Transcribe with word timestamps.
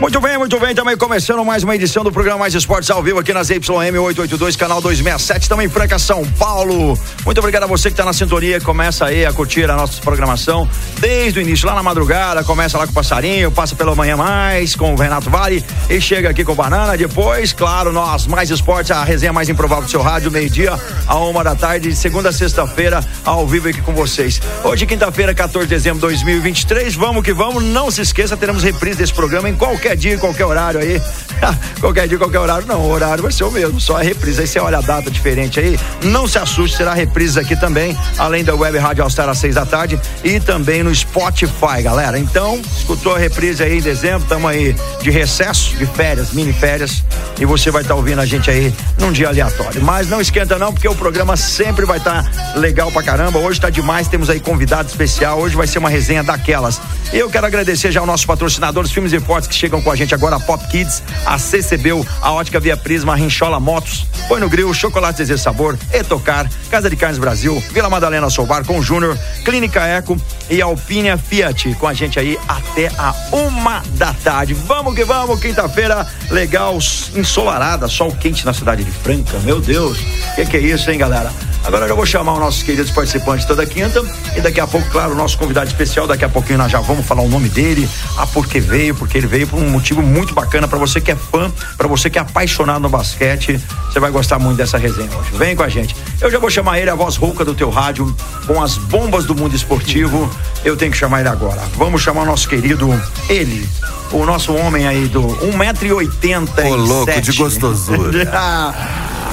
Muito 0.00 0.20
bem, 0.20 0.38
muito 0.38 0.60
bem. 0.60 0.72
Também 0.76 0.96
começando 0.96 1.44
mais 1.44 1.64
uma 1.64 1.74
edição 1.74 2.04
do 2.04 2.12
programa 2.12 2.38
Mais 2.38 2.54
Esportes 2.54 2.88
ao 2.88 3.02
vivo 3.02 3.18
aqui 3.18 3.32
nas 3.32 3.50
YM 3.50 3.98
882, 3.98 4.54
canal 4.54 4.80
267. 4.80 5.42
Estamos 5.42 5.64
em 5.64 5.68
Franca, 5.68 5.98
São 5.98 6.24
Paulo. 6.24 6.96
Muito 7.24 7.38
obrigado 7.38 7.64
a 7.64 7.66
você 7.66 7.88
que 7.88 7.94
está 7.94 8.04
na 8.04 8.12
sintonia. 8.12 8.60
Começa 8.60 9.06
aí 9.06 9.26
a 9.26 9.32
curtir 9.32 9.64
a 9.64 9.74
nossa 9.74 10.00
programação 10.00 10.68
desde 11.00 11.40
o 11.40 11.42
início, 11.42 11.66
lá 11.66 11.74
na 11.74 11.82
madrugada. 11.82 12.44
Começa 12.44 12.78
lá 12.78 12.86
com 12.86 12.92
o 12.92 12.94
Passarinho, 12.94 13.50
passa 13.50 13.74
pela 13.74 13.92
manhã 13.96 14.16
mais 14.16 14.76
com 14.76 14.94
o 14.94 14.96
Renato 14.96 15.28
Vale 15.28 15.64
e 15.90 16.00
chega 16.00 16.30
aqui 16.30 16.44
com 16.44 16.52
o 16.52 16.54
Banana. 16.54 16.96
Depois, 16.96 17.52
claro, 17.52 17.92
nós, 17.92 18.28
Mais 18.28 18.50
Esportes, 18.50 18.92
a 18.92 19.02
resenha 19.02 19.32
mais 19.32 19.48
improvável 19.48 19.84
do 19.84 19.90
seu 19.90 20.00
rádio, 20.00 20.30
meio-dia 20.30 20.78
a 21.08 21.18
uma 21.18 21.42
da 21.42 21.56
tarde, 21.56 21.88
de 21.88 21.96
segunda 21.96 22.28
a 22.28 22.32
sexta-feira, 22.32 23.04
ao 23.24 23.48
vivo 23.48 23.68
aqui 23.68 23.82
com 23.82 23.92
vocês. 23.92 24.40
Hoje, 24.62 24.86
quinta-feira, 24.86 25.34
14 25.34 25.66
de 25.66 25.74
dezembro 25.74 25.98
de 25.98 26.06
2023. 26.06 26.94
Vamos 26.94 27.24
que 27.24 27.32
vamos. 27.32 27.64
Não 27.64 27.90
se 27.90 28.00
esqueça, 28.00 28.36
teremos 28.36 28.62
reprise 28.62 28.96
desse 28.98 29.12
programa 29.12 29.50
em 29.50 29.56
qualquer 29.56 29.87
dia, 29.96 30.14
em 30.14 30.18
qualquer 30.18 30.44
horário 30.44 30.80
aí. 30.80 31.00
qualquer 31.80 32.08
dia, 32.08 32.18
qualquer 32.18 32.38
horário. 32.38 32.66
Não, 32.66 32.80
o 32.80 32.90
horário 32.90 33.22
vai 33.22 33.32
ser 33.32 33.44
o 33.44 33.50
mesmo, 33.50 33.80
só 33.80 33.96
a 33.98 34.02
reprise. 34.02 34.40
Aí 34.40 34.46
você 34.46 34.58
olha 34.58 34.78
a 34.78 34.80
data 34.80 35.10
diferente 35.10 35.60
aí. 35.60 35.78
Não 36.02 36.26
se 36.26 36.38
assuste, 36.38 36.76
será 36.76 36.94
reprise 36.94 37.38
aqui 37.38 37.56
também, 37.56 37.96
além 38.18 38.44
da 38.44 38.54
Web 38.54 38.78
Rádio 38.78 39.04
All 39.04 39.10
Star 39.10 39.28
às 39.28 39.38
seis 39.38 39.54
da 39.54 39.64
tarde 39.64 40.00
e 40.24 40.40
também 40.40 40.82
no 40.82 40.94
Spotify, 40.94 41.82
galera. 41.82 42.18
Então, 42.18 42.60
escutou 42.76 43.14
a 43.14 43.18
reprise 43.18 43.62
aí 43.62 43.78
em 43.78 43.80
dezembro, 43.80 44.22
estamos 44.22 44.50
aí 44.50 44.74
de 45.00 45.10
recesso, 45.10 45.76
de 45.76 45.86
férias, 45.86 46.32
mini 46.32 46.52
férias, 46.52 47.02
e 47.38 47.44
você 47.44 47.70
vai 47.70 47.82
estar 47.82 47.94
ouvindo 47.94 48.20
a 48.20 48.26
gente 48.26 48.50
aí 48.50 48.74
num 48.98 49.12
dia 49.12 49.28
aleatório. 49.28 49.82
Mas 49.82 50.08
não 50.08 50.20
esquenta 50.20 50.58
não, 50.58 50.72
porque 50.72 50.88
o 50.88 50.94
programa 50.94 51.36
sempre 51.36 51.84
vai 51.84 51.98
estar 51.98 52.28
legal 52.56 52.90
pra 52.90 53.02
caramba. 53.02 53.38
Hoje 53.38 53.60
tá 53.60 53.70
demais, 53.70 54.08
temos 54.08 54.28
aí 54.28 54.40
convidado 54.40 54.88
especial. 54.88 55.38
Hoje 55.38 55.56
vai 55.56 55.66
ser 55.66 55.78
uma 55.78 55.88
resenha 55.88 56.22
daquelas. 56.22 56.80
Eu 57.12 57.30
quero 57.30 57.46
agradecer 57.46 57.90
já 57.90 58.00
aos 58.00 58.06
nossos 58.06 58.26
patrocinadores, 58.26 58.90
filmes 58.90 59.12
e 59.12 59.20
fortes 59.20 59.48
que 59.48 59.54
chegam 59.54 59.77
com 59.82 59.90
a 59.90 59.96
gente 59.96 60.14
agora, 60.14 60.36
a 60.36 60.40
Pop 60.40 60.66
Kids, 60.68 61.02
a 61.24 61.38
CCBU, 61.38 62.06
a 62.20 62.32
Ótica 62.32 62.60
Via 62.60 62.76
Prisma, 62.76 63.12
a 63.12 63.16
Rinchola 63.16 63.58
Motos, 63.60 64.06
Põe 64.28 64.40
no 64.40 64.48
Grill, 64.48 64.72
Chocolate 64.74 65.18
Zezé 65.18 65.38
Sabor, 65.38 65.78
Etocar, 65.90 66.50
Casa 66.70 66.90
de 66.90 66.96
Carnes 66.96 67.18
Brasil, 67.18 67.62
Vila 67.72 67.88
Madalena 67.88 68.28
Soubar 68.28 68.62
com 68.64 68.78
o 68.78 68.82
Júnior, 68.82 69.18
Clínica 69.42 69.86
Eco 69.86 70.20
e 70.50 70.60
Alpínia 70.60 71.16
Fiat 71.16 71.74
com 71.76 71.86
a 71.86 71.94
gente 71.94 72.18
aí 72.18 72.38
até 72.46 72.88
a 72.98 73.14
uma 73.32 73.82
da 73.94 74.12
tarde. 74.12 74.52
Vamos 74.52 74.94
que 74.94 75.04
vamos, 75.04 75.40
quinta-feira 75.40 76.06
legal, 76.30 76.78
ensolarada, 77.14 77.88
sol 77.88 78.12
quente 78.12 78.44
na 78.44 78.52
cidade 78.52 78.84
de 78.84 78.90
Franca, 78.90 79.38
meu 79.40 79.60
Deus, 79.60 79.98
que 80.34 80.44
que 80.44 80.56
é 80.58 80.60
isso, 80.60 80.90
hein, 80.90 80.98
galera? 80.98 81.32
Agora 81.64 81.86
eu 81.86 81.96
vou 81.96 82.06
chamar 82.06 82.34
os 82.34 82.38
nossos 82.38 82.62
queridos 82.62 82.90
participantes 82.90 83.44
toda 83.44 83.66
quinta 83.66 84.02
e 84.36 84.40
daqui 84.40 84.60
a 84.60 84.66
pouco, 84.66 84.88
claro, 84.90 85.12
o 85.12 85.14
nosso 85.14 85.36
convidado 85.36 85.66
especial, 85.66 86.06
daqui 86.06 86.24
a 86.24 86.28
pouquinho 86.28 86.58
nós 86.58 86.72
já 86.72 86.80
vamos 86.80 87.04
falar 87.04 87.22
o 87.22 87.28
nome 87.28 87.48
dele, 87.48 87.88
a 88.16 88.26
por 88.26 88.46
que 88.46 88.58
veio, 88.58 88.94
porque 88.94 89.18
ele 89.18 89.26
veio 89.26 89.46
por 89.46 89.58
um 89.58 89.68
motivo 89.68 90.02
muito 90.02 90.34
bacana 90.34 90.66
para 90.66 90.78
você 90.78 91.00
que 91.00 91.10
é 91.10 91.16
fã, 91.16 91.50
para 91.76 91.86
você 91.86 92.08
que 92.08 92.18
é 92.18 92.22
apaixonado 92.22 92.80
no 92.80 92.88
basquete, 92.88 93.60
você 93.86 94.00
vai 94.00 94.10
gostar 94.10 94.38
muito 94.38 94.56
dessa 94.56 94.78
resenha 94.78 95.10
hoje. 95.16 95.30
Vem 95.34 95.54
com 95.54 95.62
a 95.62 95.68
gente. 95.68 95.94
Eu 96.20 96.30
já 96.30 96.38
vou 96.38 96.48
chamar 96.50 96.78
ele, 96.78 96.90
a 96.90 96.94
voz 96.94 97.16
rouca 97.16 97.44
do 97.44 97.54
teu 97.54 97.70
rádio, 97.70 98.14
com 98.46 98.62
as 98.62 98.78
bombas 98.78 99.24
do 99.24 99.34
mundo 99.34 99.54
esportivo. 99.54 100.30
Eu 100.64 100.76
tenho 100.76 100.90
que 100.90 100.96
chamar 100.96 101.20
ele 101.20 101.28
agora. 101.28 101.60
Vamos 101.76 102.00
chamar 102.02 102.22
o 102.22 102.26
nosso 102.26 102.48
querido, 102.48 102.88
ele, 103.28 103.68
o 104.10 104.24
nosso 104.24 104.54
homem 104.54 104.86
aí 104.86 105.06
do 105.06 105.22
1,80m. 105.22 106.66
Ô, 106.66 106.76
louco 106.76 107.20
de 107.20 107.32
gostosura. 107.32 108.26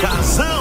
Casão. 0.00 0.57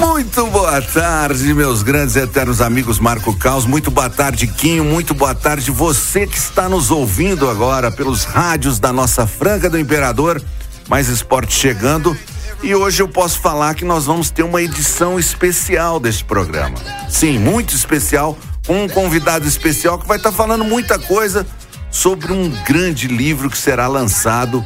Muito 0.00 0.46
boa 0.46 0.80
tarde, 0.80 1.52
meus 1.52 1.82
grandes 1.82 2.16
e 2.16 2.20
eternos 2.20 2.62
amigos 2.62 2.98
Marco 2.98 3.36
Caos. 3.36 3.66
Muito 3.66 3.90
boa 3.90 4.08
tarde, 4.08 4.46
Quinho. 4.46 4.82
Muito 4.82 5.12
boa 5.12 5.34
tarde, 5.34 5.70
você 5.70 6.26
que 6.26 6.38
está 6.38 6.70
nos 6.70 6.90
ouvindo 6.90 7.50
agora 7.50 7.90
pelos 7.90 8.24
rádios 8.24 8.78
da 8.78 8.94
nossa 8.94 9.26
Franca 9.26 9.68
do 9.68 9.78
Imperador. 9.78 10.42
Mais 10.88 11.08
esporte 11.08 11.52
chegando. 11.52 12.16
E 12.62 12.74
hoje 12.74 13.02
eu 13.02 13.08
posso 13.08 13.40
falar 13.40 13.74
que 13.74 13.84
nós 13.84 14.06
vamos 14.06 14.30
ter 14.30 14.42
uma 14.42 14.62
edição 14.62 15.18
especial 15.18 16.00
deste 16.00 16.24
programa. 16.24 16.78
Sim, 17.06 17.38
muito 17.38 17.74
especial, 17.74 18.38
com 18.66 18.84
um 18.84 18.88
convidado 18.88 19.46
especial 19.46 19.98
que 19.98 20.08
vai 20.08 20.16
estar 20.16 20.32
falando 20.32 20.64
muita 20.64 20.98
coisa 20.98 21.46
sobre 21.90 22.32
um 22.32 22.48
grande 22.66 23.06
livro 23.06 23.50
que 23.50 23.58
será 23.58 23.86
lançado 23.86 24.64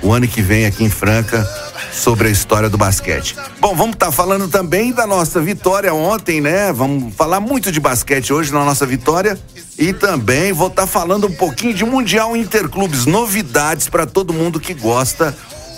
o 0.00 0.12
ano 0.12 0.28
que 0.28 0.40
vem 0.40 0.64
aqui 0.64 0.84
em 0.84 0.90
Franca 0.90 1.44
sobre 1.96 2.28
a 2.28 2.30
história 2.30 2.68
do 2.68 2.76
basquete. 2.76 3.34
Bom, 3.58 3.74
vamos 3.74 3.94
estar 3.94 4.12
falando 4.12 4.48
também 4.48 4.92
da 4.92 5.06
nossa 5.06 5.40
vitória 5.40 5.92
ontem, 5.92 6.40
né? 6.40 6.72
Vamos 6.72 7.14
falar 7.14 7.40
muito 7.40 7.72
de 7.72 7.80
basquete 7.80 8.32
hoje 8.32 8.52
na 8.52 8.64
nossa 8.64 8.84
vitória 8.86 9.38
e 9.78 9.92
também 9.92 10.52
vou 10.52 10.68
estar 10.68 10.86
falando 10.86 11.26
um 11.26 11.32
pouquinho 11.32 11.74
de 11.74 11.84
Mundial 11.84 12.36
Interclubes, 12.36 13.06
novidades 13.06 13.88
para 13.88 14.06
todo 14.06 14.32
mundo 14.32 14.60
que 14.60 14.74
gosta 14.74 15.36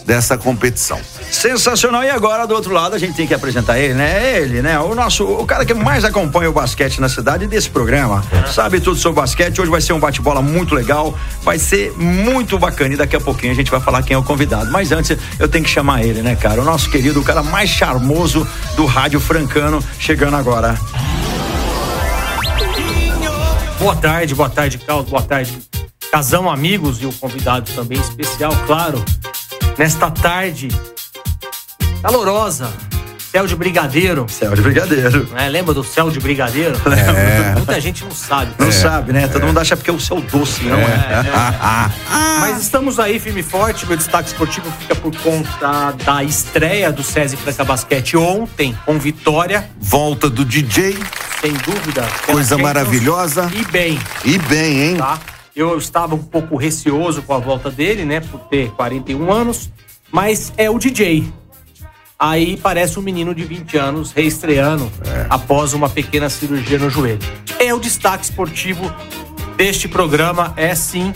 dessa 0.08 0.38
competição. 0.38 0.98
Sensacional. 1.30 2.02
E 2.02 2.08
agora, 2.08 2.46
do 2.46 2.54
outro 2.54 2.72
lado, 2.72 2.94
a 2.94 2.98
gente 2.98 3.14
tem 3.14 3.26
que 3.26 3.34
apresentar 3.34 3.78
ele, 3.78 3.92
né? 3.92 4.38
Ele, 4.38 4.62
né? 4.62 4.80
O 4.80 4.94
nosso, 4.94 5.22
o 5.22 5.44
cara 5.44 5.66
que 5.66 5.74
mais 5.74 6.02
acompanha 6.02 6.48
o 6.48 6.52
basquete 6.52 6.98
na 6.98 7.10
cidade 7.10 7.46
desse 7.46 7.68
programa. 7.68 8.24
Sabe 8.50 8.80
tudo 8.80 8.98
sobre 8.98 9.20
basquete. 9.20 9.60
Hoje 9.60 9.70
vai 9.70 9.82
ser 9.82 9.92
um 9.92 10.00
bate-bola 10.00 10.40
muito 10.40 10.74
legal. 10.74 11.14
Vai 11.42 11.58
ser 11.58 11.92
muito 11.92 12.58
bacana. 12.58 12.94
E 12.94 12.96
daqui 12.96 13.16
a 13.16 13.20
pouquinho 13.20 13.52
a 13.52 13.54
gente 13.54 13.70
vai 13.70 13.80
falar 13.80 14.02
quem 14.02 14.14
é 14.14 14.18
o 14.18 14.22
convidado. 14.22 14.70
Mas 14.70 14.92
antes, 14.92 15.14
eu 15.38 15.46
tenho 15.46 15.62
que 15.62 15.70
chamar 15.70 16.02
ele, 16.02 16.22
né, 16.22 16.34
cara? 16.34 16.62
O 16.62 16.64
nosso 16.64 16.90
querido, 16.90 17.20
o 17.20 17.22
cara 17.22 17.42
mais 17.42 17.68
charmoso 17.68 18.48
do 18.76 18.86
rádio 18.86 19.20
francano, 19.20 19.84
chegando 20.00 20.36
agora. 20.36 20.74
Boa 23.78 23.94
tarde, 23.94 24.34
boa 24.34 24.48
tarde, 24.48 24.78
Carlos, 24.78 25.08
boa 25.08 25.22
tarde, 25.22 25.56
casão, 26.10 26.50
amigos 26.50 27.00
e 27.02 27.06
o 27.06 27.12
convidado 27.12 27.70
também 27.72 28.00
especial, 28.00 28.52
claro. 28.66 29.04
Nesta 29.78 30.10
tarde 30.10 30.68
calorosa, 32.02 32.68
céu 33.30 33.46
de 33.46 33.54
brigadeiro. 33.54 34.26
Céu 34.28 34.54
de 34.54 34.60
brigadeiro. 34.62 35.28
Né? 35.32 35.48
Lembra 35.48 35.72
do 35.74 35.84
céu 35.84 36.10
de 36.10 36.18
brigadeiro? 36.18 36.74
É. 36.86 37.54
Muita 37.54 37.80
gente 37.80 38.04
não 38.04 38.10
sabe. 38.10 38.52
Não 38.58 38.72
sabe, 38.72 39.12
né? 39.12 39.28
Todo 39.28 39.46
mundo 39.46 39.58
acha 39.58 39.76
porque 39.76 39.90
é 39.90 39.92
o 39.92 40.00
céu 40.00 40.20
doce, 40.20 40.64
não 40.64 40.78
é? 40.78 41.24
Mas 42.40 42.60
estamos 42.62 42.98
aí, 42.98 43.18
firme 43.20 43.40
e 43.40 43.42
forte. 43.42 43.86
Meu 43.86 43.96
destaque 43.96 44.28
esportivo 44.28 44.70
fica 44.80 44.94
por 44.96 45.14
conta 45.18 45.92
da 46.04 46.24
estreia 46.24 46.90
do 46.90 47.02
SESI 47.04 47.36
Franca 47.36 47.64
Basquete 47.64 48.16
ontem, 48.16 48.76
com 48.84 48.98
vitória, 48.98 49.68
Volta 49.80 50.28
do 50.28 50.44
DJ, 50.44 50.98
sem 51.40 51.52
dúvida. 51.52 52.04
coisa 52.26 52.58
maravilhosa. 52.58 53.48
E 53.54 53.64
bem, 53.70 53.98
E 54.24 54.38
bem, 54.38 54.80
hein? 54.90 54.96
tá? 54.96 55.18
Eu 55.58 55.76
estava 55.76 56.14
um 56.14 56.22
pouco 56.22 56.54
receoso 56.54 57.20
com 57.20 57.34
a 57.34 57.38
volta 57.38 57.68
dele, 57.68 58.04
né? 58.04 58.20
Por 58.20 58.38
ter 58.42 58.70
41 58.76 59.32
anos, 59.32 59.68
mas 60.08 60.52
é 60.56 60.70
o 60.70 60.78
DJ. 60.78 61.32
Aí 62.16 62.56
parece 62.56 62.96
um 62.96 63.02
menino 63.02 63.34
de 63.34 63.42
20 63.42 63.76
anos 63.76 64.12
reestreando 64.12 64.88
após 65.28 65.72
uma 65.72 65.88
pequena 65.88 66.30
cirurgia 66.30 66.78
no 66.78 66.88
joelho. 66.88 67.18
É 67.58 67.74
o 67.74 67.80
destaque 67.80 68.22
esportivo 68.22 68.84
deste 69.56 69.88
programa, 69.88 70.54
é 70.56 70.72
sim 70.76 71.12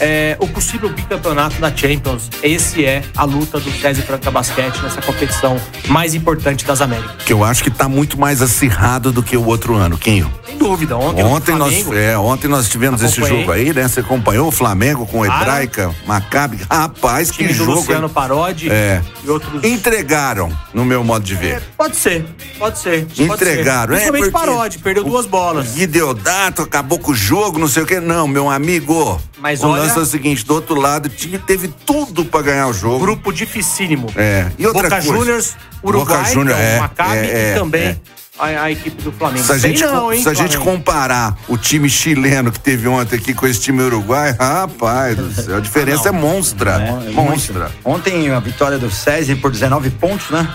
é, 0.00 0.36
o 0.40 0.48
possível 0.48 0.88
bicampeonato 0.88 1.60
da 1.60 1.74
Champions. 1.74 2.30
Esse 2.42 2.84
é 2.84 3.02
a 3.16 3.24
luta 3.24 3.60
do 3.60 3.70
César 3.70 4.02
Franca 4.02 4.30
Basquete 4.30 4.78
nessa 4.82 5.00
competição 5.02 5.60
mais 5.88 6.14
importante 6.14 6.64
das 6.64 6.80
Américas. 6.80 7.22
Que 7.24 7.32
eu 7.32 7.44
acho 7.44 7.62
que 7.62 7.70
tá 7.70 7.88
muito 7.88 8.18
mais 8.18 8.40
acirrado 8.42 9.12
do 9.12 9.22
que 9.22 9.36
o 9.36 9.44
outro 9.46 9.74
ano, 9.76 9.96
Quinho. 9.98 10.32
Sem 10.46 10.56
dúvida, 10.58 10.96
ontem, 10.96 11.22
Ontem 11.24 11.54
nós, 11.54 11.86
é, 11.92 12.16
ontem 12.18 12.48
nós 12.48 12.68
tivemos 12.68 13.02
esse 13.02 13.20
jogo 13.20 13.52
aí, 13.52 13.72
né? 13.72 13.86
Você 13.86 14.00
acompanhou 14.00 14.48
o 14.48 14.50
Flamengo 14.50 15.06
com 15.06 15.20
o 15.20 15.24
Claro. 15.24 15.42
Hebraica, 15.42 15.94
Maccabi. 16.06 16.60
Rapaz, 16.70 17.30
que 17.30 17.52
jogo. 17.52 17.72
Luciano? 17.72 18.08
Parodi 18.08 18.70
É. 18.70 19.00
e 19.24 19.30
outros 19.30 19.62
Entregaram, 19.64 20.50
no 20.74 20.84
meu 20.84 21.04
modo 21.04 21.24
de 21.24 21.34
ver. 21.34 21.62
Pode 21.76 21.96
ser, 21.96 22.24
pode 22.58 22.78
ser. 22.78 23.06
pode 23.06 23.22
Entregaram, 23.22 23.94
ser. 23.96 24.02
é, 24.02 24.10
Principalmente 24.10 24.32
Parodi, 24.32 24.78
perdeu 24.78 25.04
duas 25.04 25.26
bolas. 25.26 25.72
Guideodato 25.72 26.62
acabou 26.62 26.98
com 26.98 27.12
o 27.12 27.14
jogo, 27.14 27.58
não 27.58 27.68
sei 27.68 27.82
o 27.82 27.86
quê. 27.86 28.00
Não, 28.00 28.26
meu 28.26 28.50
amigo. 28.50 29.20
Mas 29.38 29.62
olha- 29.62 29.89
lance 29.90 29.98
é 29.98 30.02
o 30.02 30.06
seguinte: 30.06 30.44
do 30.44 30.54
outro 30.54 30.74
lado, 30.80 31.06
o 31.06 31.08
time 31.08 31.38
teve 31.38 31.68
tudo 31.68 32.24
pra 32.24 32.42
ganhar 32.42 32.68
o 32.68 32.72
jogo. 32.72 33.00
Grupo 33.00 33.32
dificílimo. 33.32 34.08
É. 34.16 34.50
E 34.58 34.66
outra 34.66 34.82
Boca 34.82 35.02
coisa? 35.02 35.18
Juniors, 35.18 35.56
Uruguai, 35.82 36.18
Boca 36.18 36.30
Juniors, 36.30 36.58
que 36.58 36.64
é 36.64 36.74
é, 36.74 36.80
Maccabi 36.80 37.16
é, 37.16 37.20
é, 37.20 37.52
e 37.52 37.58
também 37.58 37.82
é. 37.82 37.96
a, 38.38 38.62
a 38.62 38.70
equipe 38.70 39.02
do 39.02 39.12
Flamengo. 39.12 39.44
Se 39.44 39.52
a 39.52 39.58
gente, 39.58 39.82
não, 39.82 40.12
hein, 40.12 40.22
se 40.22 40.28
a 40.28 40.34
gente 40.34 40.58
comparar 40.58 41.36
o 41.48 41.56
time 41.56 41.88
chileno 41.88 42.52
que 42.52 42.60
teve 42.60 42.88
ontem 42.88 43.16
aqui 43.16 43.34
com 43.34 43.46
esse 43.46 43.60
time 43.60 43.82
uruguai, 43.82 44.34
rapaz 44.38 45.16
do 45.16 45.32
céu, 45.32 45.56
a 45.56 45.60
diferença 45.60 46.08
é 46.08 46.12
monstra. 46.12 46.72
É, 47.06 47.10
monstra. 47.10 47.70
Ontem 47.84 48.30
a 48.30 48.40
vitória 48.40 48.78
do 48.78 48.90
César 48.90 49.36
por 49.36 49.50
19 49.50 49.90
pontos, 49.90 50.30
né? 50.30 50.48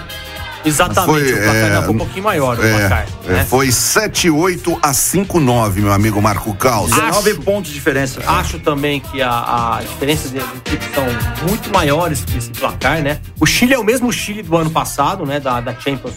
Exatamente, 0.65 1.05
Foi, 1.29 1.33
o 1.33 1.43
placar 1.43 1.71
é, 1.71 1.89
um 1.89 1.97
pouquinho 1.97 2.23
maior, 2.23 2.57
o 2.59 2.63
É, 2.65 2.79
placar. 2.79 3.05
é, 3.27 3.31
né? 3.33 3.45
Foi 3.45 3.67
7-8 3.67 4.79
a 4.81 4.91
5-9, 4.91 5.75
meu 5.81 5.91
amigo 5.93 6.21
Marco 6.21 6.53
Caos. 6.55 6.89
19 6.91 7.31
Acho- 7.31 7.41
pontos 7.41 7.69
de 7.71 7.75
diferença. 7.75 8.21
Acho 8.25 8.59
também 8.59 8.99
que 8.99 9.21
a, 9.21 9.77
a 9.77 9.81
diferença 9.81 10.27
de 10.29 10.37
equipes 10.37 10.87
são 10.93 11.05
muito 11.47 11.69
maiores 11.71 12.23
que 12.25 12.37
esse 12.37 12.49
placar, 12.49 13.01
né? 13.01 13.19
O 13.39 13.45
Chile 13.45 13.73
é 13.73 13.79
o 13.79 13.83
mesmo 13.83 14.11
Chile 14.11 14.41
do 14.41 14.55
ano 14.57 14.69
passado, 14.69 15.25
né? 15.25 15.39
Da, 15.39 15.61
da 15.61 15.73
Champions. 15.79 16.15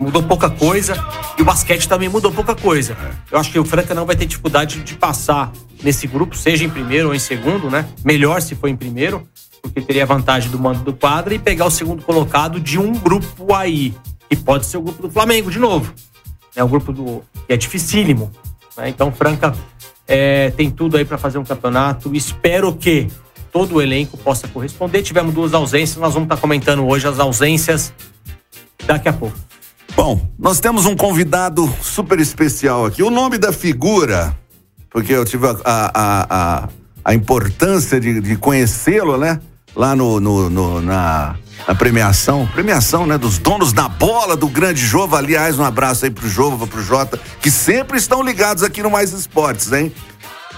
Mudou 0.00 0.22
pouca 0.22 0.48
coisa. 0.50 0.94
E 1.38 1.42
o 1.42 1.44
basquete 1.44 1.86
também 1.88 2.08
mudou 2.08 2.32
pouca 2.32 2.54
coisa. 2.54 2.96
Eu 3.30 3.38
acho 3.38 3.50
que 3.50 3.58
o 3.58 3.64
Franca 3.64 3.94
não 3.94 4.06
vai 4.06 4.16
ter 4.16 4.26
dificuldade 4.26 4.80
de 4.80 4.94
passar 4.94 5.52
nesse 5.82 6.06
grupo, 6.06 6.36
seja 6.36 6.64
em 6.64 6.70
primeiro 6.70 7.08
ou 7.08 7.14
em 7.14 7.18
segundo, 7.18 7.70
né? 7.70 7.84
Melhor 8.04 8.40
se 8.40 8.54
for 8.54 8.68
em 8.68 8.76
primeiro, 8.76 9.26
porque 9.62 9.80
teria 9.80 10.04
vantagem 10.04 10.50
do 10.50 10.58
mando 10.58 10.80
do 10.82 10.92
quadro 10.92 11.32
e 11.32 11.38
pegar 11.38 11.66
o 11.66 11.70
segundo 11.70 12.02
colocado 12.02 12.58
de 12.60 12.78
um 12.78 12.92
grupo 12.92 13.54
aí. 13.54 13.94
Que 14.28 14.36
pode 14.36 14.66
ser 14.66 14.78
o 14.78 14.82
grupo 14.82 15.02
do 15.02 15.10
Flamengo 15.10 15.50
de 15.50 15.58
novo. 15.58 15.92
É 16.56 16.62
o 16.64 16.68
grupo 16.68 16.92
do. 16.92 17.22
que 17.46 17.52
é 17.52 17.56
dificílimo. 17.56 18.30
né? 18.76 18.88
Então, 18.88 19.12
Franca 19.12 19.54
é, 20.06 20.50
tem 20.50 20.70
tudo 20.70 20.96
aí 20.96 21.04
para 21.04 21.16
fazer 21.18 21.38
um 21.38 21.44
campeonato. 21.44 22.14
Espero 22.14 22.74
que 22.74 23.08
todo 23.52 23.76
o 23.76 23.82
elenco 23.82 24.16
possa 24.18 24.48
corresponder. 24.48 25.02
Tivemos 25.02 25.32
duas 25.34 25.54
ausências, 25.54 25.96
nós 25.98 26.14
vamos 26.14 26.26
estar 26.26 26.36
comentando 26.38 26.86
hoje 26.86 27.06
as 27.06 27.18
ausências 27.18 27.92
daqui 28.86 29.08
a 29.08 29.12
pouco. 29.12 29.36
Bom, 29.94 30.20
nós 30.38 30.58
temos 30.60 30.86
um 30.86 30.96
convidado 30.96 31.70
super 31.82 32.18
especial 32.18 32.86
aqui. 32.86 33.02
O 33.02 33.10
nome 33.10 33.36
da 33.36 33.52
figura, 33.52 34.34
porque 34.90 35.12
eu 35.12 35.24
tive 35.24 35.46
a, 35.46 35.56
a, 35.64 36.26
a- 36.64 36.68
a 37.04 37.14
importância 37.14 38.00
de, 38.00 38.20
de 38.20 38.36
conhecê-lo, 38.36 39.18
né? 39.18 39.38
Lá 39.74 39.96
no, 39.96 40.20
no- 40.20 40.50
no- 40.50 40.80
na, 40.82 41.34
na 41.66 41.74
premiação, 41.74 42.46
premiação, 42.52 43.06
né? 43.06 43.16
Dos 43.16 43.38
donos 43.38 43.72
da 43.72 43.88
bola 43.88 44.36
do 44.36 44.46
grande 44.48 44.84
Jova. 44.84 45.18
Aliás, 45.18 45.58
um 45.58 45.64
abraço 45.64 46.04
aí 46.04 46.10
pro 46.10 46.28
Jova, 46.28 46.66
pro 46.66 46.82
Jota, 46.82 47.18
que 47.40 47.50
sempre 47.50 47.96
estão 47.98 48.22
ligados 48.22 48.62
aqui 48.62 48.82
no 48.82 48.90
Mais 48.90 49.12
Esportes, 49.12 49.72
hein? 49.72 49.92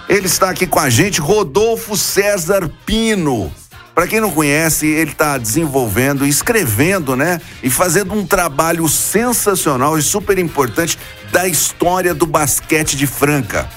Ele 0.08 0.26
está 0.26 0.50
aqui 0.50 0.66
com 0.66 0.78
a 0.80 0.90
gente, 0.90 1.20
Rodolfo 1.20 1.96
César 1.96 2.68
Pino. 2.84 3.50
Para 3.94 4.08
quem 4.08 4.20
não 4.20 4.32
conhece, 4.32 4.86
ele 4.88 5.12
está 5.12 5.38
desenvolvendo, 5.38 6.26
escrevendo, 6.26 7.14
né? 7.14 7.40
E 7.62 7.70
fazendo 7.70 8.12
um 8.12 8.26
trabalho 8.26 8.88
sensacional 8.88 9.96
e 9.96 10.02
super 10.02 10.36
importante 10.38 10.98
da 11.30 11.46
história 11.46 12.12
do 12.12 12.26
basquete 12.26 12.96
de 12.96 13.06
Franca. 13.06 13.68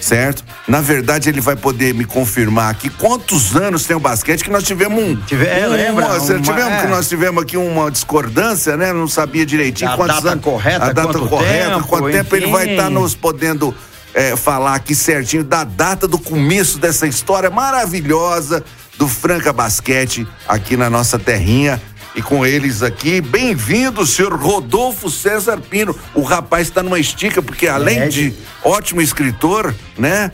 Certo? 0.00 0.44
Na 0.68 0.80
verdade, 0.80 1.28
ele 1.28 1.40
vai 1.40 1.56
poder 1.56 1.94
me 1.94 2.04
confirmar 2.04 2.70
aqui 2.70 2.88
quantos 2.90 3.56
anos 3.56 3.84
tem 3.86 3.96
o 3.96 4.00
basquete 4.00 4.44
que 4.44 4.50
nós 4.50 4.62
tivemos 4.62 5.02
um. 5.02 5.16
Tive- 5.16 5.46
é, 5.46 5.66
um- 5.66 5.72
lembra? 5.72 6.06
uma- 6.06 6.18
Uma- 6.18 6.40
tivemos 6.40 6.72
é. 6.74 6.80
que 6.82 6.86
nós 6.88 7.08
tivemos 7.08 7.42
aqui 7.42 7.56
uma 7.56 7.90
discordância, 7.90 8.76
né? 8.76 8.92
Não 8.92 9.08
sabia 9.08 9.44
direitinho 9.46 9.90
A 9.90 9.96
quantos 9.96 10.16
data 10.16 10.30
anos. 10.32 10.44
correta, 10.44 10.84
a 10.84 10.92
data 10.92 11.08
quanto 11.14 11.28
correta, 11.28 11.70
tempo, 11.76 11.86
quanto 11.88 12.10
tempo 12.10 12.36
ele 12.36 12.46
vai 12.50 12.64
enfim. 12.64 12.74
estar 12.74 12.90
nos 12.90 13.14
podendo 13.14 13.74
é, 14.14 14.34
falar 14.36 14.74
aqui 14.74 14.94
certinho 14.94 15.44
da 15.44 15.62
data 15.64 16.06
do 16.08 16.18
começo 16.18 16.78
dessa 16.78 17.06
história 17.06 17.50
maravilhosa 17.50 18.64
do 18.96 19.06
Franca 19.08 19.52
Basquete 19.52 20.26
aqui 20.48 20.76
na 20.76 20.88
nossa 20.88 21.18
terrinha. 21.18 21.80
E 22.16 22.22
com 22.22 22.46
eles 22.46 22.82
aqui, 22.82 23.20
bem-vindo, 23.20 24.06
senhor 24.06 24.32
Rodolfo 24.34 25.10
César 25.10 25.58
Pino. 25.58 25.94
O 26.14 26.22
rapaz 26.22 26.66
está 26.66 26.82
numa 26.82 26.98
estica, 26.98 27.42
porque 27.42 27.68
além 27.68 27.98
É, 28.00 28.08
de 28.08 28.32
ótimo 28.64 29.02
escritor, 29.02 29.74
né? 29.98 30.32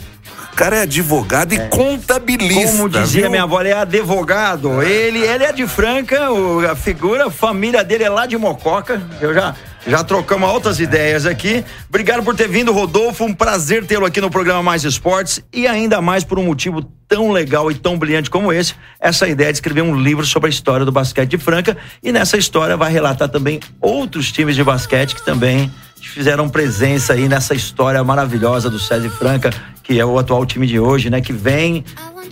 O 0.53 0.55
cara 0.55 0.77
é 0.77 0.83
advogado 0.83 1.53
e 1.55 1.59
contabilista. 1.71 2.71
Como 2.77 2.89
dizia 2.89 3.23
viu? 3.23 3.31
minha 3.31 3.43
avó, 3.43 3.61
ele 3.61 3.71
é 3.71 3.79
advogado. 3.79 4.81
Ele, 4.81 5.19
ele 5.21 5.43
é 5.43 5.53
de 5.53 5.67
Franca, 5.67 6.31
o- 6.31 6.65
a 6.71 6.77
figura, 6.77 7.27
a 7.27 7.31
família 7.31 7.83
dele 7.83 8.05
é 8.05 8.09
lá 8.09 8.27
de 8.27 8.37
Mococa. 8.39 9.03
Eu 9.21 9.35
já, 9.35 9.57
já 9.87 10.05
trocamos 10.05 10.49
altas 10.49 10.79
ideias 10.79 11.27
aqui. 11.27 11.65
Obrigado 11.89 12.23
por 12.23 12.35
ter 12.37 12.49
vindo, 12.49 12.73
Rodolfo. 12.73 13.25
Um 13.25 13.35
prazer 13.35 13.85
tê-lo 13.85 14.07
aqui 14.07 14.21
no 14.21 14.31
programa 14.31 14.63
Mais 14.63 14.85
Esportes 14.85 15.43
e 15.53 15.67
ainda 15.67 16.01
mais 16.01 16.25
por 16.25 16.39
um 16.39 16.45
motivo 16.45 16.83
tão 17.09 17.31
legal 17.31 17.71
e 17.71 17.75
tão 17.75 17.99
brilhante 17.99 18.31
como 18.31 18.53
esse, 18.53 18.75
essa 18.99 19.29
ideia 19.29 19.53
de 19.53 19.59
escrever 19.59 19.83
um 19.83 19.95
livro 19.95 20.25
sobre 20.25 20.49
a 20.49 20.51
história 20.51 20.87
do 20.87 20.93
basquete 20.93 21.31
de 21.31 21.39
Franca 21.39 21.77
e 22.03 22.11
nessa 22.13 22.37
história 22.37 22.77
vai 22.77 22.91
relatar 22.91 23.29
também 23.29 23.61
outros 23.81 24.33
times 24.33 24.57
de 24.57 24.65
basquete 24.65 25.15
que 25.15 25.25
também 25.25 25.71
fizeram 26.01 26.49
presença 26.49 27.13
aí 27.13 27.29
nessa 27.29 27.55
história 27.55 28.03
maravilhosa 28.03 28.69
do 28.69 28.79
César 28.79 29.11
Franca, 29.11 29.51
que 29.83 29.99
é 29.99 30.05
o 30.05 30.19
atual 30.19 30.45
time 30.45 30.67
de 30.67 30.79
hoje, 30.79 31.11
né? 31.11 31.21
Que 31.21 31.33
vem 31.33 31.85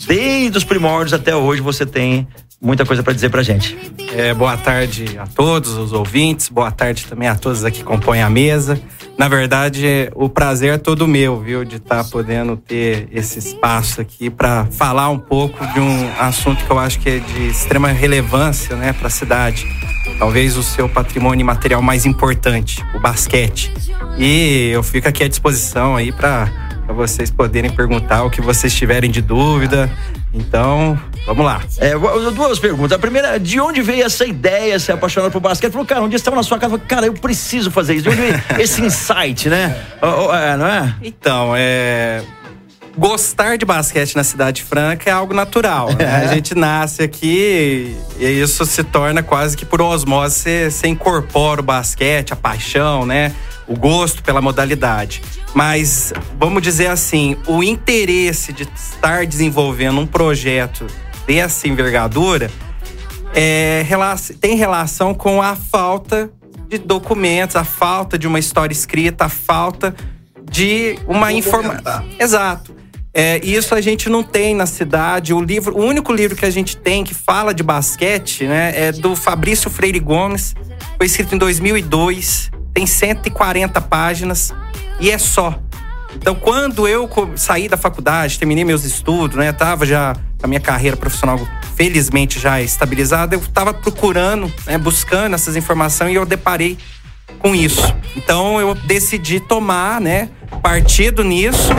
desde 0.07 0.57
os 0.57 0.65
primórdios 0.65 1.13
até 1.13 1.35
hoje. 1.35 1.61
Você 1.61 1.87
tem 1.87 2.27
muita 2.61 2.85
coisa 2.85 3.03
para 3.03 3.13
dizer 3.13 3.31
pra 3.31 3.43
gente. 3.43 3.77
É, 4.15 4.35
boa 4.35 4.57
tarde 4.57 5.19
a 5.19 5.27
todos 5.27 5.77
os 5.79 5.93
ouvintes, 5.93 6.49
boa 6.49 6.71
tarde 6.71 7.07
também 7.07 7.27
a 7.27 7.35
todos 7.35 7.65
aqui 7.65 7.79
que 7.79 7.85
compõem 7.85 8.21
a 8.21 8.29
mesa. 8.29 8.81
Na 9.17 9.29
verdade, 9.29 10.11
o 10.15 10.29
prazer 10.29 10.75
é 10.75 10.79
todo 10.79 11.07
meu, 11.09 11.41
viu, 11.41 11.65
de 11.65 11.77
estar 11.77 12.05
podendo 12.05 12.57
ter 12.57 13.09
esse 13.13 13.39
espaço 13.39 14.01
aqui 14.01 14.29
para 14.29 14.67
falar 14.67 15.09
um 15.09 15.19
pouco 15.19 15.67
de 15.69 15.81
um 15.81 16.11
assunto 16.19 16.65
que 16.65 16.71
eu 16.71 16.79
acho 16.79 16.99
que 17.01 17.09
é 17.09 17.19
de 17.19 17.49
extrema 17.49 17.89
relevância, 17.89 18.77
né, 18.77 18.93
para 18.93 19.07
a 19.07 19.11
cidade. 19.11 19.67
Talvez 20.19 20.57
o 20.57 20.63
seu 20.63 20.89
patrimônio 20.89 21.45
material 21.45 21.81
mais 21.81 22.05
importante, 22.05 22.85
o 22.95 23.01
basquete. 23.01 23.73
E 24.19 24.71
eu 24.73 24.83
fico 24.83 25.09
aqui 25.09 25.25
à 25.25 25.29
disposição 25.29 25.97
aí 25.97 26.13
para 26.13 26.70
vocês 26.93 27.31
poderem 27.31 27.71
perguntar 27.71 28.25
o 28.25 28.31
que 28.31 28.41
vocês 28.41 28.75
tiverem 28.75 29.11
de 29.11 29.21
dúvida. 29.21 29.91
Então, 30.33 30.99
vamos 31.27 31.45
lá. 31.45 31.61
É, 31.79 31.93
duas 32.33 32.59
perguntas. 32.59 32.93
A 32.93 32.99
primeira, 32.99 33.39
de 33.39 33.61
onde 33.61 33.83
veio 33.83 34.05
essa 34.05 34.25
ideia, 34.25 34.79
se 34.79 34.93
apaixonar 34.93 35.31
por 35.31 35.41
basquete? 35.41 35.73
Falou, 35.73 35.87
cara, 35.87 36.03
um 36.03 36.09
dia 36.09 36.19
você 36.19 36.23
estava 36.23 36.37
na 36.37 36.43
sua 36.43 36.59
casa, 36.59 36.71
falou, 36.71 36.87
cara, 36.87 37.07
eu 37.07 37.15
preciso 37.15 37.71
fazer 37.71 37.95
isso. 37.95 38.05
De 38.05 38.11
onde 38.11 38.21
veio 38.21 38.43
esse 38.59 38.81
insight, 38.83 39.49
né? 39.49 39.77
É, 40.01 40.57
não 40.57 40.67
é? 40.67 40.95
Então, 41.03 41.53
é. 41.57 42.23
Gostar 42.97 43.57
de 43.57 43.65
basquete 43.65 44.17
na 44.17 44.25
Cidade 44.25 44.63
Franca 44.63 45.09
é 45.09 45.13
algo 45.13 45.33
natural. 45.33 45.95
né? 45.95 46.05
A 46.29 46.35
gente 46.35 46.55
nasce 46.55 47.03
aqui 47.03 47.97
e 48.19 48.25
isso 48.25 48.65
se 48.67 48.83
torna 48.83 49.23
quase 49.23 49.57
que 49.57 49.65
por 49.65 49.81
osmose. 49.81 50.35
Você, 50.35 50.71
você 50.71 50.89
incorpora 50.89 51.61
o 51.61 51.65
basquete, 51.65 52.33
a 52.33 52.37
paixão, 52.37 53.07
né? 53.07 53.35
O 53.67 53.77
gosto 53.77 54.23
pela 54.23 54.41
modalidade. 54.41 55.23
Mas, 55.55 56.13
vamos 56.39 56.63
dizer 56.63 56.89
assim, 56.89 57.37
o 57.47 57.63
interesse 57.63 58.53
de 58.53 58.69
estar 58.75 59.27
desenvolvendo 59.27 60.01
um 60.01 60.07
projeto 60.07 60.87
dessa 61.27 61.69
envergadura 61.69 62.51
é, 63.33 63.85
tem 64.41 64.57
relação 64.57 65.15
com 65.15 65.41
a 65.41 65.55
falta 65.55 66.31
de 66.69 66.79
documentos, 66.79 67.57
a 67.57 67.65
falta 67.65 68.19
de 68.19 68.27
uma 68.27 68.39
história 68.39 68.73
escrita, 68.73 69.27
a 69.27 69.29
falta 69.29 69.95
de 70.51 70.99
uma 71.07 71.33
informação. 71.33 72.05
Exato. 72.19 72.80
É, 73.13 73.45
isso 73.45 73.75
a 73.75 73.81
gente 73.81 74.09
não 74.09 74.23
tem 74.23 74.55
na 74.55 74.67
cidade. 74.67 75.35
O 75.35 75.41
livro, 75.41 75.77
o 75.77 75.85
único 75.85 76.13
livro 76.13 76.37
que 76.37 76.45
a 76.45 76.51
gente 76.51 76.77
tem 76.77 77.03
que 77.03 77.15
fala 77.15 77.53
de 77.53 77.63
basquete, 77.63 78.45
né, 78.45 78.73
é 78.75 78.93
do 78.93 79.17
Fabrício 79.17 79.69
Freire 79.69 79.99
Gomes. 79.99 80.55
Foi 80.97 81.07
escrito 81.07 81.35
em 81.35 81.39
2002, 81.39 82.51
tem 82.73 82.87
140 82.87 83.81
páginas 83.81 84.55
e 85.01 85.11
é 85.11 85.19
só. 85.19 85.59
Então, 86.15 86.35
quando 86.35 86.87
eu 86.87 87.09
saí 87.37 87.69
da 87.69 87.77
faculdade, 87.77 88.39
terminei 88.39 88.65
meus 88.65 88.85
estudos, 88.85 89.37
né, 89.37 89.53
tava 89.53 89.87
já 89.87 90.15
a 90.43 90.47
minha 90.47 90.61
carreira 90.61 90.97
profissional 90.97 91.39
felizmente 91.75 92.39
já 92.39 92.61
estabilizada, 92.61 93.35
eu 93.35 93.41
tava 93.41 93.73
procurando, 93.75 94.53
né, 94.67 94.79
buscando 94.79 95.35
essas 95.35 95.57
informações 95.57 96.13
e 96.13 96.15
eu 96.15 96.27
deparei 96.27 96.79
com 97.39 97.55
isso. 97.55 97.95
Então, 98.17 98.61
eu 98.61 98.75
decidi 98.75 99.41
tomar, 99.41 100.01
né, 100.01 100.29
partido 100.63 101.25
nisso 101.25 101.73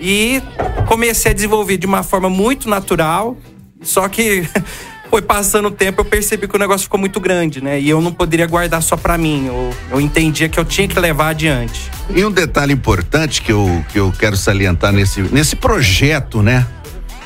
e 0.00 0.42
comecei 0.86 1.30
a 1.30 1.34
desenvolver 1.34 1.76
de 1.76 1.86
uma 1.86 2.02
forma 2.02 2.30
muito 2.30 2.68
natural. 2.68 3.36
Só 3.82 4.08
que 4.08 4.48
foi 5.10 5.22
passando 5.22 5.68
o 5.68 5.70
tempo, 5.70 6.00
eu 6.00 6.04
percebi 6.04 6.46
que 6.46 6.54
o 6.54 6.58
negócio 6.58 6.84
ficou 6.84 7.00
muito 7.00 7.20
grande, 7.20 7.62
né? 7.62 7.80
E 7.80 7.88
eu 7.88 8.00
não 8.00 8.12
poderia 8.12 8.46
guardar 8.46 8.82
só 8.82 8.96
pra 8.96 9.16
mim. 9.16 9.46
Eu, 9.46 9.70
eu 9.90 10.00
entendia 10.00 10.48
que 10.48 10.58
eu 10.58 10.64
tinha 10.64 10.86
que 10.86 10.98
levar 10.98 11.28
adiante. 11.28 11.90
E 12.10 12.24
um 12.24 12.30
detalhe 12.30 12.72
importante 12.72 13.42
que 13.42 13.52
eu, 13.52 13.84
que 13.90 13.98
eu 13.98 14.12
quero 14.18 14.36
salientar 14.36 14.92
nesse, 14.92 15.22
nesse 15.22 15.56
projeto, 15.56 16.42
né? 16.42 16.66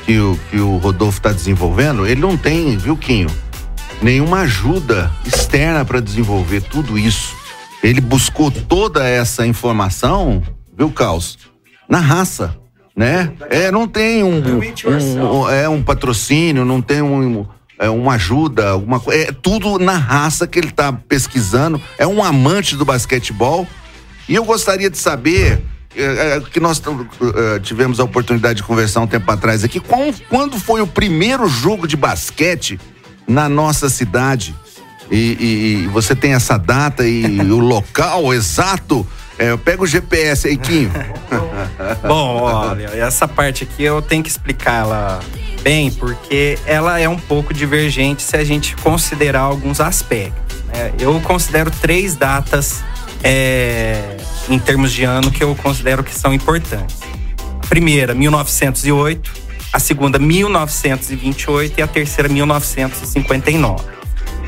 Que 0.05 0.19
o, 0.19 0.39
que 0.49 0.57
o 0.57 0.77
Rodolfo 0.77 1.19
está 1.19 1.31
desenvolvendo, 1.31 2.05
ele 2.05 2.19
não 2.19 2.35
tem, 2.35 2.77
viu, 2.77 2.97
Quinho? 2.97 3.29
Nenhuma 4.01 4.41
ajuda 4.41 5.09
externa 5.25 5.85
para 5.85 6.01
desenvolver 6.01 6.61
tudo 6.61 6.97
isso. 6.97 7.33
Ele 7.81 8.01
buscou 8.01 8.51
toda 8.51 9.07
essa 9.07 9.47
informação, 9.47 10.43
viu, 10.77 10.89
Caos? 10.89 11.37
Na 11.87 11.99
raça, 11.99 12.57
né? 12.95 13.31
É, 13.49 13.71
não 13.71 13.87
tem 13.87 14.23
um, 14.23 14.41
um, 14.41 15.49
é 15.49 15.67
um 15.67 15.81
patrocínio, 15.81 16.63
não 16.63 16.81
tem 16.81 17.01
um, 17.01 17.45
é 17.79 17.89
uma 17.89 18.13
ajuda, 18.13 18.69
alguma 18.69 18.99
coisa. 18.99 19.23
É 19.23 19.31
tudo 19.31 19.79
na 19.79 19.97
raça 19.97 20.47
que 20.47 20.59
ele 20.59 20.71
tá 20.71 20.93
pesquisando. 20.93 21.81
É 21.97 22.05
um 22.05 22.23
amante 22.23 22.75
do 22.75 22.85
basquetebol 22.85 23.67
E 24.29 24.35
eu 24.35 24.45
gostaria 24.45 24.89
de 24.89 24.97
saber 24.97 25.61
é, 25.95 26.37
é, 26.37 26.39
que 26.39 26.59
nós 26.59 26.79
uh, 26.79 27.59
tivemos 27.61 27.99
a 27.99 28.03
oportunidade 28.03 28.57
de 28.57 28.63
conversar 28.63 29.01
um 29.01 29.07
tempo 29.07 29.29
atrás 29.31 29.63
aqui. 29.63 29.79
Qual, 29.79 30.01
quando 30.29 30.59
foi 30.59 30.81
o 30.81 30.87
primeiro 30.87 31.47
jogo 31.47 31.87
de 31.87 31.97
basquete 31.97 32.79
na 33.27 33.49
nossa 33.49 33.89
cidade? 33.89 34.55
E, 35.11 35.83
e 35.83 35.87
você 35.87 36.15
tem 36.15 36.33
essa 36.33 36.57
data 36.57 37.05
e 37.05 37.39
o 37.41 37.59
local 37.59 38.33
exato? 38.33 39.05
É, 39.37 39.51
eu 39.51 39.57
pego 39.57 39.83
o 39.83 39.87
GPS 39.87 40.47
aí, 40.47 40.57
Kim. 40.57 40.89
Bom, 42.07 42.41
olha, 42.41 42.87
essa 42.95 43.27
parte 43.27 43.63
aqui 43.63 43.83
eu 43.83 44.01
tenho 44.01 44.23
que 44.23 44.29
explicar 44.29 44.81
ela 44.81 45.19
bem, 45.61 45.91
porque 45.91 46.57
ela 46.65 46.99
é 46.99 47.07
um 47.07 47.17
pouco 47.17 47.53
divergente 47.53 48.21
se 48.21 48.35
a 48.35 48.43
gente 48.43 48.75
considerar 48.77 49.41
alguns 49.41 49.79
aspectos. 49.79 50.61
Né? 50.65 50.93
Eu 50.99 51.19
considero 51.21 51.71
três 51.71 52.15
datas 52.15 52.83
é, 53.23 54.17
em 54.49 54.59
termos 54.59 54.91
de 54.91 55.03
ano 55.03 55.31
que 55.31 55.43
eu 55.43 55.55
considero 55.55 56.03
que 56.03 56.13
são 56.13 56.33
importantes. 56.33 56.97
A 57.63 57.67
primeira, 57.67 58.13
1908, 58.13 59.31
a 59.71 59.79
segunda, 59.79 60.19
1928 60.19 61.79
e 61.79 61.81
a 61.81 61.87
terceira, 61.87 62.29
1959. 62.29 63.83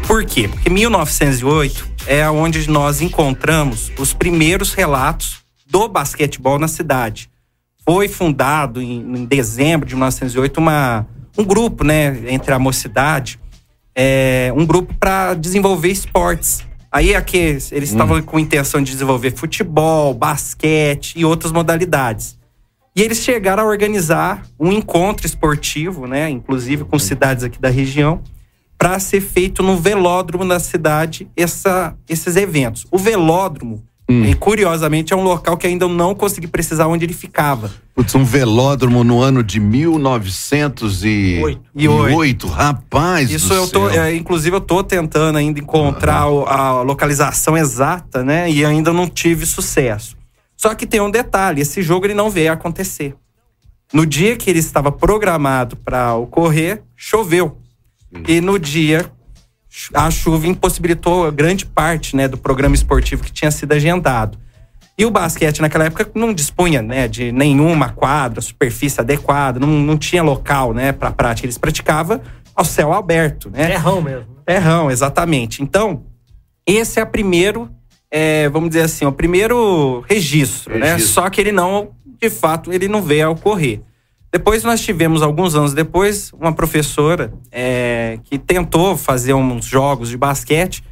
Por 0.05 0.23
quê? 0.23 0.47
Porque 0.47 0.69
1908 0.69 1.87
é 2.05 2.29
onde 2.29 2.69
nós 2.69 3.01
encontramos 3.01 3.91
os 3.97 4.13
primeiros 4.13 4.73
relatos 4.73 5.44
do 5.75 5.89
basquetebol 5.89 6.57
na 6.57 6.69
cidade. 6.69 7.29
Foi 7.83 8.07
fundado 8.07 8.81
em, 8.81 9.01
em 9.01 9.25
dezembro 9.25 9.85
de 9.85 9.93
1908 9.93 10.57
uma, 10.57 11.05
um 11.37 11.43
grupo, 11.43 11.83
né, 11.83 12.31
entre 12.31 12.53
a 12.53 12.57
mocidade, 12.57 13.37
é, 13.93 14.53
um 14.55 14.65
grupo 14.65 14.93
para 14.93 15.33
desenvolver 15.33 15.89
esportes. 15.89 16.65
Aí 16.89 17.13
aqui 17.13 17.37
eles 17.37 17.73
hum. 17.73 17.81
estavam 17.81 18.21
com 18.21 18.39
intenção 18.39 18.81
de 18.81 18.89
desenvolver 18.89 19.35
futebol, 19.35 20.13
basquete 20.13 21.15
e 21.17 21.25
outras 21.25 21.51
modalidades. 21.51 22.39
E 22.95 23.01
eles 23.01 23.17
chegaram 23.17 23.63
a 23.63 23.65
organizar 23.65 24.43
um 24.57 24.71
encontro 24.71 25.27
esportivo, 25.27 26.07
né, 26.07 26.29
inclusive 26.29 26.85
com 26.85 26.97
cidades 26.97 27.43
aqui 27.43 27.59
da 27.59 27.69
região, 27.69 28.21
para 28.77 28.97
ser 28.97 29.19
feito 29.19 29.61
no 29.61 29.75
velódromo 29.75 30.47
da 30.47 30.57
cidade 30.57 31.27
essa, 31.35 31.97
esses 32.07 32.37
eventos. 32.37 32.87
O 32.89 32.97
velódromo, 32.97 33.83
hum. 34.09 34.25
e, 34.25 34.33
curiosamente, 34.35 35.13
é 35.13 35.15
um 35.15 35.23
local 35.23 35.55
que 35.57 35.67
ainda 35.67 35.87
não 35.87 36.15
consegui 36.15 36.47
precisar 36.47 36.87
onde 36.87 37.05
ele 37.05 37.13
ficava. 37.13 37.71
Putz, 37.93 38.15
um 38.15 38.25
velódromo 38.25 39.03
no 39.03 39.21
ano 39.21 39.43
de 39.43 39.59
1908. 39.59 42.47
Rapaz, 42.47 43.29
Isso 43.31 43.53
eu 43.53 43.67
tô, 43.67 43.87
é, 43.89 44.15
inclusive 44.15 44.55
eu 44.55 44.61
tô 44.61 44.83
tentando 44.83 45.37
ainda 45.37 45.59
encontrar 45.59 46.23
a 46.23 46.81
localização 46.81 47.55
exata, 47.57 48.23
né? 48.23 48.51
E 48.51 48.65
ainda 48.65 48.91
não 48.91 49.07
tive 49.07 49.45
sucesso. 49.45 50.17
Só 50.57 50.75
que 50.75 50.85
tem 50.85 50.99
um 50.99 51.11
detalhe, 51.11 51.61
esse 51.61 51.81
jogo 51.81 52.05
ele 52.05 52.13
não 52.13 52.29
veio 52.29 52.51
a 52.51 52.53
acontecer. 52.53 53.15
No 53.93 54.05
dia 54.05 54.35
que 54.35 54.49
ele 54.49 54.59
estava 54.59 54.91
programado 54.91 55.77
para 55.77 56.15
ocorrer, 56.15 56.83
choveu. 56.95 57.57
E 58.27 58.41
no 58.41 58.57
dia, 58.57 59.11
a 59.93 60.09
chuva 60.09 60.47
impossibilitou 60.47 61.31
grande 61.31 61.65
parte 61.65 62.15
né, 62.15 62.27
do 62.27 62.37
programa 62.37 62.75
esportivo 62.75 63.23
que 63.23 63.31
tinha 63.31 63.51
sido 63.51 63.73
agendado. 63.73 64.37
E 64.97 65.05
o 65.05 65.11
basquete 65.11 65.61
naquela 65.61 65.85
época 65.85 66.09
não 66.15 66.33
dispunha 66.33 66.81
né, 66.81 67.07
de 67.07 67.31
nenhuma 67.31 67.89
quadra, 67.89 68.39
superfície 68.39 69.01
adequada, 69.01 69.59
não, 69.59 69.67
não 69.67 69.97
tinha 69.97 70.23
local 70.23 70.73
né, 70.73 70.93
para 70.93 71.11
prática. 71.11 71.45
Eles 71.45 71.57
praticavam 71.57 72.21
ao 72.55 72.63
céu 72.63 72.93
aberto. 72.93 73.49
Né? 73.49 73.67
Terrão 73.67 74.01
mesmo. 74.01 74.27
Terrão, 74.45 74.89
exatamente. 74.89 75.61
Então, 75.61 76.03
esse 76.65 76.99
é 76.99 77.03
o 77.03 77.07
primeiro, 77.07 77.69
é, 78.09 78.47
vamos 78.47 78.69
dizer 78.69 78.83
assim, 78.83 79.05
o 79.05 79.11
primeiro 79.11 80.05
registro, 80.07 80.77
né? 80.77 80.93
registro, 80.93 81.21
né? 81.21 81.23
Só 81.23 81.29
que 81.29 81.41
ele 81.41 81.51
não, 81.51 81.89
de 82.21 82.29
fato, 82.29 82.71
ele 82.71 82.87
não 82.87 83.01
veio 83.01 83.27
a 83.27 83.29
ocorrer. 83.31 83.81
Depois 84.35 84.65
nós 84.65 84.81
tivemos, 84.81 85.21
alguns 85.21 85.55
anos 85.55 85.73
depois, 85.73 86.29
uma 86.33 86.51
professora 86.51 87.33
é, 87.49 88.19
que 88.25 88.37
tentou 88.37 88.97
fazer 88.97 89.33
uns 89.33 89.63
jogos 89.63 90.09
de 90.09 90.17
basquete 90.17 90.83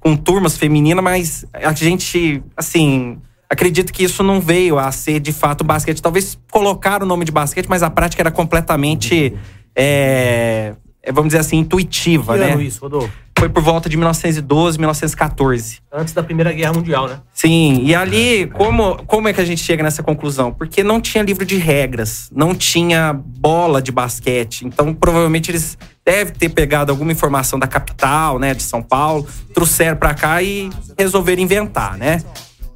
com 0.00 0.16
turmas 0.16 0.56
femininas, 0.56 1.04
mas 1.04 1.44
a 1.52 1.74
gente, 1.74 2.42
assim, 2.56 3.18
acredito 3.50 3.92
que 3.92 4.02
isso 4.02 4.22
não 4.22 4.40
veio 4.40 4.78
a 4.78 4.90
ser 4.90 5.20
de 5.20 5.30
fato 5.30 5.62
basquete. 5.62 6.00
Talvez 6.00 6.38
colocar 6.50 7.02
o 7.02 7.06
nome 7.06 7.26
de 7.26 7.32
basquete, 7.32 7.66
mas 7.68 7.82
a 7.82 7.90
prática 7.90 8.22
era 8.22 8.30
completamente, 8.30 9.36
é, 9.76 10.74
vamos 11.12 11.28
dizer 11.28 11.38
assim, 11.38 11.58
intuitiva, 11.58 12.34
que 12.34 12.40
né? 12.40 12.52
Ano 12.52 12.62
isso, 12.62 12.80
Rodolfo? 12.80 13.26
foi 13.38 13.50
por 13.50 13.62
volta 13.62 13.88
de 13.88 13.96
1912, 13.96 14.78
1914. 14.78 15.78
Antes 15.92 16.14
da 16.14 16.22
Primeira 16.22 16.52
Guerra 16.52 16.72
Mundial, 16.72 17.06
né? 17.06 17.20
Sim, 17.32 17.82
e 17.84 17.94
ali, 17.94 18.46
como, 18.46 18.96
como 19.06 19.28
é 19.28 19.32
que 19.32 19.40
a 19.40 19.44
gente 19.44 19.62
chega 19.62 19.82
nessa 19.82 20.02
conclusão? 20.02 20.52
Porque 20.52 20.82
não 20.82 21.00
tinha 21.00 21.22
livro 21.22 21.44
de 21.44 21.56
regras, 21.56 22.30
não 22.34 22.54
tinha 22.54 23.12
bola 23.12 23.82
de 23.82 23.92
basquete. 23.92 24.62
Então, 24.66 24.94
provavelmente, 24.94 25.50
eles 25.50 25.76
devem 26.04 26.32
ter 26.32 26.48
pegado 26.48 26.90
alguma 26.90 27.12
informação 27.12 27.58
da 27.58 27.66
capital, 27.66 28.38
né, 28.38 28.54
de 28.54 28.62
São 28.62 28.82
Paulo, 28.82 29.26
trouxeram 29.52 29.96
para 29.96 30.14
cá 30.14 30.42
e 30.42 30.70
resolveram 30.98 31.42
inventar, 31.42 31.98
né? 31.98 32.22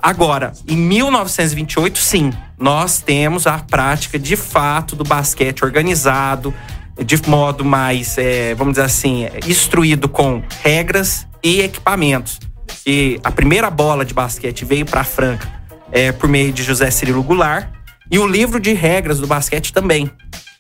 Agora, 0.03 0.53
em 0.67 0.77
1928, 0.77 1.99
sim, 1.99 2.33
nós 2.59 3.01
temos 3.01 3.47
a 3.47 3.59
prática 3.59 4.19
de 4.19 4.35
fato 4.35 4.97
do 4.97 5.05
basquete 5.05 5.63
organizado, 5.63 6.55
de 7.05 7.17
modo 7.29 7.65
mais, 7.65 8.17
é, 8.19 8.55
vamos 8.55 8.75
dizer 8.75 8.85
assim, 8.85 9.27
instruído 9.47 10.09
com 10.09 10.43
regras 10.63 11.27
e 11.43 11.61
equipamentos. 11.61 12.39
E 12.87 13.21
a 13.25 13.31
primeira 13.31 13.71
bola 13.71 14.05
de 14.05 14.15
basquete 14.15 14.65
veio 14.65 14.87
para 14.87 15.05
Franca 15.05 15.49
é, 15.93 16.13
por 16.13 16.29
meio 16.29 16.53
de 16.53 16.63
José 16.63 16.91
Cirilo 16.91 17.23
Goulart 17.23 17.69
e 18.11 18.19
o 18.19 18.27
livro 18.27 18.61
de 18.61 18.73
regras 18.73 19.19
do 19.19 19.27
basquete 19.27 19.73
também. 19.73 20.11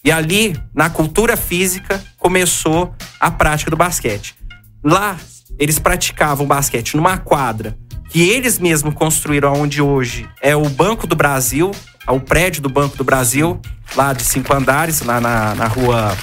E 0.04 0.10
ali, 0.10 0.56
na 0.74 0.88
cultura 0.88 1.36
física, 1.36 2.02
começou 2.18 2.94
a 3.18 3.30
prática 3.30 3.70
do 3.70 3.76
basquete. 3.76 4.34
Lá, 4.82 5.16
eles 5.58 5.78
praticavam 5.78 6.46
basquete 6.46 6.96
numa 6.96 7.18
quadra 7.18 7.76
que 8.08 8.28
eles 8.28 8.58
mesmos 8.58 8.94
construíram 8.94 9.52
onde 9.52 9.80
hoje 9.80 10.28
é 10.42 10.56
o 10.56 10.68
Banco 10.68 11.06
do 11.06 11.14
Brasil, 11.14 11.70
o 12.12 12.20
prédio 12.20 12.62
do 12.62 12.68
Banco 12.68 12.96
do 12.96 13.04
Brasil, 13.04 13.60
lá 13.96 14.12
de 14.12 14.22
cinco 14.22 14.54
andares, 14.54 15.02
lá 15.02 15.20
na, 15.20 15.54
na 15.54 15.66
rua 15.66 16.16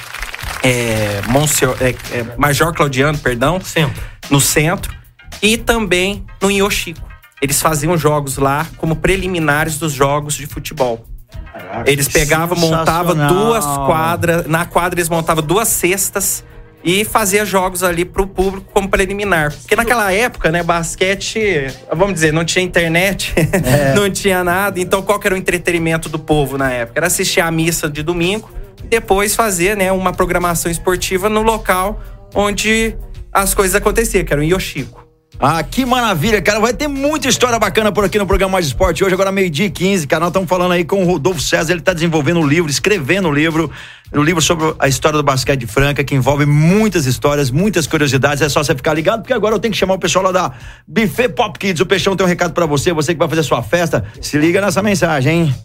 é, 0.63 1.21
Monsieur, 1.27 1.75
é, 1.81 1.95
é, 2.11 2.35
Major 2.37 2.73
Claudiano, 2.73 3.17
perdão, 3.17 3.59
centro. 3.61 4.01
no 4.29 4.39
centro, 4.39 4.95
e 5.41 5.57
também 5.57 6.25
no 6.41 6.51
Yoshiko. 6.51 7.05
Eles 7.41 7.61
faziam 7.61 7.97
jogos 7.97 8.37
lá 8.37 8.65
como 8.77 8.95
preliminares 8.95 9.77
dos 9.77 9.93
jogos 9.93 10.33
de 10.33 10.47
futebol. 10.47 11.05
Caraca, 11.53 11.89
eles 11.89 12.07
pegavam, 12.07 12.57
montavam 12.57 13.27
duas 13.27 13.65
quadras, 13.65 14.47
na 14.47 14.65
quadra 14.65 14.99
eles 14.99 15.09
montavam 15.09 15.43
duas 15.43 15.67
cestas 15.67 16.43
e 16.83 17.03
fazia 17.03 17.43
jogos 17.43 17.83
ali 17.83 18.05
para 18.05 18.21
o 18.21 18.27
público 18.27 18.67
como 18.73 18.89
preliminar. 18.89 19.53
Porque 19.53 19.75
naquela 19.75 20.11
época, 20.11 20.51
né, 20.51 20.63
basquete, 20.63 21.67
vamos 21.91 22.13
dizer, 22.13 22.31
não 22.31 22.45
tinha 22.45 22.63
internet, 22.63 23.33
é. 23.37 23.93
não 23.93 24.09
tinha 24.09 24.43
nada. 24.43 24.79
Então, 24.79 25.01
qual 25.01 25.19
era 25.23 25.35
o 25.35 25.37
entretenimento 25.37 26.07
do 26.09 26.19
povo 26.19 26.57
na 26.57 26.71
época? 26.71 26.99
Era 26.99 27.07
assistir 27.07 27.41
a 27.41 27.51
missa 27.51 27.89
de 27.89 28.03
domingo 28.03 28.49
e 28.83 28.87
depois 28.87 29.35
fazer, 29.35 29.75
né, 29.75 29.91
uma 29.91 30.13
programação 30.13 30.71
esportiva 30.71 31.29
no 31.29 31.41
local 31.41 32.01
onde 32.33 32.95
as 33.33 33.53
coisas 33.53 33.75
aconteciam, 33.75 34.23
que 34.23 34.33
era 34.33 34.41
o 34.41 34.45
Yoshiko. 34.45 35.06
Ah, 35.39 35.61
que 35.61 35.85
maravilha, 35.85 36.41
cara. 36.41 36.59
Vai 36.59 36.73
ter 36.73 36.87
muita 36.87 37.27
história 37.27 37.59
bacana 37.59 37.91
por 37.91 38.03
aqui 38.03 38.17
no 38.17 38.25
programa 38.25 38.53
Mais 38.53 38.65
Esporte. 38.65 39.03
Hoje, 39.03 39.13
agora 39.13 39.31
meio-dia 39.31 39.67
e 39.67 39.69
15, 39.69 40.07
cara. 40.07 40.21
Nós 40.21 40.29
estamos 40.29 40.49
falando 40.49 40.71
aí 40.71 40.83
com 40.83 41.03
o 41.03 41.05
Rodolfo 41.05 41.39
César. 41.39 41.73
Ele 41.73 41.79
está 41.79 41.93
desenvolvendo 41.93 42.39
um 42.39 42.47
livro, 42.47 42.71
escrevendo 42.71 43.27
um 43.27 43.31
livro, 43.31 43.69
um 44.11 44.23
livro 44.23 44.41
sobre 44.41 44.73
a 44.79 44.87
história 44.87 45.15
do 45.15 45.23
basquete 45.23 45.59
de 45.59 45.67
Franca, 45.67 46.03
que 46.03 46.15
envolve 46.15 46.47
muitas 46.47 47.05
histórias, 47.05 47.51
muitas 47.51 47.85
curiosidades. 47.85 48.41
É 48.41 48.49
só 48.49 48.63
você 48.63 48.73
ficar 48.73 48.95
ligado, 48.95 49.21
porque 49.21 49.33
agora 49.33 49.53
eu 49.53 49.59
tenho 49.59 49.71
que 49.71 49.77
chamar 49.77 49.93
o 49.93 49.99
pessoal 49.99 50.25
lá 50.25 50.31
da 50.31 50.51
Buffet 50.87 51.29
Pop 51.29 51.59
Kids. 51.59 51.81
O 51.81 51.85
Peixão 51.85 52.15
tem 52.15 52.25
um 52.25 52.29
recado 52.29 52.53
para 52.53 52.65
você, 52.65 52.91
você 52.91 53.13
que 53.13 53.19
vai 53.19 53.29
fazer 53.29 53.43
sua 53.43 53.61
festa. 53.61 54.05
Se 54.19 54.39
liga 54.39 54.59
nessa 54.59 54.81
mensagem, 54.81 55.43
hein? 55.43 55.55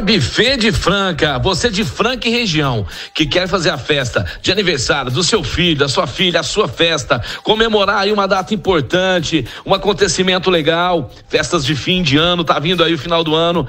Buffet 0.00 0.56
de 0.56 0.72
Franca, 0.72 1.38
você 1.38 1.68
de 1.68 1.84
Franca 1.84 2.26
e 2.26 2.30
região, 2.30 2.86
que 3.14 3.26
quer 3.26 3.46
fazer 3.46 3.68
a 3.68 3.76
festa 3.76 4.26
de 4.40 4.50
aniversário 4.50 5.10
do 5.10 5.22
seu 5.22 5.44
filho, 5.44 5.76
da 5.76 5.86
sua 5.86 6.06
filha, 6.06 6.40
a 6.40 6.42
sua 6.42 6.66
festa, 6.66 7.22
comemorar 7.42 7.98
aí 7.98 8.10
uma 8.10 8.26
data 8.26 8.54
importante, 8.54 9.46
um 9.66 9.74
acontecimento 9.74 10.48
legal, 10.48 11.10
festas 11.28 11.62
de 11.62 11.76
fim 11.76 12.02
de 12.02 12.16
ano, 12.16 12.42
tá 12.42 12.58
vindo 12.58 12.82
aí 12.82 12.94
o 12.94 12.98
final 12.98 13.22
do 13.22 13.34
ano. 13.34 13.68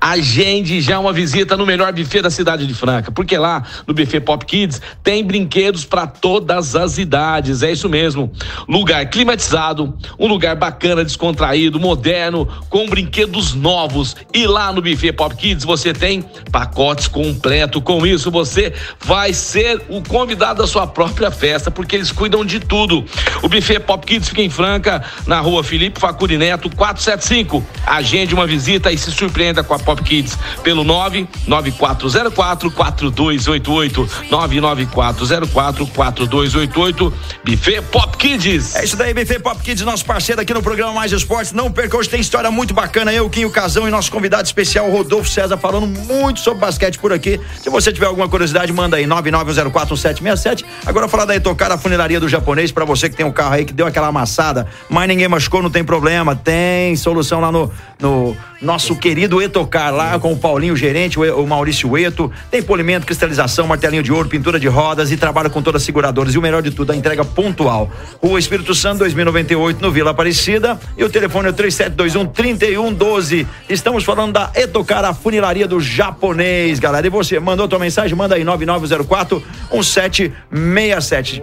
Agende 0.00 0.80
já 0.80 0.98
uma 0.98 1.12
visita 1.12 1.56
no 1.56 1.66
melhor 1.66 1.92
buffet 1.92 2.22
da 2.22 2.30
cidade 2.30 2.66
de 2.66 2.72
Franca, 2.72 3.10
porque 3.10 3.36
lá 3.36 3.62
no 3.86 3.92
buffet 3.92 4.20
Pop 4.20 4.44
Kids 4.46 4.80
tem 5.02 5.22
brinquedos 5.22 5.84
para 5.84 6.06
todas 6.06 6.74
as 6.74 6.96
idades. 6.96 7.62
É 7.62 7.70
isso 7.70 7.88
mesmo. 7.88 8.32
Lugar 8.66 9.04
climatizado, 9.10 9.94
um 10.18 10.26
lugar 10.26 10.56
bacana, 10.56 11.04
descontraído, 11.04 11.78
moderno, 11.78 12.48
com 12.70 12.88
brinquedos 12.88 13.54
novos. 13.54 14.16
E 14.32 14.46
lá 14.46 14.72
no 14.72 14.80
buffet 14.80 15.12
Pop 15.12 15.34
Kids 15.36 15.64
você 15.64 15.92
tem 15.92 16.24
pacotes 16.50 17.06
completo. 17.06 17.82
Com 17.82 18.06
isso 18.06 18.30
você 18.30 18.72
vai 19.04 19.34
ser 19.34 19.82
o 19.88 20.02
convidado 20.02 20.62
da 20.62 20.66
sua 20.66 20.86
própria 20.86 21.30
festa, 21.30 21.70
porque 21.70 21.96
eles 21.96 22.10
cuidam 22.10 22.44
de 22.44 22.58
tudo. 22.58 23.04
O 23.42 23.48
buffet 23.48 23.80
Pop 23.80 24.06
Kids 24.06 24.30
fica 24.30 24.40
em 24.40 24.48
Franca, 24.48 25.04
na 25.26 25.40
rua 25.40 25.62
Felipe 25.62 26.00
Facuri 26.00 26.38
Neto, 26.38 26.70
475. 26.74 27.62
Agende 27.86 28.34
uma 28.34 28.46
visita 28.46 28.90
e 28.90 28.96
se 28.96 29.10
surpreenda 29.12 29.62
com 29.62 29.74
a 29.74 29.78
Pop 29.90 30.02
Kids 30.04 30.38
pelo 30.62 30.84
99404 30.84 32.70
4288 32.70 34.08
99404 34.30 35.86
4288 35.86 37.12
Buffet 37.44 37.82
Pop 37.90 38.16
Kids. 38.16 38.76
É 38.76 38.84
isso 38.84 38.96
daí, 38.96 39.12
Buffet 39.12 39.40
Pop 39.40 39.60
Kids, 39.60 39.84
nosso 39.84 40.04
parceiro 40.04 40.40
aqui 40.40 40.54
no 40.54 40.62
programa 40.62 40.92
Mais 40.92 41.10
Esportes. 41.10 41.52
Não 41.52 41.72
perca, 41.72 41.96
hoje 41.96 42.08
tem 42.08 42.20
história 42.20 42.50
muito 42.52 42.72
bacana. 42.72 43.12
Eu, 43.12 43.28
Quinho 43.28 43.50
Casão 43.50 43.88
e 43.88 43.90
nosso 43.90 44.12
convidado 44.12 44.44
especial, 44.44 44.88
Rodolfo 44.88 45.28
César, 45.28 45.56
falando 45.56 45.88
muito 45.88 46.38
sobre 46.38 46.60
basquete 46.60 46.98
por 47.00 47.12
aqui. 47.12 47.40
Se 47.60 47.68
você 47.68 47.92
tiver 47.92 48.06
alguma 48.06 48.28
curiosidade, 48.28 48.72
manda 48.72 48.96
aí 48.96 49.06
99041767. 49.06 50.64
Agora 50.86 51.08
falar 51.08 51.24
da 51.24 51.34
Etocar, 51.34 51.72
a 51.72 51.78
funilaria 51.78 52.20
do 52.20 52.28
japonês, 52.28 52.70
para 52.70 52.84
você 52.84 53.10
que 53.10 53.16
tem 53.16 53.26
um 53.26 53.32
carro 53.32 53.54
aí 53.54 53.64
que 53.64 53.72
deu 53.72 53.86
aquela 53.88 54.06
amassada, 54.06 54.68
mas 54.88 55.08
ninguém 55.08 55.26
machucou, 55.26 55.60
não 55.60 55.70
tem 55.70 55.82
problema. 55.82 56.36
Tem 56.36 56.94
solução 56.94 57.40
lá 57.40 57.50
no, 57.50 57.72
no 57.98 58.36
nosso 58.60 58.94
querido 58.94 59.40
Etocar, 59.40 59.79
lá 59.88 60.18
com 60.18 60.32
o 60.32 60.36
Paulinho, 60.36 60.76
gerente, 60.76 61.18
o, 61.18 61.46
Maurício 61.46 61.96
Eto. 61.96 62.30
Tem 62.50 62.60
polimento, 62.60 63.06
cristalização, 63.06 63.66
martelinho 63.66 64.02
de 64.02 64.12
ouro, 64.12 64.28
pintura 64.28 64.58
de 64.60 64.68
rodas 64.68 65.10
e 65.10 65.16
trabalha 65.16 65.48
com 65.48 65.62
todas 65.62 65.80
as 65.80 65.86
seguradoras. 65.86 66.34
E 66.34 66.38
o 66.38 66.42
melhor 66.42 66.60
de 66.60 66.70
tudo, 66.70 66.92
a 66.92 66.96
entrega 66.96 67.24
pontual. 67.24 67.90
Rua 68.22 68.38
Espírito 68.38 68.74
Santo, 68.74 68.98
2098, 68.98 69.80
no 69.80 69.90
Vila 69.90 70.10
Aparecida. 70.10 70.78
E 70.98 71.04
o 71.04 71.08
telefone 71.08 71.46
é 71.46 71.50
o 71.50 71.54
3721 71.54 72.26
3112. 72.32 73.46
Estamos 73.68 74.04
falando 74.04 74.32
da 74.32 74.50
Etocar, 74.54 75.04
a 75.04 75.14
funilaria 75.14 75.66
do 75.66 75.80
japonês, 75.80 76.78
galera. 76.78 77.06
E 77.06 77.10
você 77.10 77.38
mandou 77.38 77.68
tua 77.68 77.78
mensagem? 77.78 78.16
Manda 78.16 78.34
aí 78.34 78.44
9904 78.44 79.42
1767. 79.72 81.42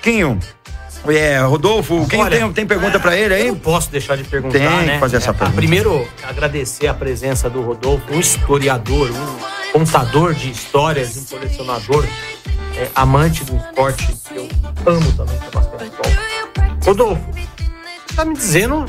Quinho. 0.00 0.38
É, 1.06 1.38
Rodolfo, 1.40 2.06
quem 2.08 2.20
Olha, 2.20 2.38
tem, 2.38 2.52
tem 2.52 2.66
pergunta 2.66 2.98
pra 2.98 3.14
ele 3.16 3.34
Eu 3.34 3.38
aí? 3.38 3.48
não 3.48 3.58
posso 3.58 3.90
deixar 3.90 4.16
de 4.16 4.24
perguntar, 4.24 4.58
Tem 4.58 4.66
que 4.66 4.86
né? 4.86 4.98
fazer 4.98 5.16
essa 5.18 5.30
É, 5.30 5.32
pergunta. 5.34 5.56
Primeiro, 5.56 6.08
agradecer 6.22 6.86
a 6.86 6.94
presença 6.94 7.50
do 7.50 7.60
Rodolfo, 7.60 8.04
um 8.12 8.18
historiador, 8.20 9.10
um 9.10 9.72
contador 9.72 10.32
de 10.34 10.50
histórias, 10.50 11.16
um 11.16 11.24
colecionador, 11.24 12.06
é, 12.76 12.88
amante 12.94 13.44
do 13.44 13.54
esporte, 13.56 14.06
que 14.28 14.36
eu 14.36 14.48
amo 14.86 15.12
também, 15.12 15.38
que 15.38 15.46
é 15.46 15.50
basquetebol. 15.50 16.12
Rodolfo, 16.84 17.24
você 18.06 18.14
tá 18.16 18.24
me 18.24 18.34
dizendo 18.34 18.86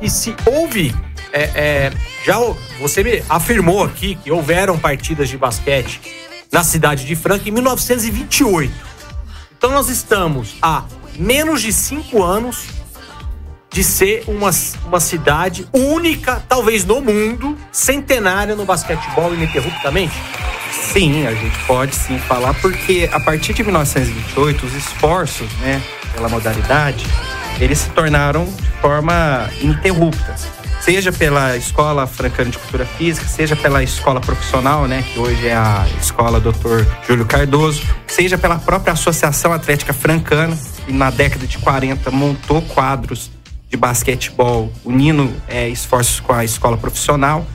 que 0.00 0.08
se 0.08 0.34
houve. 0.46 0.94
é, 1.32 1.42
é, 1.54 1.92
já 2.24 2.36
você 2.80 3.04
me 3.04 3.22
afirmou 3.28 3.84
aqui 3.84 4.14
que 4.14 4.30
houveram 4.32 4.78
partidas 4.78 5.28
de 5.28 5.36
basquete 5.36 6.00
na 6.50 6.64
cidade 6.64 7.04
de 7.04 7.14
Franca 7.14 7.46
em 7.48 7.52
1928. 7.52 8.72
Então 9.58 9.70
nós 9.72 9.88
estamos 9.90 10.54
há 10.62 10.84
menos 11.18 11.60
de 11.60 11.72
cinco 11.72 12.22
anos 12.22 12.66
de 13.70 13.84
ser 13.84 14.24
uma, 14.26 14.50
uma 14.86 15.00
cidade 15.00 15.68
única, 15.72 16.42
talvez 16.48 16.84
no 16.84 17.00
mundo, 17.00 17.56
centenária 17.70 18.54
no 18.54 18.64
basquetebol 18.64 19.34
ininterruptamente. 19.34 20.14
Sim, 20.72 21.26
a 21.26 21.34
gente 21.34 21.58
pode 21.66 21.94
sim 21.94 22.18
falar, 22.18 22.54
porque 22.54 23.08
a 23.12 23.20
partir 23.20 23.52
de 23.52 23.62
1928, 23.62 24.66
os 24.66 24.74
esforços, 24.74 25.50
né, 25.60 25.82
pela 26.14 26.28
modalidade, 26.28 27.06
eles 27.60 27.78
se 27.78 27.90
tornaram 27.90 28.44
de 28.44 28.70
forma 28.80 29.50
ininterrupta. 29.60 30.57
Seja 30.80 31.12
pela 31.12 31.56
Escola 31.56 32.06
Francana 32.06 32.50
de 32.50 32.58
Cultura 32.58 32.86
Física, 32.86 33.26
seja 33.26 33.54
pela 33.54 33.82
escola 33.82 34.20
profissional, 34.20 34.86
né, 34.86 35.02
que 35.02 35.18
hoje 35.18 35.48
é 35.48 35.54
a 35.54 35.86
Escola 36.00 36.40
Dr. 36.40 36.86
Júlio 37.06 37.26
Cardoso, 37.26 37.82
seja 38.06 38.38
pela 38.38 38.58
própria 38.58 38.92
Associação 38.92 39.52
Atlética 39.52 39.92
Francana, 39.92 40.56
que 40.86 40.92
na 40.92 41.10
década 41.10 41.46
de 41.46 41.58
40 41.58 42.10
montou 42.10 42.62
quadros 42.62 43.30
de 43.68 43.76
basquetebol, 43.76 44.72
unindo 44.84 45.30
eh, 45.46 45.68
esforços 45.68 46.20
com 46.20 46.32
a 46.32 46.44
escola 46.44 46.78
profissional 46.78 47.46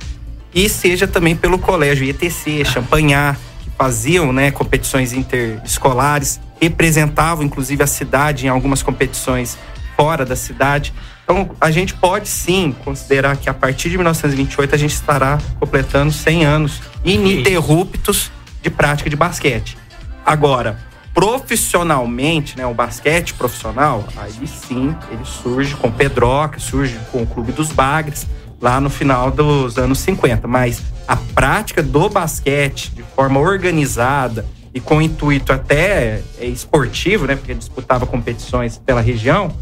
e 0.54 0.70
seja 0.70 1.08
também 1.08 1.36
pelo 1.36 1.58
colégio 1.58 2.06
IETC, 2.06 2.64
Champanhar, 2.66 3.36
que 3.64 3.70
faziam 3.76 4.32
né, 4.32 4.52
competições 4.52 5.12
interescolares, 5.14 6.40
representavam 6.62 7.44
inclusive 7.44 7.82
a 7.82 7.88
cidade 7.88 8.46
em 8.46 8.50
algumas 8.50 8.84
competições 8.84 9.58
fora 9.96 10.24
da 10.24 10.36
cidade. 10.36 10.94
Então, 11.24 11.52
a 11.60 11.72
gente 11.72 11.94
pode 11.94 12.28
sim 12.28 12.76
considerar 12.84 13.38
que 13.38 13.50
a 13.50 13.54
partir 13.54 13.90
de 13.90 13.98
1928 13.98 14.76
a 14.76 14.78
gente 14.78 14.94
estará 14.94 15.38
completando 15.60 16.12
100 16.12 16.46
anos 16.46 16.82
ininterruptos 17.04 18.32
de 18.62 18.70
prática 18.70 19.10
de 19.10 19.16
basquete. 19.16 19.78
Agora, 20.26 20.78
profissionalmente, 21.14 22.58
né, 22.58 22.66
o 22.66 22.74
basquete 22.74 23.34
profissional, 23.36 24.06
aí 24.18 24.48
sim, 24.48 24.96
ele 25.12 25.24
surge 25.24 25.76
com 25.76 25.92
Pedroca, 25.92 26.60
surge 26.60 26.98
com 27.12 27.24
o 27.24 27.28
Clube 27.28 27.52
dos 27.52 27.72
Bagres, 27.72 28.28
lá 28.60 28.80
no 28.80 28.90
final 28.90 29.30
dos 29.30 29.78
anos 29.78 30.00
50. 30.00 30.48
Mas 30.48 30.82
a 31.08 31.16
prática 31.16 31.84
do 31.84 32.10
basquete 32.10 32.92
de 32.96 33.04
forma 33.04 33.40
organizada 33.40 34.46
e 34.74 34.80
com 34.80 35.02
intuito 35.02 35.54
até 35.54 36.22
é, 36.40 36.46
esportivo, 36.46 37.28
né, 37.28 37.36
porque 37.36 37.54
disputava 37.54 38.06
competições 38.08 38.78
pela 38.78 39.02
região, 39.02 39.56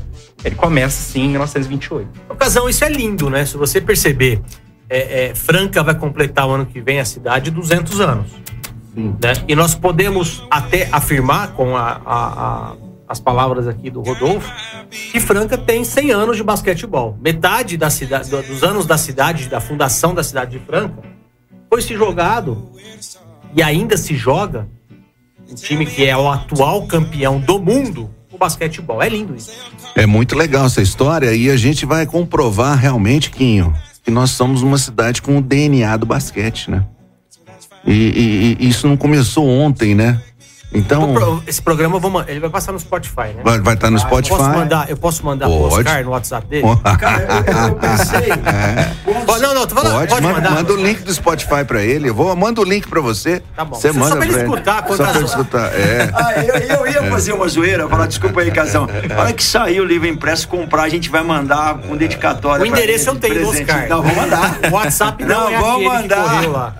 ele 0.43 0.55
começa 0.55 1.01
sim 1.01 1.21
em 1.25 1.29
1928. 1.29 2.09
Ocasão, 2.29 2.67
isso 2.69 2.83
é 2.83 2.89
lindo, 2.89 3.29
né? 3.29 3.45
Se 3.45 3.57
você 3.57 3.79
perceber, 3.81 4.41
é, 4.89 5.29
é, 5.29 5.35
Franca 5.35 5.83
vai 5.83 5.95
completar 5.95 6.47
o 6.47 6.51
ano 6.51 6.65
que 6.65 6.81
vem 6.81 6.99
a 6.99 7.05
cidade 7.05 7.51
200 7.51 7.99
anos. 8.01 8.31
Né? 8.95 9.33
E 9.47 9.55
nós 9.55 9.73
podemos 9.73 10.43
até 10.49 10.89
afirmar, 10.91 11.53
com 11.53 11.77
a- 11.77 12.01
a- 12.05 12.71
a- 12.73 12.75
as 13.07 13.19
palavras 13.19 13.67
aqui 13.67 13.89
do 13.89 14.01
Rodolfo, 14.01 14.51
que 14.89 15.19
Franca 15.19 15.57
tem 15.57 15.83
100 15.83 16.11
anos 16.11 16.35
de 16.37 16.43
basquetebol. 16.43 17.17
Metade 17.21 17.77
da 17.77 17.89
cidade, 17.89 18.29
do- 18.29 18.41
dos 18.41 18.63
anos 18.63 18.85
da 18.85 18.97
cidade, 18.97 19.47
da 19.47 19.61
fundação 19.61 20.13
da 20.13 20.23
cidade 20.23 20.57
de 20.57 20.65
Franca, 20.65 21.01
foi 21.69 21.81
se 21.81 21.93
jogado 21.95 22.69
e 23.55 23.61
ainda 23.63 23.95
se 23.95 24.15
joga 24.15 24.67
um 25.49 25.55
time 25.55 25.85
que 25.85 26.05
é 26.05 26.15
o 26.17 26.29
atual 26.29 26.85
campeão 26.87 27.39
do 27.39 27.59
mundo, 27.61 28.09
o 28.31 28.37
basquetebol. 28.37 29.01
É 29.01 29.09
lindo 29.09 29.35
isso. 29.35 29.51
É 29.95 30.05
muito 30.05 30.35
legal 30.35 30.65
essa 30.65 30.81
história 30.81 31.33
e 31.33 31.49
a 31.49 31.57
gente 31.57 31.85
vai 31.85 32.05
comprovar 32.05 32.77
realmente, 32.77 33.29
Quinho, 33.29 33.73
que 34.03 34.09
nós 34.11 34.31
somos 34.31 34.61
uma 34.61 34.77
cidade 34.77 35.21
com 35.21 35.37
o 35.37 35.41
DNA 35.41 35.97
do 35.97 36.05
basquete, 36.05 36.71
né? 36.71 36.83
E, 37.85 37.91
e- 37.91 38.57
e 38.65 38.69
isso 38.69 38.87
não 38.87 38.95
começou 38.95 39.47
ontem, 39.47 39.95
né? 39.95 40.21
Então, 40.73 41.11
O 41.11 41.13
pro- 41.13 41.43
Esse 41.45 41.61
programa 41.61 41.97
eu 41.97 41.99
vou 41.99 42.23
ele 42.27 42.39
vai 42.39 42.49
passar 42.49 42.71
no 42.71 42.79
Spotify, 42.79 43.33
né? 43.35 43.41
vai 43.43 43.57
estar 43.57 43.75
tá 43.75 43.89
no 43.91 43.97
Eu 43.97 44.01
Spotify. 44.01 44.37
posso 44.37 44.49
mandar, 44.49 44.89
eu 44.89 44.97
posso 44.97 45.25
mandar 45.25 45.45
pro. 45.47 45.63
Oscar 45.63 46.03
no 46.05 46.11
WhatsApp 46.11 46.47
dele? 46.47 46.63
Cara, 46.97 47.27
eu, 47.45 47.67
eu 47.67 47.75
pensei. 47.75 48.29
Pô, 49.25 49.37
Não, 49.37 49.53
não, 49.53 49.67
tô 49.67 49.75
falando, 49.75 49.93
Pode, 49.93 50.09
pode, 50.09 50.21
manda, 50.21 50.35
mandar. 50.35 50.51
manda 50.51 50.73
o 50.73 50.75
link 50.75 51.01
do 51.03 51.13
Spotify 51.13 51.63
pra 51.65 51.81
ele. 51.83 52.09
Eu 52.09 52.15
vou, 52.15 52.33
manda 52.35 52.61
o 52.61 52.63
link 52.63 52.87
pra 52.87 53.01
você. 53.01 53.41
Tá 53.55 53.65
bom. 53.65 53.75
Você 53.75 53.91
Só 53.91 53.99
manda 53.99 54.15
pra 54.15 54.25
ele 54.25 54.37
escutar 54.37 54.75
Só 54.77 54.81
quantas 54.83 55.07
pra 55.07 55.15
ele 55.17 55.25
escutar. 55.25 55.73
É. 55.73 56.09
Ah, 56.13 56.33
eu, 56.43 56.55
eu 56.55 56.87
ia 56.87 57.03
fazer 57.11 57.33
uma 57.33 57.47
zoeira, 57.47 57.87
falar, 57.89 58.07
desculpa 58.07 58.41
aí, 58.41 58.51
Casão. 58.51 58.87
Na 59.09 59.21
hora 59.21 59.33
que 59.33 59.43
sair 59.43 59.79
o 59.81 59.85
livro 59.85 60.07
impresso, 60.07 60.47
comprar, 60.47 60.83
a 60.83 60.89
gente 60.89 61.09
vai 61.09 61.23
mandar 61.23 61.75
com 61.79 61.95
dedicatória. 61.97 62.65
O 62.65 62.69
pra 62.69 62.77
endereço 62.79 63.09
eu 63.09 63.15
tenho, 63.15 63.35
presente. 63.35 63.69
Oscar. 63.69 63.89
Não, 63.89 64.01
vou 64.01 64.15
mandar. 64.15 64.57
O 64.71 64.73
WhatsApp 64.73 65.23
não, 65.25 65.41
Não, 65.41 65.49
é 65.51 65.59
vou 65.59 65.83
mandar. 65.83 66.73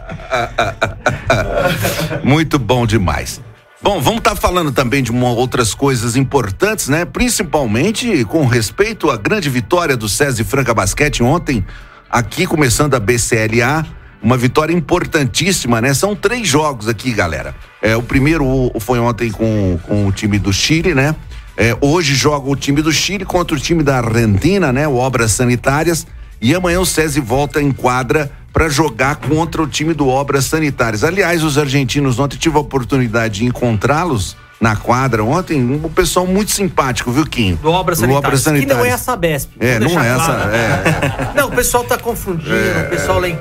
Muito 2.23 2.57
bom 2.57 2.85
demais. 2.85 3.41
Bom, 3.83 3.99
vamos 3.99 4.19
estar 4.19 4.35
falando 4.35 4.71
também 4.71 5.01
de 5.01 5.09
uma, 5.09 5.29
outras 5.29 5.73
coisas 5.73 6.15
importantes, 6.15 6.87
né? 6.87 7.03
Principalmente 7.03 8.23
com 8.25 8.45
respeito 8.45 9.09
à 9.09 9.17
grande 9.17 9.49
vitória 9.49 9.97
do 9.97 10.07
SESI 10.07 10.43
Franca 10.43 10.71
Basquete 10.71 11.23
ontem, 11.23 11.65
aqui 12.07 12.45
começando 12.45 12.93
a 12.93 12.99
BCLA, 12.99 13.83
uma 14.21 14.37
vitória 14.37 14.71
importantíssima, 14.71 15.81
né? 15.81 15.95
São 15.95 16.15
três 16.15 16.47
jogos 16.47 16.87
aqui, 16.87 17.11
galera. 17.11 17.55
É, 17.81 17.97
o 17.97 18.03
primeiro 18.03 18.71
foi 18.79 18.99
ontem 18.99 19.31
com, 19.31 19.79
com 19.81 20.05
o 20.05 20.11
time 20.11 20.37
do 20.37 20.53
Chile, 20.53 20.93
né? 20.93 21.15
É, 21.57 21.75
hoje 21.81 22.13
joga 22.13 22.47
o 22.47 22.55
time 22.55 22.83
do 22.83 22.91
Chile 22.91 23.25
contra 23.25 23.57
o 23.57 23.59
time 23.59 23.81
da 23.81 23.97
Argentina, 23.97 24.71
né? 24.71 24.87
O 24.87 24.97
Obras 24.97 25.31
Sanitárias. 25.31 26.05
E 26.39 26.53
amanhã 26.53 26.79
o 26.79 26.85
SESI 26.85 27.19
volta 27.19 27.59
em 27.59 27.71
quadra 27.71 28.31
para 28.53 28.67
jogar 28.69 29.15
contra 29.15 29.61
o 29.61 29.67
time 29.67 29.93
do 29.93 30.07
Obras 30.07 30.45
Sanitárias. 30.45 31.03
Aliás, 31.03 31.43
os 31.43 31.57
argentinos 31.57 32.19
ontem 32.19 32.37
tive 32.37 32.57
a 32.57 32.59
oportunidade 32.59 33.39
de 33.39 33.45
encontrá-los 33.45 34.35
na 34.59 34.75
quadra 34.75 35.23
ontem, 35.23 35.59
um 35.63 35.89
pessoal 35.89 36.27
muito 36.27 36.51
simpático, 36.51 37.11
viu, 37.11 37.25
Kim? 37.25 37.55
Do 37.55 37.71
Obras 37.71 37.97
Do 37.97 38.01
Sanitárias. 38.01 38.45
Obras 38.47 38.59
Que 38.61 38.65
não 38.67 38.85
é 38.85 38.91
a 38.91 38.97
Sabesp. 38.97 39.49
É, 39.59 39.79
não 39.79 39.99
é 39.99 40.07
essa, 40.07 40.25
claro. 40.25 40.51
é. 40.51 41.31
Não, 41.41 41.47
o 41.47 41.51
pessoal 41.51 41.83
tá 41.83 41.97
confundindo, 41.97 42.51
o 42.85 42.89
pessoal 42.89 43.19
lem... 43.19 43.37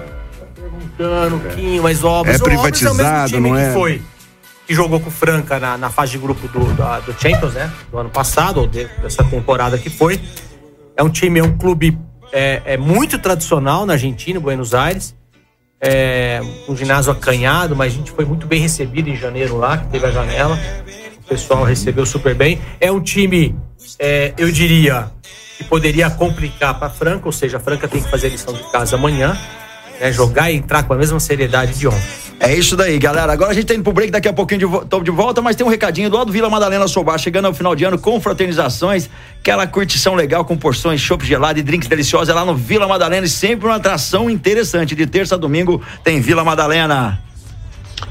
criticando, 1.01 1.37
o 1.37 1.41
Quinho, 1.55 1.83
mas 1.83 2.03
o 2.03 2.07
Obras. 2.09 2.37
É 2.37 2.39
o 2.39 2.41
Obras 2.41 2.41
o 2.41 2.45
privatizado, 2.45 3.33
mesmo 3.33 3.37
time 3.37 3.51
não 3.51 3.57
é? 3.59 3.67
Que 3.69 3.75
foi. 3.75 4.03
Que 4.67 4.75
jogou 4.75 5.01
com 5.01 5.09
o 5.09 5.13
Franca 5.13 5.59
na, 5.59 5.77
na 5.77 5.91
fase 5.91 6.13
de 6.13 6.19
grupo 6.19 6.47
do, 6.49 6.65
da- 6.75 7.01
do 7.01 7.13
Champions, 7.21 7.55
né? 7.55 7.71
Do 7.91 7.99
ano 7.99 8.11
passado, 8.11 8.61
ou 8.61 8.67
de- 8.67 8.87
dessa 9.03 9.25
temporada 9.25 9.77
que 9.79 9.91
foi. 9.91 10.21
É 10.97 11.03
um 11.03 11.09
time, 11.09 11.41
é 11.41 11.43
um 11.43 11.57
clube 11.57 11.99
é, 12.33 12.63
é 12.65 12.77
muito 12.77 13.19
tradicional 13.19 13.85
na 13.87 13.95
Argentina, 13.95 14.39
em 14.39 14.43
Buenos 14.43 14.75
Aires. 14.75 15.15
É, 15.83 16.41
um 16.69 16.77
ginásio 16.77 17.11
acanhado, 17.11 17.75
mas 17.75 17.93
a 17.93 17.97
gente 17.97 18.11
foi 18.11 18.25
muito 18.25 18.47
bem 18.47 18.61
recebido 18.61 19.09
em 19.09 19.17
janeiro 19.17 19.57
lá, 19.57 19.79
que 19.79 19.89
teve 19.89 20.07
a 20.07 20.11
janela. 20.11 20.59
O 21.25 21.29
pessoal 21.29 21.65
recebeu 21.65 22.05
super 22.05 22.35
bem. 22.35 22.61
É 22.81 22.93
um 22.93 23.01
time, 23.01 23.57
é, 23.99 24.35
eu 24.37 24.51
diria, 24.53 25.11
que 25.57 25.65
poderia 25.65 26.09
complicar 26.11 26.79
para 26.79 26.89
Franca, 26.89 27.27
ou 27.27 27.33
seja, 27.33 27.59
a 27.59 27.61
Franca 27.61 27.87
tem 27.87 28.03
que 28.03 28.11
fazer 28.11 28.29
a 28.29 28.31
lição 28.31 28.55
de 28.55 28.63
casa 28.73 28.97
amanhã, 28.97 29.37
né, 30.01 30.11
jogar 30.11 30.51
e 30.51 30.57
entrar 30.57 30.83
com 30.85 30.95
a 30.95 30.97
mesma 30.97 31.21
seriedade 31.21 31.75
de 31.75 31.87
ontem. 31.87 32.31
É 32.43 32.55
isso 32.55 32.75
daí, 32.75 32.99
galera. 32.99 33.31
Agora 33.31 33.51
a 33.51 33.55
gente 33.55 33.67
tá 33.67 33.75
indo 33.75 33.83
pro 33.83 33.93
break, 33.93 34.11
daqui 34.11 34.27
a 34.27 34.33
pouquinho 34.33 34.61
de 34.61 34.87
tô 34.89 35.01
de 35.01 35.11
volta, 35.11 35.43
mas 35.43 35.55
tem 35.55 35.67
um 35.67 35.69
recadinho 35.69 36.09
do 36.09 36.17
lado 36.17 36.29
do 36.29 36.33
Vila 36.33 36.49
Madalena 36.49 36.89
Sobar, 36.89 37.19
chegando 37.19 37.45
ao 37.45 37.53
final 37.53 37.77
de 37.77 37.85
ano 37.85 37.99
com 37.99 38.19
fraternizações, 38.19 39.11
aquela 39.39 39.67
curtição 39.67 40.15
legal 40.15 40.43
com 40.43 40.57
porções, 40.57 41.03
chopp 41.03 41.25
gelado 41.25 41.59
e 41.59 41.63
drinks 41.63 41.87
deliciosos 41.87 42.31
é 42.31 42.33
lá 42.33 42.43
no 42.43 42.57
Vila 42.57 42.89
Madalena 42.89 43.27
e 43.27 43.29
sempre 43.29 43.67
uma 43.67 43.77
atração 43.77 44.31
interessante. 44.31 44.95
De 44.95 45.07
terça 45.07 45.35
a 45.35 45.39
domingo 45.39 45.83
tem 46.03 46.19
Vila 46.19 46.43
Madalena. 46.43 47.30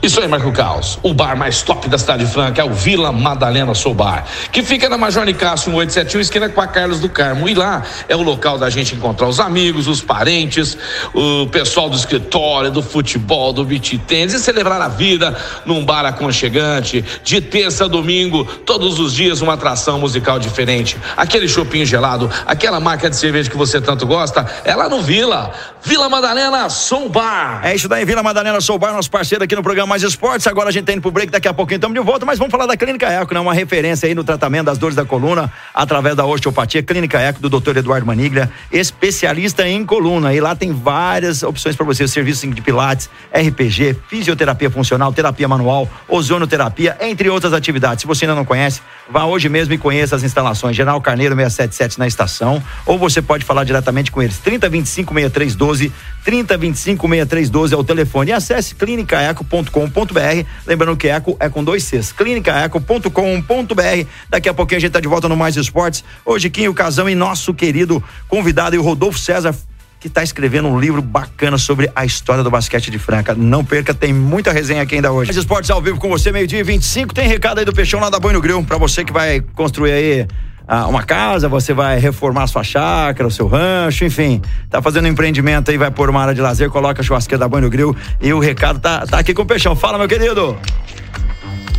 Isso 0.01 0.21
aí, 0.21 0.27
Marco 0.29 0.51
Caos. 0.53 0.97
O 1.03 1.13
bar 1.13 1.35
mais 1.35 1.61
top 1.61 1.89
da 1.89 1.97
cidade 1.97 2.25
franca 2.25 2.61
é 2.61 2.63
o 2.63 2.73
Vila 2.73 3.11
Madalena 3.11 3.73
Soul 3.73 3.93
Bar, 3.93 4.23
que 4.49 4.63
fica 4.63 4.87
na 4.87 4.97
Major 4.97 5.25
Nicásio 5.25 5.69
1871, 5.71 6.21
esquina 6.21 6.47
com 6.47 6.61
a 6.61 6.67
Carlos 6.67 7.01
do 7.01 7.09
Carmo. 7.09 7.49
E 7.49 7.53
lá 7.53 7.83
é 8.07 8.15
o 8.15 8.21
local 8.21 8.57
da 8.57 8.69
gente 8.69 8.95
encontrar 8.95 9.27
os 9.27 9.41
amigos, 9.41 9.87
os 9.87 10.01
parentes, 10.01 10.77
o 11.13 11.47
pessoal 11.47 11.89
do 11.89 11.97
escritório, 11.97 12.71
do 12.71 12.81
futebol, 12.81 13.51
do 13.51 13.65
beat 13.65 13.99
tênis 14.07 14.33
e 14.33 14.39
celebrar 14.39 14.81
a 14.81 14.87
vida 14.87 15.35
num 15.65 15.83
bar 15.83 16.05
aconchegante. 16.05 17.03
De 17.21 17.41
terça 17.41 17.85
a 17.85 17.87
domingo, 17.87 18.45
todos 18.45 18.99
os 18.99 19.13
dias 19.13 19.41
uma 19.41 19.55
atração 19.55 19.99
musical 19.99 20.39
diferente. 20.39 20.97
Aquele 21.17 21.47
chopinho 21.47 21.85
gelado, 21.85 22.31
aquela 22.45 22.79
marca 22.79 23.09
de 23.09 23.17
cerveja 23.17 23.49
que 23.49 23.57
você 23.57 23.81
tanto 23.81 24.07
gosta, 24.07 24.45
é 24.63 24.73
lá 24.73 24.87
no 24.87 25.01
Vila. 25.01 25.51
Vila 25.83 26.07
Madalena 26.07 26.69
Soul 26.69 27.09
Bar. 27.09 27.61
É 27.63 27.75
isso 27.75 27.89
daí, 27.89 28.05
Vila 28.05 28.23
Madalena 28.23 28.61
Sou 28.61 28.77
Bar, 28.77 28.93
nosso 28.93 29.11
parceiro 29.11 29.43
aqui 29.43 29.55
no 29.55 29.63
programa 29.63 29.78
Mais 29.87 30.03
Esportes. 30.03 30.47
Agora 30.47 30.69
a 30.69 30.71
gente 30.71 30.85
tá 30.85 30.93
indo 30.93 31.01
pro 31.01 31.11
break, 31.11 31.31
daqui 31.31 31.47
a 31.47 31.53
pouquinho 31.53 31.77
estamos 31.77 31.97
de 31.97 32.05
volta, 32.05 32.25
mas 32.25 32.37
vamos 32.37 32.51
falar 32.51 32.65
da 32.65 32.75
Clínica 32.75 33.07
Eco, 33.07 33.33
né? 33.33 33.39
Uma 33.39 33.53
referência 33.53 34.07
aí 34.07 34.15
no 34.15 34.23
tratamento 34.23 34.65
das 34.65 34.77
dores 34.77 34.95
da 34.95 35.05
coluna 35.05 35.51
através 35.73 36.15
da 36.15 36.25
osteopatia. 36.25 36.81
Clínica 36.83 37.19
Eco 37.19 37.39
do 37.39 37.49
Dr. 37.49 37.77
Eduardo 37.77 38.05
Maniglia, 38.05 38.51
especialista 38.71 39.67
em 39.67 39.85
coluna. 39.85 40.33
E 40.33 40.39
lá 40.39 40.55
tem 40.55 40.71
várias 40.73 41.43
opções 41.43 41.75
para 41.75 41.85
você, 41.85 42.07
serviços 42.07 42.53
de 42.53 42.61
pilates, 42.61 43.09
RPG, 43.33 43.97
fisioterapia 44.07 44.69
funcional, 44.69 45.11
terapia 45.13 45.47
manual, 45.47 45.87
ozonoterapia, 46.07 46.97
entre 47.01 47.29
outras 47.29 47.53
atividades. 47.53 48.01
Se 48.01 48.07
você 48.07 48.25
ainda 48.25 48.35
não 48.35 48.45
conhece, 48.45 48.81
vá 49.09 49.25
hoje 49.25 49.49
mesmo 49.49 49.73
e 49.73 49.77
conheça 49.77 50.15
as 50.15 50.23
instalações. 50.23 50.75
General 50.75 50.99
Carneiro 51.01 51.35
677 51.35 51.99
na 51.99 52.07
estação, 52.07 52.63
ou 52.85 52.97
você 52.97 53.21
pode 53.21 53.43
falar 53.43 53.63
diretamente 53.63 54.11
com 54.11 54.21
eles. 54.21 54.37
3025 54.37 55.13
6312 55.13 55.91
3025 56.23 57.07
6312 57.07 57.73
é 57.73 57.77
o 57.77 57.83
telefone. 57.83 58.29
E 58.29 58.33
acesse 58.33 58.75
clinicaeco.com.br. 58.75 60.45
Lembrando 60.65 60.97
que 60.97 61.07
Eco 61.07 61.35
é 61.39 61.49
com 61.49 61.63
dois 61.63 61.83
Cs. 61.83 62.11
clinicaeco.com.br. 62.11 64.07
Daqui 64.29 64.49
a 64.49 64.53
pouquinho 64.53 64.77
a 64.77 64.81
gente 64.81 64.91
tá 64.91 64.99
de 64.99 65.07
volta 65.07 65.27
no 65.27 65.35
Mais 65.35 65.55
Esportes. 65.55 66.03
Hoje, 66.25 66.49
Quinho 66.49 66.73
Casão 66.73 67.09
e 67.09 67.15
nosso 67.15 67.53
querido 67.53 68.03
convidado, 68.27 68.75
e 68.75 68.79
o 68.79 68.83
Rodolfo 68.83 69.17
César 69.17 69.55
que 69.99 70.07
está 70.07 70.23
escrevendo 70.23 70.67
um 70.69 70.79
livro 70.79 71.01
bacana 71.01 71.57
sobre 71.57 71.91
a 71.93 72.05
história 72.05 72.43
do 72.43 72.49
basquete 72.49 72.89
de 72.89 72.97
Franca. 72.97 73.35
Não 73.35 73.65
perca, 73.65 73.93
tem 73.93 74.13
muita 74.13 74.51
resenha 74.51 74.81
aqui 74.81 74.95
ainda 74.95 75.11
hoje. 75.11 75.29
Mais 75.29 75.37
Esportes 75.37 75.69
ao 75.69 75.81
vivo 75.81 75.99
com 75.99 76.07
você, 76.07 76.31
meio-dia 76.31 76.59
e 76.59 76.63
25. 76.63 77.13
Tem 77.13 77.27
recado 77.27 77.59
aí 77.59 77.65
do 77.65 77.73
Peixão 77.73 77.99
lá 77.99 78.09
da 78.09 78.19
Boi 78.19 78.31
no 78.31 78.39
Grill, 78.39 78.63
para 78.63 78.77
você 78.77 79.03
que 79.03 79.11
vai 79.11 79.41
construir 79.41 79.91
aí 79.91 80.27
ah, 80.65 80.87
uma 80.87 81.03
casa, 81.03 81.49
você 81.49 81.73
vai 81.73 81.99
reformar 81.99 82.47
sua 82.47 82.63
chácara, 82.63 83.27
o 83.27 83.31
seu 83.31 83.47
rancho, 83.47 84.05
enfim. 84.05 84.41
Tá 84.69 84.81
fazendo 84.81 85.05
um 85.05 85.09
empreendimento 85.09 85.71
aí, 85.71 85.77
vai 85.77 85.91
pôr 85.91 86.09
uma 86.09 86.21
área 86.21 86.33
de 86.33 86.39
lazer, 86.39 86.69
coloca 86.69 87.01
a 87.01 87.03
churrasqueira 87.03 87.39
da 87.39 87.49
Banho 87.49 87.63
no 87.63 87.69
Grill 87.69 87.95
e 88.21 88.31
o 88.31 88.39
recado 88.39 88.79
tá, 88.79 89.05
tá 89.05 89.19
aqui 89.19 89.33
com 89.33 89.41
o 89.41 89.45
Peixão. 89.45 89.75
Fala, 89.75 89.97
meu 89.97 90.07
querido. 90.07 90.55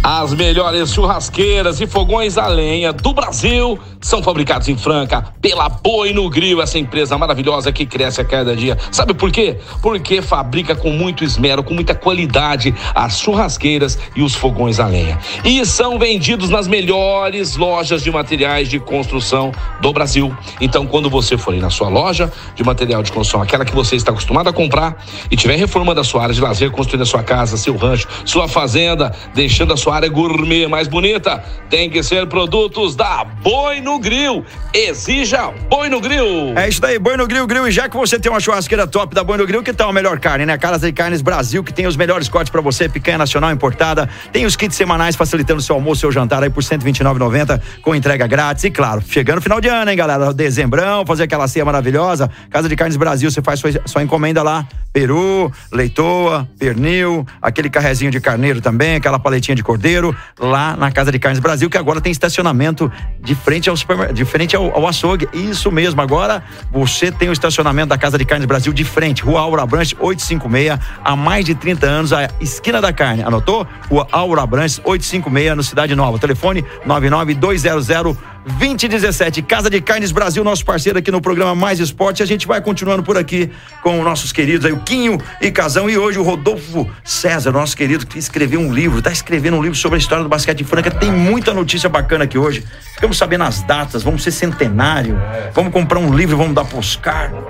As 0.02 0.32
melhores 0.32 0.94
churrasqueiras 0.94 1.78
e 1.78 1.86
fogões 1.86 2.38
a 2.38 2.46
lenha 2.46 2.90
do 2.90 3.12
Brasil 3.12 3.78
são 4.00 4.22
fabricados 4.22 4.66
em 4.66 4.74
Franca 4.74 5.26
pela 5.42 5.68
Boi 5.68 6.14
no 6.14 6.30
Grill, 6.30 6.62
essa 6.62 6.78
empresa 6.78 7.18
maravilhosa 7.18 7.70
que 7.70 7.84
cresce 7.84 8.18
a 8.18 8.24
cada 8.24 8.56
dia. 8.56 8.78
Sabe 8.90 9.12
por 9.12 9.30
quê? 9.30 9.58
Porque 9.82 10.22
fabrica 10.22 10.74
com 10.74 10.88
muito 10.90 11.22
esmero, 11.22 11.62
com 11.62 11.74
muita 11.74 11.94
qualidade 11.94 12.74
as 12.94 13.20
churrasqueiras 13.20 13.98
e 14.16 14.22
os 14.22 14.34
fogões 14.34 14.80
a 14.80 14.86
lenha. 14.86 15.18
E 15.44 15.66
são 15.66 15.98
vendidos 15.98 16.48
nas 16.48 16.66
melhores 16.66 17.58
lojas 17.58 18.02
de 18.02 18.10
materiais 18.10 18.70
de 18.70 18.80
construção 18.80 19.52
do 19.82 19.92
Brasil. 19.92 20.34
Então, 20.62 20.86
quando 20.86 21.10
você 21.10 21.36
for 21.36 21.52
aí 21.52 21.60
na 21.60 21.68
sua 21.68 21.90
loja 21.90 22.32
de 22.54 22.64
material 22.64 23.02
de 23.02 23.12
construção, 23.12 23.42
aquela 23.42 23.66
que 23.66 23.74
você 23.74 23.96
está 23.96 24.12
acostumado 24.12 24.48
a 24.48 24.52
comprar 24.52 25.04
e 25.30 25.34
estiver 25.34 25.56
reformando 25.56 26.00
a 26.00 26.04
sua 26.04 26.22
área 26.22 26.34
de 26.34 26.40
lazer, 26.40 26.70
construindo 26.70 27.02
a 27.02 27.06
sua 27.06 27.22
casa, 27.22 27.58
seu 27.58 27.76
rancho, 27.76 28.08
sua 28.24 28.48
fazenda, 28.48 29.14
deixando 29.34 29.74
a 29.74 29.76
sua 29.76 29.89
área 29.96 30.08
gourmet 30.08 30.66
mais 30.66 30.88
bonita, 30.88 31.42
tem 31.68 31.88
que 31.90 32.02
ser 32.02 32.26
produtos 32.26 32.94
da 32.94 33.24
Boi 33.24 33.80
no 33.80 33.98
Grill. 33.98 34.44
Exija 34.72 35.52
Boi 35.68 35.88
no 35.88 36.00
Grill. 36.00 36.56
É 36.56 36.68
isso 36.68 36.80
daí, 36.80 36.98
Boi 36.98 37.16
no 37.16 37.26
Grill, 37.26 37.46
Grill. 37.46 37.68
E 37.68 37.70
já 37.70 37.88
que 37.88 37.96
você 37.96 38.18
tem 38.18 38.30
uma 38.30 38.40
churrasqueira 38.40 38.86
top 38.86 39.14
da 39.14 39.24
Boi 39.24 39.36
no 39.36 39.46
Grill, 39.46 39.62
que 39.62 39.72
tal 39.72 39.90
a 39.90 39.92
melhor 39.92 40.18
carne, 40.18 40.46
né? 40.46 40.56
Casa 40.58 40.86
de 40.86 40.92
Carnes 40.92 41.22
Brasil, 41.22 41.62
que 41.62 41.72
tem 41.72 41.86
os 41.86 41.96
melhores 41.96 42.28
cortes 42.28 42.50
pra 42.50 42.60
você, 42.60 42.88
picanha 42.88 43.18
nacional 43.18 43.50
importada. 43.50 44.08
Tem 44.32 44.44
os 44.44 44.56
kits 44.56 44.76
semanais 44.76 45.16
facilitando 45.16 45.60
seu 45.60 45.74
almoço, 45.74 46.00
seu 46.00 46.12
jantar 46.12 46.42
aí 46.42 46.50
por 46.50 46.62
R$ 46.62 46.78
129,90 46.78 47.60
com 47.82 47.94
entrega 47.94 48.26
grátis. 48.26 48.64
E 48.64 48.70
claro, 48.70 49.02
chegando 49.06 49.40
final 49.40 49.60
de 49.60 49.68
ano, 49.68 49.90
hein, 49.90 49.96
galera? 49.96 50.32
Dezembrão, 50.32 51.04
fazer 51.06 51.24
aquela 51.24 51.48
ceia 51.48 51.64
maravilhosa. 51.64 52.30
Casa 52.50 52.68
de 52.68 52.76
Carnes 52.76 52.96
Brasil, 52.96 53.30
você 53.30 53.42
faz 53.42 53.60
sua, 53.60 53.70
sua 53.86 54.02
encomenda 54.02 54.42
lá. 54.42 54.66
Peru, 54.92 55.52
leitoa, 55.72 56.48
pernil, 56.58 57.24
aquele 57.40 57.70
carrezinho 57.70 58.10
de 58.10 58.20
carneiro 58.20 58.60
também, 58.60 58.96
aquela 58.96 59.18
paletinha 59.18 59.54
de 59.54 59.62
cordeiro, 59.80 60.14
lá 60.38 60.76
na 60.76 60.92
Casa 60.92 61.10
de 61.10 61.18
Carnes 61.18 61.40
Brasil, 61.40 61.70
que 61.70 61.78
agora 61.78 62.02
tem 62.02 62.12
estacionamento 62.12 62.92
de 63.18 63.34
frente 63.34 63.70
ao 63.70 63.76
supermercado, 63.76 64.14
de 64.14 64.24
frente 64.26 64.54
ao, 64.54 64.70
ao 64.76 64.86
açougue. 64.86 65.26
Isso 65.32 65.72
mesmo, 65.72 66.02
agora 66.02 66.42
você 66.70 67.10
tem 67.10 67.30
o 67.30 67.32
estacionamento 67.32 67.88
da 67.88 67.96
Casa 67.96 68.18
de 68.18 68.24
Carnes 68.26 68.46
Brasil 68.46 68.74
de 68.74 68.84
frente, 68.84 69.22
Rua 69.22 69.40
Aura 69.40 69.64
Branches 69.64 69.96
856, 69.98 70.78
há 71.02 71.16
mais 71.16 71.46
de 71.46 71.54
30 71.54 71.86
anos, 71.86 72.12
a 72.12 72.28
esquina 72.40 72.80
da 72.80 72.92
carne. 72.92 73.22
Anotou? 73.22 73.66
Rua 73.88 74.06
Aura 74.12 74.44
Branches 74.46 74.80
856, 74.84 75.56
no 75.56 75.62
Cidade 75.62 75.94
Nova. 75.94 76.18
Telefone 76.18 76.62
99200 76.84 78.18
2017, 78.46 79.42
Casa 79.42 79.68
de 79.68 79.80
Carnes 79.80 80.12
Brasil, 80.12 80.42
nosso 80.42 80.64
parceiro 80.64 80.98
aqui 80.98 81.10
no 81.10 81.20
programa 81.20 81.54
Mais 81.54 81.78
Esporte. 81.78 82.22
A 82.22 82.26
gente 82.26 82.46
vai 82.46 82.60
continuando 82.60 83.02
por 83.02 83.18
aqui 83.18 83.50
com 83.82 84.02
nossos 84.02 84.32
queridos 84.32 84.64
aí, 84.64 84.72
o 84.72 84.80
Quinho 84.80 85.18
e 85.40 85.50
Casão. 85.50 85.90
E 85.90 85.98
hoje 85.98 86.18
o 86.18 86.22
Rodolfo 86.22 86.88
César, 87.04 87.52
nosso 87.52 87.76
querido, 87.76 88.06
que 88.06 88.18
escreveu 88.18 88.60
um 88.60 88.72
livro, 88.72 89.02
tá 89.02 89.12
escrevendo 89.12 89.56
um 89.56 89.62
livro 89.62 89.76
sobre 89.76 89.96
a 89.96 89.98
história 89.98 90.24
do 90.24 90.30
basquete 90.30 90.64
Franca. 90.64 90.90
Tem 90.90 91.12
muita 91.12 91.52
notícia 91.52 91.88
bacana 91.88 92.24
aqui 92.24 92.38
hoje. 92.38 92.64
Ficamos 92.94 93.18
sabendo 93.18 93.44
as 93.44 93.62
datas, 93.62 94.02
vamos 94.02 94.22
ser 94.22 94.30
centenário, 94.30 95.20
vamos 95.52 95.72
comprar 95.72 95.98
um 95.98 96.14
livro, 96.14 96.36
vamos 96.36 96.54
dar 96.54 96.64
pros 96.64 96.90
Oscar. 96.90 97.30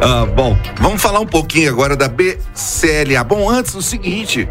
Ah, 0.00 0.24
bom, 0.24 0.56
vamos 0.78 1.02
falar 1.02 1.18
um 1.18 1.26
pouquinho 1.26 1.68
agora 1.70 1.96
da 1.96 2.08
BCLA. 2.08 3.24
Bom, 3.24 3.50
antes 3.50 3.74
o 3.74 3.82
seguinte. 3.82 4.48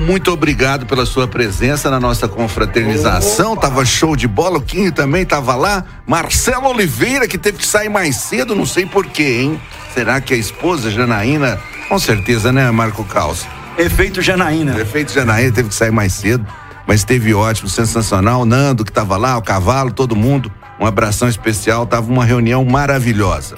Muito 0.00 0.30
obrigado 0.30 0.86
pela 0.86 1.04
sua 1.06 1.26
presença 1.26 1.90
na 1.90 1.98
nossa 1.98 2.28
confraternização. 2.28 3.56
Tava 3.56 3.84
show 3.84 4.14
de 4.16 4.28
bola. 4.28 4.58
O 4.58 4.62
Quinho 4.62 4.92
também 4.92 5.24
tava 5.24 5.54
lá. 5.54 5.84
Marcelo 6.06 6.68
Oliveira, 6.68 7.26
que 7.26 7.38
teve 7.38 7.58
que 7.58 7.66
sair 7.66 7.88
mais 7.88 8.16
cedo, 8.16 8.54
não 8.54 8.66
sei 8.66 8.86
porquê, 8.86 9.40
hein? 9.42 9.60
Será 9.94 10.20
que 10.20 10.34
a 10.34 10.36
esposa 10.36 10.90
Janaína. 10.90 11.58
Com 11.88 11.98
certeza, 11.98 12.52
né, 12.52 12.70
Marco 12.70 13.04
Caos? 13.04 13.46
Efeito 13.78 14.20
Janaína. 14.20 14.72
Prefeito 14.72 15.12
Janaína 15.12 15.52
teve 15.52 15.68
que 15.68 15.74
sair 15.74 15.92
mais 15.92 16.12
cedo, 16.12 16.44
mas 16.86 17.04
teve 17.04 17.32
ótimo, 17.32 17.68
sensacional. 17.68 18.44
Nando 18.44 18.84
que 18.84 18.92
tava 18.92 19.16
lá, 19.16 19.36
o 19.38 19.42
cavalo, 19.42 19.92
todo 19.92 20.16
mundo. 20.16 20.50
Um 20.80 20.86
abração 20.86 21.28
especial, 21.28 21.86
tava 21.86 22.10
uma 22.10 22.24
reunião 22.24 22.64
maravilhosa. 22.64 23.56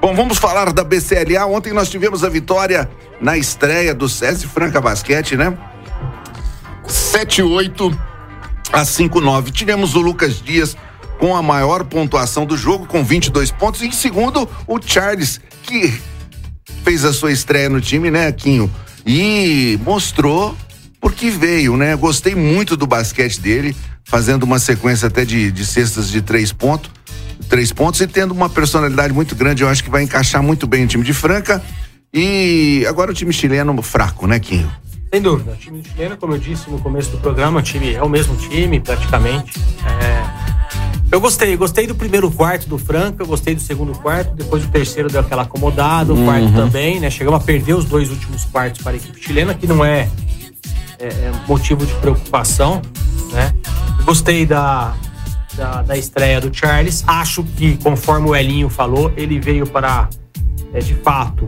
Bom, 0.00 0.14
vamos 0.14 0.38
falar 0.38 0.72
da 0.72 0.82
BCLA. 0.82 1.44
Ontem 1.44 1.74
nós 1.74 1.90
tivemos 1.90 2.24
a 2.24 2.28
vitória 2.30 2.90
na 3.20 3.36
estreia 3.36 3.94
do 3.94 4.08
SESI 4.08 4.46
Franca 4.46 4.80
Basquete, 4.80 5.36
né? 5.36 5.56
7-8 6.88 7.98
a 8.72 8.80
5-9. 8.80 9.50
Tivemos 9.50 9.94
o 9.94 10.00
Lucas 10.00 10.40
Dias 10.40 10.74
com 11.18 11.36
a 11.36 11.42
maior 11.42 11.84
pontuação 11.84 12.46
do 12.46 12.56
jogo, 12.56 12.86
com 12.86 13.04
22 13.04 13.50
pontos. 13.50 13.82
E 13.82 13.88
em 13.88 13.92
segundo, 13.92 14.48
o 14.66 14.80
Charles, 14.80 15.38
que 15.64 16.00
fez 16.82 17.04
a 17.04 17.12
sua 17.12 17.30
estreia 17.30 17.68
no 17.68 17.78
time, 17.78 18.10
né, 18.10 18.32
Quinho? 18.32 18.72
E 19.04 19.78
mostrou 19.84 20.56
porque 20.98 21.28
veio, 21.28 21.76
né? 21.76 21.94
Gostei 21.94 22.34
muito 22.34 22.74
do 22.74 22.86
basquete 22.86 23.38
dele, 23.38 23.76
fazendo 24.02 24.44
uma 24.44 24.58
sequência 24.58 25.08
até 25.08 25.26
de, 25.26 25.52
de 25.52 25.66
cestas 25.66 26.08
de 26.08 26.22
três 26.22 26.54
pontos. 26.54 26.90
Três 27.48 27.72
pontos 27.72 28.00
e 28.00 28.06
tendo 28.06 28.32
uma 28.32 28.48
personalidade 28.48 29.12
muito 29.12 29.34
grande, 29.34 29.62
eu 29.62 29.68
acho 29.68 29.82
que 29.82 29.90
vai 29.90 30.02
encaixar 30.02 30.42
muito 30.42 30.66
bem 30.66 30.84
o 30.84 30.88
time 30.88 31.04
de 31.04 31.12
Franca. 31.12 31.62
E 32.12 32.84
agora 32.88 33.10
o 33.10 33.14
time 33.14 33.32
chileno 33.32 33.80
fraco, 33.82 34.26
né, 34.26 34.38
Quinho? 34.40 34.70
Sem 35.12 35.22
dúvida. 35.22 35.52
O 35.52 35.56
time 35.56 35.82
chileno, 35.84 36.16
como 36.16 36.34
eu 36.34 36.38
disse 36.38 36.68
no 36.70 36.78
começo 36.80 37.10
do 37.10 37.18
programa, 37.18 37.60
o 37.60 37.62
time 37.62 37.94
é 37.94 38.02
o 38.02 38.08
mesmo 38.08 38.34
time, 38.36 38.80
praticamente. 38.80 39.52
É, 39.84 40.50
Eu 41.12 41.20
gostei, 41.20 41.56
gostei 41.56 41.86
do 41.88 41.94
primeiro 41.96 42.30
quarto 42.30 42.68
do 42.68 42.78
Franca, 42.78 43.22
eu 43.22 43.26
gostei 43.26 43.52
do 43.54 43.60
segundo 43.60 43.92
quarto, 43.98 44.32
depois 44.36 44.64
o 44.64 44.68
terceiro 44.68 45.08
deu 45.10 45.20
aquela 45.20 45.42
acomodada, 45.42 46.12
o 46.12 46.24
quarto 46.24 46.52
também, 46.52 47.00
né? 47.00 47.10
Chegamos 47.10 47.40
a 47.40 47.44
perder 47.44 47.74
os 47.74 47.84
dois 47.84 48.10
últimos 48.10 48.44
quartos 48.44 48.80
para 48.82 48.92
a 48.92 48.94
equipe 48.96 49.20
chilena, 49.20 49.52
que 49.52 49.66
não 49.66 49.84
é, 49.84 50.08
é- 51.00 51.06
é 51.08 51.32
motivo 51.48 51.84
de 51.84 51.92
preocupação, 51.94 52.80
né? 53.32 53.52
Gostei 54.04 54.46
da, 54.46 54.94
da, 55.54 55.82
da 55.82 55.96
estreia 55.96 56.40
do 56.40 56.54
Charles. 56.54 57.04
Acho 57.06 57.42
que, 57.42 57.76
conforme 57.78 58.28
o 58.28 58.36
Elinho 58.36 58.68
falou, 58.68 59.12
ele 59.16 59.38
veio 59.38 59.66
para, 59.66 60.08
é, 60.72 60.78
de 60.78 60.94
fato, 60.94 61.46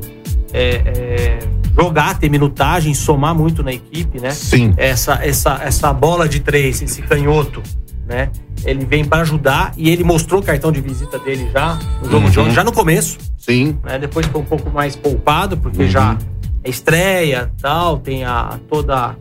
é, 0.53 0.83
é, 0.85 1.39
jogar, 1.79 2.19
ter 2.19 2.29
minutagem, 2.29 2.95
somar 2.95 3.35
muito 3.35 3.63
na 3.63 3.73
equipe, 3.73 4.21
né? 4.21 4.31
Sim. 4.31 4.75
Essa, 4.77 5.15
essa, 5.23 5.61
essa 5.63 5.93
bola 5.93 6.29
de 6.29 6.41
três, 6.41 6.83
esse 6.83 7.03
canhoto, 7.03 7.63
né? 8.07 8.31
Ele 8.65 8.85
vem 8.85 9.05
para 9.05 9.23
ajudar 9.23 9.73
e 9.77 9.91
ele 9.91 10.05
mostrou 10.05 10.41
o 10.41 10.45
cartão 10.45 10.71
de 10.71 10.81
visita 10.81 11.19
dele 11.19 11.51
já 11.53 11.79
no 12.01 12.11
jogo 12.11 12.31
de 12.31 12.39
ontem, 12.39 12.53
já 12.53 12.63
no 12.63 12.73
começo, 12.73 13.19
Sim. 13.37 13.79
né? 13.83 13.99
Depois 13.99 14.27
ficou 14.27 14.43
um 14.43 14.45
pouco 14.45 14.71
mais 14.71 14.95
poupado, 14.95 15.57
porque 15.57 15.89
já 15.89 16.17
é 16.63 16.71
estreia 16.71 17.51
tal, 17.61 17.99
tem 17.99 18.25
a 18.25 18.59
toda 18.69 19.17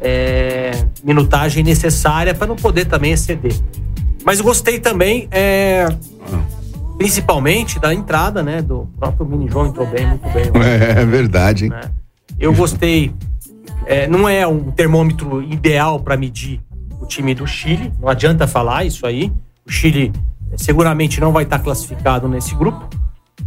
é, 0.00 0.72
minutagem 1.02 1.64
necessária 1.64 2.34
para 2.34 2.46
não 2.46 2.56
poder 2.56 2.84
também 2.84 3.12
exceder. 3.12 3.54
Mas 4.26 4.40
gostei 4.40 4.80
também, 4.80 5.28
é, 5.30 5.86
principalmente 6.98 7.78
da 7.78 7.94
entrada, 7.94 8.42
né? 8.42 8.60
Do 8.60 8.88
próprio 8.98 9.24
Mini 9.24 9.48
João 9.48 9.68
entrou 9.68 9.86
bem, 9.86 10.04
muito 10.04 10.28
bem. 10.30 10.50
É, 10.60 11.04
verdade, 11.06 11.66
hein? 11.66 11.70
né? 11.70 11.92
Eu 12.36 12.52
gostei. 12.52 13.14
é, 13.86 14.08
não 14.08 14.28
é 14.28 14.44
um 14.44 14.72
termômetro 14.72 15.40
ideal 15.44 16.00
para 16.00 16.16
medir 16.16 16.60
o 17.00 17.06
time 17.06 17.36
do 17.36 17.46
Chile. 17.46 17.92
Não 18.00 18.08
adianta 18.08 18.48
falar 18.48 18.84
isso 18.84 19.06
aí. 19.06 19.32
O 19.64 19.70
Chile 19.70 20.12
é, 20.50 20.58
seguramente 20.58 21.20
não 21.20 21.30
vai 21.30 21.44
estar 21.44 21.60
classificado 21.60 22.26
nesse 22.26 22.52
grupo. 22.52 22.84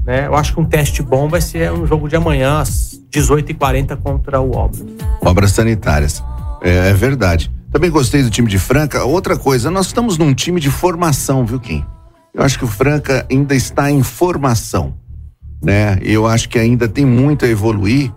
Né? 0.06 0.28
Eu 0.28 0.36
acho 0.36 0.54
que 0.54 0.62
um 0.62 0.66
teste 0.66 1.04
bom 1.04 1.28
vai 1.28 1.42
ser 1.42 1.74
um 1.74 1.86
jogo 1.86 2.08
de 2.08 2.16
amanhã 2.16 2.60
às 2.62 2.98
18h40 3.12 3.98
contra 3.98 4.40
o 4.40 4.56
Obra. 4.56 4.80
Obras 5.20 5.52
sanitárias. 5.52 6.24
É, 6.62 6.90
é 6.90 6.94
verdade. 6.94 7.52
Também 7.72 7.90
gostei 7.92 8.24
do 8.24 8.30
time 8.30 8.50
de 8.50 8.58
Franca. 8.58 9.04
Outra 9.04 9.38
coisa, 9.38 9.70
nós 9.70 9.88
estamos 9.88 10.18
num 10.18 10.34
time 10.34 10.60
de 10.60 10.72
formação, 10.72 11.46
viu, 11.46 11.60
Kim? 11.60 11.86
Eu 12.34 12.44
acho 12.44 12.58
que 12.58 12.66
o 12.66 12.68
Franca 12.68 13.26
ainda 13.30 13.56
está 13.56 13.92
em 13.92 14.02
formação, 14.02 14.94
né? 15.62 15.98
Eu 16.02 16.26
acho 16.26 16.50
que 16.50 16.58
ainda 16.58 16.88
tem 16.88 17.06
muito 17.06 17.46
a 17.46 17.48
evoluir 17.48 18.12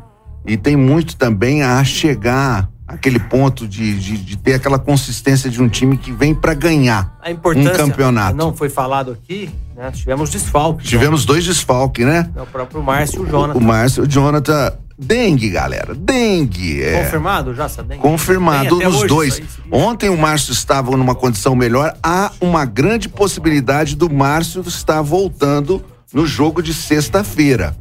e 0.46 0.56
tem 0.56 0.76
muito 0.76 1.16
também 1.16 1.62
a 1.62 1.82
chegar 1.84 2.70
àquele 2.86 3.18
ponto 3.18 3.66
de, 3.66 3.98
de, 3.98 4.18
de 4.18 4.36
ter 4.36 4.54
aquela 4.54 4.78
consistência 4.78 5.48
de 5.48 5.62
um 5.62 5.68
time 5.68 5.96
que 5.96 6.12
vem 6.12 6.34
para 6.34 6.52
ganhar 6.52 7.16
A 7.22 7.30
importância 7.30 7.72
um 7.72 7.76
campeonato. 7.88 8.36
não 8.36 8.54
foi 8.54 8.68
falado 8.68 9.12
aqui, 9.12 9.48
né? 9.76 9.90
Tivemos 9.92 10.30
desfalques. 10.30 10.88
Tivemos 10.88 11.24
dois 11.24 11.44
desfalques, 11.44 12.04
né? 12.04 12.30
né? 12.34 12.42
O 12.42 12.46
próprio 12.46 12.82
Márcio 12.82 13.20
e 13.20 13.20
o 13.20 13.26
O 13.26 13.30
Jonathan. 13.30 13.60
Márcio, 13.60 14.02
o 14.02 14.06
Jonathan, 14.06 14.72
dengue, 14.98 15.50
galera, 15.50 15.94
dengue. 15.94 16.82
É. 16.82 17.02
Confirmado 17.04 17.54
já, 17.54 17.68
Sadem? 17.68 17.98
Confirmado 17.98 18.78
Tem 18.78 18.88
nos 18.88 19.06
dois. 19.06 19.38
isso 19.38 19.60
aí. 19.64 19.68
Ontem 19.80 20.08
o 20.08 20.16
Márcio 20.16 20.52
estava 20.52 20.96
numa 20.96 21.14
condição 21.14 21.54
melhor. 21.54 21.96
Há 22.02 22.30
uma 22.40 22.64
grande 22.64 23.08
possibilidade 23.08 23.96
do 23.96 24.08
Márcio 24.12 24.62
estar 24.66 25.02
voltando 25.02 25.84
no 26.12 26.26
jogo 26.26 26.62
de 26.62 26.72
sexta-feira. 26.74 27.76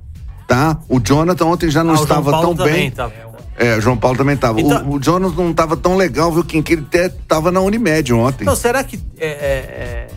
Tá? 0.47 0.77
O 0.89 0.99
Jonathan 0.99 1.45
ontem 1.45 1.69
já 1.69 1.83
não 1.83 1.93
Ah, 1.93 1.97
estava 2.01 2.31
tão 2.31 2.55
também 2.55 2.73
bem. 2.73 2.91
tá. 2.91 3.09
É, 3.57 3.77
o 3.77 3.81
João 3.81 3.95
Paulo 3.97 4.17
também 4.17 4.35
estava. 4.35 4.59
Então- 4.59 4.83
O, 4.89 4.95
o 4.95 4.99
Jonathan 4.99 5.35
não 5.43 5.51
estava 5.51 5.77
tão 5.77 5.95
legal, 5.95 6.31
viu? 6.31 6.43
Que 6.43 6.57
ele 6.73 6.83
até 6.87 7.05
estava 7.07 7.51
na 7.51 7.61
Unimed 7.61 8.11
ontem. 8.13 8.43
Então, 8.43 8.55
será 8.55 8.83
que 8.83 8.99
é, 9.19 9.27
é, 9.27 9.29
é, 9.29 10.07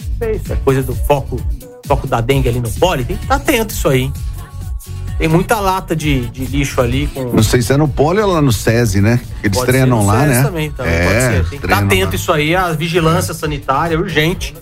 não 0.00 0.16
sei 0.18 0.38
se 0.44 0.52
é 0.52 0.56
coisa 0.56 0.82
do 0.82 0.94
foco, 0.94 1.40
foco 1.86 2.06
da 2.06 2.20
dengue 2.20 2.48
ali 2.48 2.60
no 2.60 2.70
pole? 2.72 3.04
Tem 3.04 3.16
que 3.16 3.22
estar 3.22 3.36
atento 3.36 3.72
isso 3.72 3.88
aí. 3.88 4.02
hein? 4.02 4.12
Tem 5.18 5.28
muita 5.28 5.60
lata 5.60 5.94
de, 5.94 6.26
de 6.26 6.44
lixo 6.44 6.80
ali 6.80 7.06
com. 7.06 7.24
Não 7.32 7.42
sei 7.42 7.62
se 7.62 7.72
é 7.72 7.76
no 7.76 7.86
Poli 7.86 8.20
ou 8.20 8.32
lá 8.32 8.42
no 8.42 8.52
SESI, 8.52 9.00
né? 9.00 9.20
Eles 9.42 9.56
Pode 9.56 9.70
treinam 9.70 10.04
lá, 10.04 10.20
SES 10.20 10.28
né? 10.28 10.42
Também, 10.42 10.70
também 10.70 10.92
é, 10.92 11.04
pode 11.04 11.20
ser. 11.20 11.30
Tem 11.32 11.42
que 11.44 11.54
estar 11.54 11.66
treinam 11.68 11.86
atento 11.86 12.06
lá. 12.08 12.14
isso 12.14 12.32
aí, 12.32 12.56
a 12.56 12.72
vigilância 12.72 13.34
sanitária 13.34 13.98
urgente, 13.98 14.54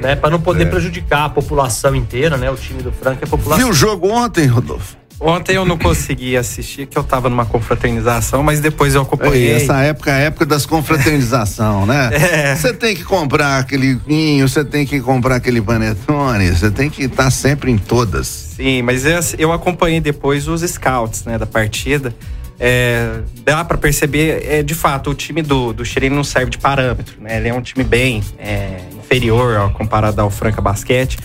né? 0.00 0.16
Para 0.16 0.30
não 0.30 0.40
poder 0.40 0.64
É. 0.64 0.70
prejudicar 0.70 1.24
a 1.26 1.28
população 1.28 1.94
inteira, 1.94 2.36
né? 2.36 2.50
O 2.50 2.56
time 2.56 2.82
do 2.82 2.90
Franca 2.92 3.20
e 3.22 3.24
a 3.24 3.28
população. 3.28 3.58
Viu 3.64 3.68
o 3.68 3.74
jogo 3.76 4.08
ontem, 4.08 4.46
Rodolfo? 4.46 4.96
Ontem 5.20 5.56
eu 5.56 5.66
não 5.66 5.76
consegui 5.76 6.34
assistir, 6.34 6.86
que 6.86 6.96
eu 6.96 7.04
tava 7.04 7.28
numa 7.28 7.44
confraternização, 7.44 8.42
mas 8.42 8.58
depois 8.58 8.94
eu 8.94 9.02
Ei, 9.02 9.06
acompanhei. 9.06 9.52
essa 9.52 9.78
época 9.82 10.10
é 10.10 10.14
a 10.14 10.18
época 10.18 10.46
das 10.46 10.64
confraternização, 10.64 11.84
né? 11.84 12.10
É. 12.30 12.54
Você 12.54 12.72
tem 12.72 12.94
que 12.94 13.02
comprar 13.02 13.58
aquele 13.58 13.94
vinho, 13.94 14.48
você 14.48 14.64
tem 14.64 14.86
que 14.86 15.00
comprar 15.00 15.36
aquele 15.36 15.60
panetone, 15.60 16.48
você 16.48 16.70
tem 16.70 16.88
que 16.88 17.04
estar 17.04 17.30
sempre 17.30 17.70
em 17.70 17.76
todas. 17.76 18.26
Sim, 18.26 18.82
mas 18.82 19.04
eu, 19.04 19.18
eu 19.38 19.52
acompanhei 19.52 20.00
depois 20.00 20.46
os 20.46 20.62
scouts, 20.62 21.24
né, 21.24 21.36
da 21.36 21.46
partida. 21.46 22.14
É, 22.58 23.20
dá 23.42 23.64
pra 23.64 23.78
perceber, 23.78 24.44
é, 24.46 24.62
de 24.62 24.74
fato, 24.74 25.10
o 25.10 25.14
time 25.14 25.40
do, 25.40 25.72
do 25.72 25.82
não 26.10 26.22
serve 26.22 26.50
de 26.50 26.58
parâmetro, 26.58 27.16
né? 27.20 27.38
Ele 27.38 27.48
é 27.48 27.54
um 27.54 27.62
time 27.62 27.82
bem 27.82 28.22
é, 28.38 28.80
inferior 28.98 29.56
ó, 29.56 29.70
comparado 29.70 30.20
ao 30.20 30.30
Franca 30.30 30.60
Basquete. 30.60 31.18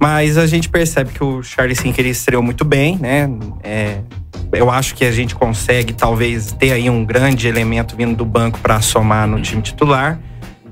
Mas 0.00 0.36
a 0.36 0.46
gente 0.46 0.68
percebe 0.68 1.12
que 1.12 1.22
o 1.22 1.42
Charlie 1.42 1.76
Sinker 1.76 2.06
estreou 2.06 2.42
muito 2.42 2.64
bem, 2.64 2.98
né? 2.98 3.28
É, 3.62 3.98
eu 4.52 4.70
acho 4.70 4.94
que 4.94 5.04
a 5.04 5.12
gente 5.12 5.34
consegue, 5.34 5.92
talvez, 5.92 6.52
ter 6.52 6.72
aí 6.72 6.88
um 6.90 7.04
grande 7.04 7.48
elemento 7.48 7.96
vindo 7.96 8.16
do 8.16 8.24
banco 8.24 8.58
para 8.60 8.80
somar 8.80 9.26
no 9.26 9.40
time 9.40 9.62
titular. 9.62 10.18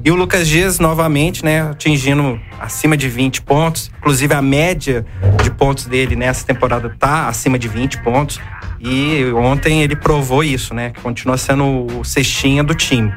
E 0.04 0.10
o 0.10 0.16
Lucas 0.16 0.48
Dias, 0.48 0.80
novamente, 0.80 1.44
né, 1.44 1.62
atingindo 1.62 2.40
acima 2.58 2.96
de 2.96 3.08
20 3.08 3.42
pontos. 3.42 3.88
Inclusive, 3.98 4.34
a 4.34 4.42
média 4.42 5.06
de 5.42 5.50
pontos 5.52 5.86
dele 5.86 6.16
nessa 6.16 6.44
temporada 6.44 6.92
tá 6.98 7.28
acima 7.28 7.56
de 7.56 7.68
20 7.68 8.02
pontos. 8.02 8.40
E 8.80 9.24
ontem 9.32 9.82
ele 9.82 9.94
provou 9.94 10.42
isso, 10.42 10.74
né? 10.74 10.92
Continua 11.02 11.38
sendo 11.38 11.86
o 11.86 12.04
cestinha 12.04 12.64
do 12.64 12.74
time. 12.74 13.12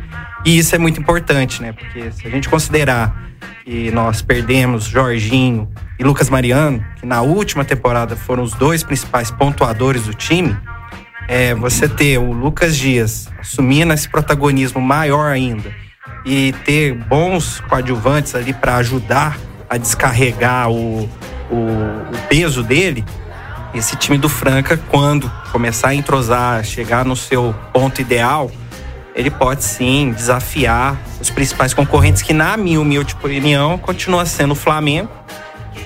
E 0.45 0.59
isso 0.59 0.75
é 0.75 0.77
muito 0.77 0.99
importante, 0.99 1.59
né? 1.59 1.73
Porque 1.73 2.11
se 2.11 2.27
a 2.27 2.29
gente 2.29 2.47
considerar 2.47 3.31
que 3.63 3.89
nós 3.89 4.21
perdemos 4.21 4.83
Jorginho 4.83 5.67
e 5.97 6.03
Lucas 6.03 6.29
Mariano, 6.29 6.85
que 6.97 7.05
na 7.05 7.21
última 7.21 7.63
temporada 7.63 8.15
foram 8.15 8.43
os 8.43 8.53
dois 8.53 8.83
principais 8.83 9.31
pontuadores 9.31 10.03
do 10.03 10.13
time, 10.13 10.57
é, 11.27 11.55
você 11.55 11.87
ter 11.87 12.17
o 12.17 12.31
Lucas 12.31 12.77
Dias 12.77 13.27
assumindo 13.39 13.93
esse 13.93 14.07
protagonismo 14.07 14.81
maior 14.81 15.31
ainda 15.31 15.73
e 16.25 16.53
ter 16.65 16.93
bons 16.93 17.59
coadjuvantes 17.61 18.35
ali 18.35 18.53
para 18.53 18.75
ajudar 18.77 19.37
a 19.69 19.77
descarregar 19.77 20.69
o, 20.69 21.09
o, 21.49 21.55
o 21.55 22.27
peso 22.29 22.63
dele, 22.63 23.03
esse 23.73 23.95
time 23.95 24.17
do 24.17 24.29
Franca, 24.29 24.77
quando 24.89 25.31
começar 25.51 25.89
a 25.89 25.95
entrosar, 25.95 26.63
chegar 26.63 27.03
no 27.03 27.15
seu 27.15 27.53
ponto 27.73 28.01
ideal, 28.01 28.49
ele 29.13 29.29
pode 29.29 29.63
sim 29.63 30.11
desafiar 30.11 30.97
os 31.19 31.29
principais 31.29 31.73
concorrentes, 31.73 32.21
que 32.21 32.33
na 32.33 32.55
minha 32.57 32.79
humilde 32.79 33.15
opinião 33.15 33.77
continua 33.77 34.25
sendo 34.25 34.51
o 34.51 34.55
Flamengo, 34.55 35.09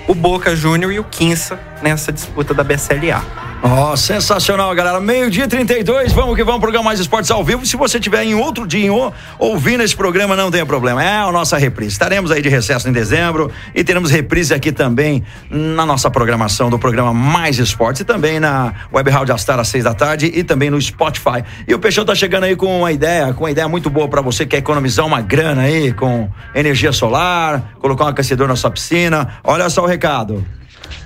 o 0.07 0.13
Boca 0.13 0.55
Júnior 0.55 0.91
e 0.91 0.99
o 0.99 1.03
Quinça 1.03 1.59
nessa 1.81 2.11
disputa 2.11 2.53
da 2.53 2.63
BCLA. 2.63 3.21
Ó, 3.61 3.93
sensacional, 3.97 4.73
galera. 4.73 5.01
Meio-dia 5.01 5.45
32, 5.45 6.13
vamos 6.13 6.33
que 6.37 6.43
vamos, 6.45 6.61
programa 6.61 6.85
Mais 6.85 6.99
Esportes 7.01 7.29
ao 7.29 7.43
vivo. 7.43 7.65
Se 7.65 7.75
você 7.75 7.99
tiver 7.99 8.23
em 8.23 8.33
outro 8.33 8.65
dia 8.65 8.85
em 8.85 8.89
o- 8.89 9.11
ouvindo 9.37 9.83
esse 9.83 9.93
programa, 9.93 10.33
não 10.33 10.49
tem 10.49 10.65
problema. 10.65 11.03
É 11.03 11.17
a 11.17 11.29
nossa 11.29 11.57
reprise. 11.57 11.91
Estaremos 11.91 12.31
aí 12.31 12.41
de 12.41 12.47
recesso 12.47 12.87
em 12.87 12.93
dezembro 12.93 13.51
e 13.75 13.83
teremos 13.83 14.11
reprise 14.11 14.53
aqui 14.53 14.71
também 14.71 15.23
na 15.49 15.85
nossa 15.85 16.09
programação 16.09 16.69
do 16.69 16.79
programa 16.79 17.13
Mais 17.13 17.59
Esportes 17.59 17.99
e 17.99 18.05
também 18.05 18.39
na 18.39 18.73
Web 18.93 19.09
Rádio 19.09 19.35
Astar 19.35 19.59
às 19.59 19.67
seis 19.67 19.83
da 19.83 19.93
tarde 19.93 20.31
e 20.33 20.41
também 20.41 20.69
no 20.69 20.81
Spotify. 20.81 21.43
E 21.67 21.73
o 21.75 21.79
Peixão 21.79 22.05
tá 22.05 22.15
chegando 22.15 22.45
aí 22.45 22.55
com 22.55 22.79
uma 22.79 22.93
ideia, 22.93 23.33
com 23.33 23.43
uma 23.43 23.51
ideia 23.51 23.67
muito 23.67 23.89
boa 23.89 24.07
para 24.07 24.21
você 24.21 24.45
que 24.45 24.51
quer 24.51 24.57
economizar 24.59 25.05
uma 25.05 25.19
grana 25.19 25.63
aí 25.63 25.91
com 25.91 26.29
energia 26.55 26.93
solar, 26.93 27.73
colocar 27.81 28.05
um 28.05 28.07
aquecedor 28.07 28.47
na 28.47 28.55
sua 28.55 28.71
piscina. 28.71 29.33
Olha 29.43 29.69
só 29.69 29.83
o 29.83 29.85
recado. 29.85 30.45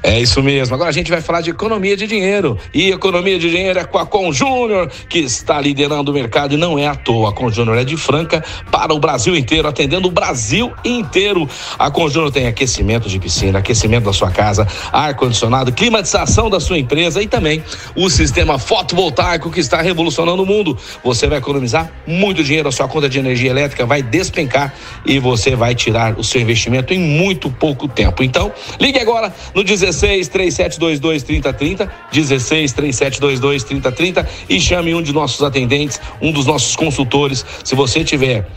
É 0.02 0.20
isso 0.20 0.42
mesmo. 0.42 0.76
Agora 0.76 0.90
a 0.90 0.94
gente 0.94 1.10
vai 1.10 1.22
falar 1.22 1.42
de 1.42 1.50
economia 1.50 1.96
de 1.96 2.08
dinheiro. 2.08 2.58
E 2.74 2.92
economia 2.92 3.38
de 3.40 3.50
dinheiro 3.50 3.80
é 3.80 3.84
com 3.84 3.98
a 3.98 4.06
Com 4.06 4.32
Júnior, 4.32 4.90
que 5.08 5.20
está 5.20 5.60
liderando 5.60 6.12
o 6.12 6.14
mercado 6.14 6.54
e 6.54 6.58
não 6.58 6.78
é 6.78 6.88
à 6.88 6.96
toa. 6.96 7.30
A 7.30 7.32
Com 7.32 7.50
Júnior 7.50 7.78
é 7.78 7.84
de 7.84 7.98
Franca 7.98 8.44
para 8.72 8.94
o 8.94 9.00
Brasil 9.00 9.36
inteiro, 9.36 9.68
atendendo 9.68 10.08
o 10.08 10.12
Brasil 10.12 10.72
inteiro. 10.84 11.48
A 11.78 11.90
Com 11.90 12.10
Júnior 12.10 12.32
tem 12.32 12.48
aquecimento 12.48 13.08
de 13.08 13.20
piscina, 13.20 13.60
aquecimento 13.60 14.06
da 14.06 14.14
sua 14.14 14.32
casa, 14.32 14.68
ar-condicionado, 14.92 15.72
climatização 15.72 16.50
da 16.50 16.60
sua 16.60 16.78
empresa 16.78 17.22
e 17.22 17.28
também 17.28 17.64
o 17.96 18.10
sistema 18.10 18.60
fotovoltaico 18.60 19.52
que 19.52 19.60
está 19.60 19.82
revolucionando 19.82 20.44
o 20.44 20.46
mundo. 20.46 20.78
Você 21.04 21.28
vai 21.28 21.38
economizar 21.38 21.92
muito 22.06 22.44
dinheiro, 22.44 22.70
a 22.70 22.72
sua 22.72 22.88
conta 22.88 23.10
de 23.10 23.20
energia 23.20 23.50
elétrica 23.50 23.86
vai 23.86 24.02
despencar 24.02 24.74
e 25.06 25.20
você 25.20 25.56
vai 25.56 25.76
tirar 25.76 26.18
o 26.18 26.24
seu 26.24 26.42
investimento 26.42 26.94
em 26.94 27.00
muito 27.00 27.50
pouco 27.50 27.88
tempo. 27.88 28.24
Então, 28.24 28.52
ligue 28.80 29.00
agora 29.00 29.34
no 29.54 29.64
16 29.74 30.28
3722 30.28 31.24
3030, 31.24 31.92
16 32.12 32.74
3722 32.74 33.64
3030 33.64 34.30
e 34.48 34.60
chame 34.60 34.94
um 34.94 35.02
de 35.02 35.12
nossos 35.12 35.42
atendentes, 35.42 36.00
um 36.22 36.32
dos 36.32 36.46
nossos 36.46 36.76
consultores. 36.76 37.46
Se 37.64 37.76
você 37.76 38.04
tiver 38.04 38.48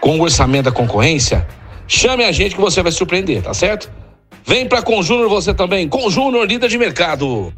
com 0.00 0.18
o 0.18 0.22
orçamento 0.22 0.64
da 0.64 0.72
concorrência, 0.72 1.46
chame 1.86 2.24
a 2.24 2.32
gente 2.32 2.54
que 2.54 2.60
você 2.60 2.82
vai 2.82 2.92
surpreender, 2.92 3.42
tá 3.42 3.54
certo? 3.54 3.90
Vem 4.44 4.66
pra 4.66 4.82
Conjúnior 4.82 5.28
você 5.28 5.54
também, 5.54 5.88
Conjúnior 5.88 6.46
líder 6.46 6.68
de 6.68 6.78
mercado. 6.78 7.52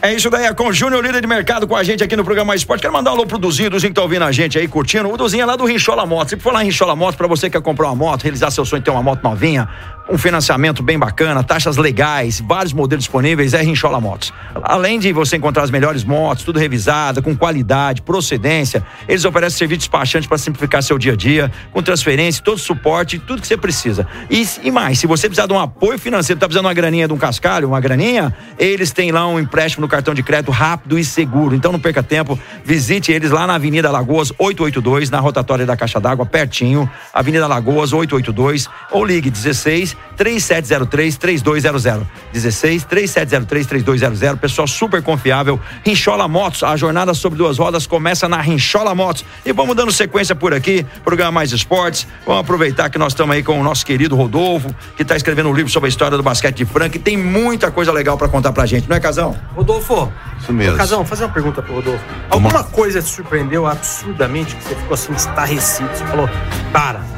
É 0.00 0.14
isso 0.14 0.30
daí, 0.30 0.44
é 0.44 0.54
com 0.54 0.68
o 0.68 0.72
Júnior, 0.72 1.04
líder 1.04 1.20
de 1.20 1.26
mercado, 1.26 1.66
com 1.66 1.74
a 1.74 1.82
gente 1.82 2.04
aqui 2.04 2.14
no 2.14 2.22
programa 2.22 2.54
Esporte. 2.54 2.82
Quero 2.82 2.92
mandar 2.92 3.10
um 3.10 3.14
alô 3.14 3.26
pro 3.26 3.36
Duzinho, 3.36 3.68
Duzinho 3.68 3.90
que 3.90 3.96
tá 3.96 4.02
ouvindo 4.02 4.24
a 4.24 4.30
gente 4.30 4.56
aí, 4.56 4.68
curtindo. 4.68 5.12
O 5.12 5.16
Duzinho 5.16 5.42
é 5.42 5.44
lá 5.44 5.56
do 5.56 5.64
Rinchola 5.64 6.06
Motos. 6.06 6.30
Se 6.30 6.36
for 6.36 6.52
lá 6.52 6.62
em 6.62 6.66
Rinchola 6.66 6.94
Motos, 6.94 7.16
pra 7.16 7.26
você 7.26 7.50
que 7.50 7.58
quer 7.58 7.62
comprar 7.64 7.88
uma 7.88 7.96
moto, 7.96 8.22
realizar 8.22 8.52
seu 8.52 8.64
sonho 8.64 8.80
de 8.80 8.84
ter 8.84 8.92
uma 8.92 9.02
moto 9.02 9.24
novinha, 9.24 9.68
um 10.08 10.16
financiamento 10.16 10.82
bem 10.82 10.98
bacana, 10.98 11.42
taxas 11.44 11.76
legais, 11.76 12.40
vários 12.40 12.72
modelos 12.72 13.04
disponíveis, 13.04 13.52
é 13.52 13.60
Rinchola 13.60 14.00
Motos. 14.00 14.32
Além 14.62 14.98
de 14.98 15.12
você 15.12 15.36
encontrar 15.36 15.62
as 15.62 15.70
melhores 15.70 16.02
motos, 16.02 16.44
tudo 16.44 16.58
revisada, 16.58 17.20
com 17.20 17.36
qualidade, 17.36 18.00
procedência, 18.00 18.82
eles 19.06 19.24
oferecem 19.24 19.58
serviço 19.58 19.80
despachante 19.80 20.26
para 20.26 20.38
simplificar 20.38 20.82
seu 20.82 20.98
dia 20.98 21.12
a 21.12 21.16
dia, 21.16 21.52
com 21.72 21.82
transferência, 21.82 22.42
todo 22.42 22.58
suporte, 22.58 23.18
tudo 23.18 23.42
que 23.42 23.46
você 23.46 23.56
precisa. 23.56 24.06
E, 24.30 24.46
e 24.62 24.70
mais, 24.70 24.98
se 24.98 25.06
você 25.06 25.28
precisar 25.28 25.46
de 25.46 25.52
um 25.52 25.60
apoio 25.60 25.98
financeiro, 25.98 26.40
tá 26.40 26.46
precisando 26.46 26.64
de 26.64 26.68
uma 26.68 26.74
graninha 26.74 27.06
de 27.06 27.12
um 27.12 27.18
cascalho, 27.18 27.68
uma 27.68 27.80
graninha, 27.80 28.34
eles 28.58 28.90
têm 28.92 29.12
lá 29.12 29.26
um 29.28 29.38
empréstimo 29.38 29.82
no 29.82 29.88
cartão 29.88 30.14
de 30.14 30.22
crédito 30.22 30.50
rápido 30.50 30.98
e 30.98 31.04
seguro. 31.04 31.54
Então 31.54 31.70
não 31.70 31.78
perca 31.78 32.02
tempo, 32.02 32.38
visite 32.64 33.12
eles 33.12 33.30
lá 33.30 33.46
na 33.46 33.56
Avenida 33.56 33.90
Lagoas 33.90 34.32
882, 34.38 35.10
na 35.10 35.20
rotatória 35.20 35.66
da 35.66 35.76
Caixa 35.76 36.00
d'Água, 36.00 36.24
pertinho, 36.24 36.90
Avenida 37.12 37.46
Lagoas 37.46 37.92
882, 37.92 38.68
ou 38.90 39.04
ligue 39.04 39.30
16 39.30 39.97
3703 40.16 41.16
3200. 41.16 42.06
16 42.32 42.84
3703 42.84 43.66
3200. 43.66 44.40
Pessoal 44.40 44.66
super 44.66 45.02
confiável. 45.02 45.60
Rinchola 45.84 46.26
Motos, 46.26 46.62
a 46.62 46.76
jornada 46.76 47.14
sobre 47.14 47.38
duas 47.38 47.58
rodas 47.58 47.86
começa 47.86 48.28
na 48.28 48.40
Rinchola 48.40 48.94
Motos. 48.94 49.24
E 49.46 49.52
vamos 49.52 49.76
dando 49.76 49.92
sequência 49.92 50.34
por 50.34 50.52
aqui, 50.52 50.84
programa 51.04 51.32
Mais 51.32 51.52
Esportes. 51.52 52.06
Vamos 52.26 52.40
aproveitar 52.40 52.90
que 52.90 52.98
nós 52.98 53.12
estamos 53.12 53.34
aí 53.34 53.42
com 53.42 53.60
o 53.60 53.62
nosso 53.62 53.86
querido 53.86 54.16
Rodolfo, 54.16 54.74
que 54.96 55.02
está 55.02 55.16
escrevendo 55.16 55.48
um 55.48 55.54
livro 55.54 55.70
sobre 55.70 55.86
a 55.86 55.90
história 55.90 56.16
do 56.16 56.22
basquete 56.22 56.56
de 56.56 56.64
Franca 56.64 56.96
e 56.96 57.00
tem 57.00 57.16
muita 57.16 57.70
coisa 57.70 57.92
legal 57.92 58.18
para 58.18 58.28
contar 58.28 58.52
pra 58.52 58.66
gente, 58.66 58.88
não 58.88 58.96
é, 58.96 59.00
Casão? 59.00 59.36
Rodolfo, 59.54 60.12
Isso 60.40 60.52
mesmo. 60.52 60.74
Ô, 60.74 60.76
Casão, 60.76 61.04
fazer 61.04 61.24
uma 61.24 61.32
pergunta 61.32 61.62
pro 61.62 61.74
Rodolfo. 61.74 62.04
Alguma 62.28 62.64
coisa 62.64 63.00
te 63.00 63.08
surpreendeu 63.08 63.66
absurdamente 63.66 64.56
que 64.56 64.64
você 64.64 64.74
ficou 64.74 64.94
assim 64.94 65.12
estarrecido? 65.12 65.88
Você 65.94 66.04
falou, 66.06 66.28
para. 66.72 67.17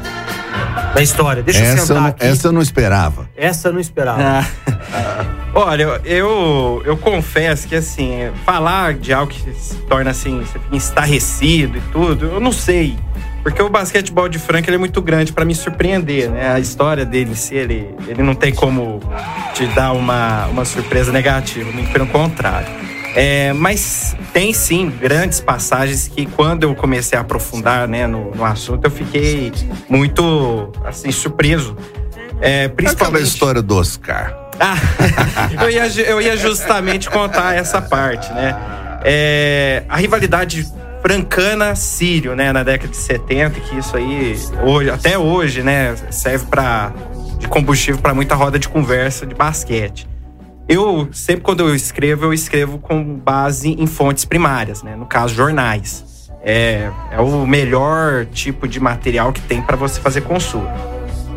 Da 0.93 1.01
história, 1.01 1.41
deixa 1.41 1.61
eu 1.61 1.65
Essa, 1.65 1.77
eu 1.77 1.85
sentar 1.85 2.01
não, 2.01 2.09
aqui. 2.09 2.25
essa 2.25 2.47
eu 2.47 2.51
não 2.51 2.61
esperava. 2.61 3.29
Essa 3.35 3.67
eu 3.69 3.73
não 3.73 3.79
esperava. 3.79 4.21
Ah. 4.21 5.25
Olha, 5.53 6.01
eu, 6.05 6.81
eu 6.85 6.97
confesso 6.97 7.67
que 7.67 7.75
assim, 7.75 8.31
falar 8.45 8.93
de 8.93 9.13
algo 9.13 9.31
que 9.31 9.53
se 9.53 9.75
torna 9.81 10.11
assim, 10.11 10.39
você 10.39 10.59
fica 10.59 10.75
estarrecido 10.75 11.77
e 11.77 11.81
tudo, 11.91 12.25
eu 12.25 12.39
não 12.39 12.51
sei. 12.51 12.97
Porque 13.43 13.61
o 13.61 13.69
basquetebol 13.69 14.29
de 14.29 14.37
Franca 14.37 14.69
ele 14.69 14.75
é 14.75 14.79
muito 14.79 15.01
grande 15.01 15.33
pra 15.33 15.43
me 15.43 15.55
surpreender, 15.55 16.29
né? 16.29 16.53
A 16.53 16.59
história 16.59 17.03
dele 17.05 17.31
em 17.31 17.35
si, 17.35 17.55
ele, 17.55 17.89
ele 18.07 18.21
não 18.21 18.35
tem 18.35 18.53
como 18.53 19.01
te 19.53 19.65
dar 19.67 19.93
uma, 19.93 20.45
uma 20.47 20.63
surpresa 20.63 21.11
negativa, 21.11 21.71
muito 21.71 21.91
pelo 21.91 22.05
contrário. 22.07 22.67
É, 23.15 23.51
mas 23.53 24.15
tem 24.33 24.53
sim 24.53 24.89
grandes 24.89 25.41
passagens 25.41 26.07
que 26.07 26.25
quando 26.25 26.63
eu 26.63 26.73
comecei 26.75 27.17
a 27.17 27.21
aprofundar 27.21 27.87
né, 27.87 28.07
no, 28.07 28.31
no 28.33 28.45
assunto, 28.45 28.85
eu 28.85 28.91
fiquei 28.91 29.51
muito 29.89 30.71
assim, 30.85 31.11
surpreso. 31.11 31.75
É, 32.39 32.65
Aquela 32.65 32.75
principalmente. 32.75 33.23
história 33.23 33.61
do 33.61 33.75
Oscar. 33.75 34.39
Ah, 34.63 34.77
eu, 35.59 35.71
ia, 35.71 35.87
eu 36.03 36.21
ia 36.21 36.37
justamente 36.37 37.09
contar 37.09 37.55
essa 37.55 37.81
parte, 37.81 38.31
né? 38.31 38.55
É, 39.03 39.81
a 39.89 39.97
rivalidade 39.97 40.67
francana-sírio, 41.01 42.35
né, 42.35 42.53
na 42.53 42.61
década 42.61 42.89
de 42.89 42.97
70, 42.97 43.59
que 43.59 43.79
isso 43.79 43.97
aí, 43.97 44.37
hoje, 44.63 44.91
até 44.91 45.17
hoje, 45.17 45.63
né, 45.63 45.95
serve 46.11 46.45
para 46.45 46.93
de 47.39 47.47
combustível 47.47 47.99
para 47.99 48.13
muita 48.13 48.35
roda 48.35 48.59
de 48.59 48.69
conversa 48.69 49.25
de 49.25 49.33
basquete. 49.33 50.07
Eu, 50.67 51.09
sempre 51.11 51.43
quando 51.43 51.61
eu 51.61 51.75
escrevo, 51.75 52.25
eu 52.25 52.33
escrevo 52.33 52.77
com 52.77 53.03
base 53.03 53.69
em 53.69 53.87
fontes 53.87 54.25
primárias, 54.25 54.83
né? 54.83 54.95
No 54.95 55.05
caso, 55.05 55.33
jornais. 55.33 56.29
É, 56.43 56.89
é 57.11 57.21
o 57.21 57.45
melhor 57.45 58.25
tipo 58.25 58.67
de 58.67 58.79
material 58.79 59.31
que 59.31 59.41
tem 59.41 59.61
para 59.61 59.75
você 59.75 59.99
fazer 59.99 60.21
consulta. 60.21 60.73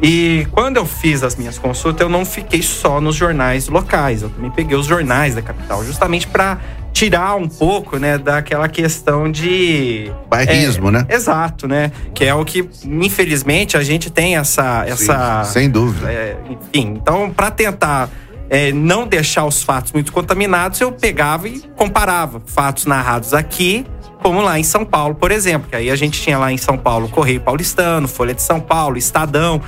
E 0.02 0.46
quando 0.50 0.76
eu 0.76 0.86
fiz 0.86 1.22
as 1.22 1.36
minhas 1.36 1.58
consultas, 1.58 2.00
eu 2.02 2.08
não 2.08 2.24
fiquei 2.24 2.62
só 2.62 3.00
nos 3.00 3.16
jornais 3.16 3.68
locais, 3.68 4.22
eu 4.22 4.28
também 4.28 4.50
peguei 4.50 4.76
os 4.76 4.86
jornais 4.86 5.34
da 5.34 5.42
capital, 5.42 5.84
justamente 5.84 6.26
para 6.26 6.58
tirar 6.92 7.34
um 7.34 7.48
pouco, 7.48 7.98
né, 7.98 8.16
daquela 8.18 8.68
questão 8.68 9.30
de 9.30 10.10
Bairrismo, 10.28 10.88
é, 10.88 10.92
né? 10.92 11.06
Exato, 11.08 11.66
né? 11.66 11.90
Que 12.14 12.24
é 12.24 12.34
o 12.34 12.44
que, 12.44 12.68
infelizmente, 12.84 13.76
a 13.76 13.82
gente 13.82 14.10
tem 14.10 14.36
essa. 14.36 14.84
essa 14.86 15.42
Sim, 15.44 15.52
sem 15.52 15.70
dúvida. 15.70 16.10
é, 16.10 16.36
enfim, 16.48 16.98
então, 17.00 17.30
para 17.30 17.50
tentar 17.50 18.08
é, 18.50 18.72
não 18.72 19.06
deixar 19.06 19.44
os 19.44 19.62
fatos 19.62 19.92
muito 19.92 20.12
contaminados, 20.12 20.80
eu 20.80 20.92
pegava 20.92 21.48
e 21.48 21.60
comparava 21.76 22.40
fatos 22.46 22.86
narrados 22.86 23.32
aqui, 23.34 23.86
como 24.22 24.40
lá 24.40 24.58
em 24.58 24.62
São 24.62 24.84
Paulo, 24.84 25.14
por 25.14 25.30
exemplo. 25.30 25.68
Que 25.70 25.76
aí 25.76 25.90
a 25.90 25.96
gente 25.96 26.20
tinha 26.20 26.38
lá 26.38 26.52
em 26.52 26.56
São 26.56 26.76
Paulo 26.78 27.08
Correio 27.08 27.40
Paulistano, 27.40 28.06
Folha 28.08 28.34
de 28.34 28.42
São 28.42 28.60
Paulo, 28.60 28.96
Estadão. 28.96 29.60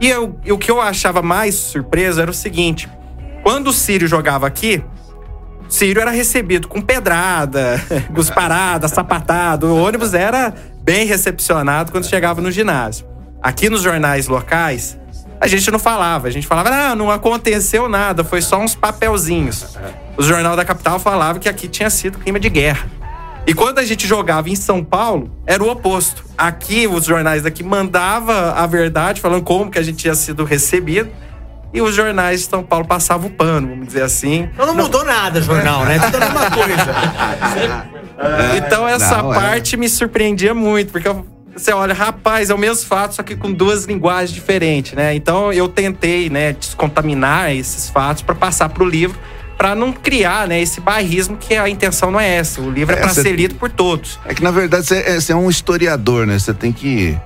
E, 0.00 0.08
eu- 0.08 0.38
o 0.50 0.58
que 0.58 0.70
eu 0.70 0.80
achava 0.80 1.22
mais 1.22 1.54
surpreso 1.54 2.20
era 2.20 2.30
o 2.30 2.34
seguinte: 2.34 2.88
quando 3.42 3.68
o 3.68 3.72
Sírio 3.72 4.06
jogava 4.08 4.46
aqui, 4.46 4.82
o 5.68 5.70
Sírio 5.72 6.00
era 6.02 6.10
recebido 6.10 6.68
com 6.68 6.80
pedrada, 6.80 7.80
cusparada, 8.14 8.88
sapatado. 8.88 9.66
O 9.68 9.82
ônibus 9.82 10.12
era 10.14 10.52
bem 10.82 11.06
recepcionado 11.06 11.92
quando 11.92 12.06
chegava 12.06 12.40
no 12.40 12.50
ginásio. 12.50 13.06
Aqui 13.42 13.68
nos 13.68 13.82
jornais 13.82 14.26
locais, 14.28 14.98
a 15.42 15.46
gente 15.48 15.68
não 15.72 15.78
falava. 15.78 16.28
A 16.28 16.30
gente 16.30 16.46
falava, 16.46 16.68
ah, 16.70 16.94
não 16.94 17.10
aconteceu 17.10 17.88
nada, 17.88 18.22
foi 18.22 18.40
só 18.40 18.60
uns 18.60 18.76
papelzinhos. 18.76 19.76
O 20.16 20.22
Jornal 20.22 20.54
da 20.54 20.64
Capital 20.64 21.00
falava 21.00 21.40
que 21.40 21.48
aqui 21.48 21.66
tinha 21.66 21.90
sido 21.90 22.18
clima 22.20 22.38
de 22.38 22.48
guerra. 22.48 22.86
E 23.44 23.52
quando 23.52 23.80
a 23.80 23.84
gente 23.84 24.06
jogava 24.06 24.48
em 24.48 24.54
São 24.54 24.84
Paulo, 24.84 25.36
era 25.44 25.60
o 25.60 25.68
oposto. 25.68 26.24
Aqui, 26.38 26.86
os 26.86 27.04
jornais 27.06 27.42
daqui 27.42 27.64
mandavam 27.64 28.36
a 28.54 28.64
verdade, 28.68 29.20
falando 29.20 29.42
como 29.42 29.68
que 29.68 29.80
a 29.80 29.82
gente 29.82 29.96
tinha 29.96 30.14
sido 30.14 30.44
recebido. 30.44 31.10
E 31.74 31.82
os 31.82 31.92
jornais 31.92 32.42
de 32.42 32.46
São 32.48 32.62
Paulo 32.62 32.86
passavam 32.86 33.26
o 33.28 33.32
pano, 33.32 33.66
vamos 33.70 33.88
dizer 33.88 34.02
assim. 34.02 34.48
Então 34.52 34.64
não 34.64 34.76
mudou 34.76 35.04
nada 35.04 35.40
o 35.40 35.42
jornal, 35.42 35.84
né? 35.86 35.98
Tudo 35.98 36.16
a 36.16 36.20
mesma 36.20 36.50
coisa. 36.50 37.92
Então 38.56 38.86
essa 38.86 39.20
não, 39.20 39.32
é. 39.32 39.34
parte 39.34 39.76
me 39.76 39.88
surpreendia 39.88 40.54
muito, 40.54 40.92
porque 40.92 41.08
eu- 41.08 41.26
você 41.54 41.72
olha, 41.72 41.94
rapaz, 41.94 42.50
é 42.50 42.54
o 42.54 42.58
mesmo 42.58 42.86
fato, 42.86 43.14
só 43.14 43.22
que 43.22 43.36
com 43.36 43.52
duas 43.52 43.84
linguagens 43.84 44.32
diferentes, 44.32 44.92
né? 44.92 45.14
Então 45.14 45.52
eu 45.52 45.68
tentei, 45.68 46.30
né, 46.30 46.52
descontaminar 46.52 47.52
esses 47.52 47.90
fatos 47.90 48.22
para 48.22 48.34
passar 48.34 48.68
pro 48.68 48.84
livro, 48.84 49.18
para 49.56 49.74
não 49.74 49.92
criar, 49.92 50.48
né, 50.48 50.60
esse 50.60 50.80
bairrismo 50.80 51.36
que 51.36 51.54
a 51.54 51.68
intenção 51.68 52.10
não 52.10 52.18
é 52.18 52.36
essa. 52.36 52.60
O 52.60 52.70
livro 52.70 52.94
é, 52.94 52.98
É, 52.98 53.00
para 53.02 53.10
ser 53.10 53.32
lido 53.32 53.54
por 53.54 53.70
todos. 53.70 54.18
É 54.24 54.34
que, 54.34 54.42
na 54.42 54.50
verdade, 54.50 54.86
você 54.86 54.96
é, 54.96 55.32
é 55.32 55.36
um 55.36 55.48
historiador, 55.48 56.26
né? 56.26 56.38
Você 56.38 56.52
tem 56.52 56.72
que 56.72 57.16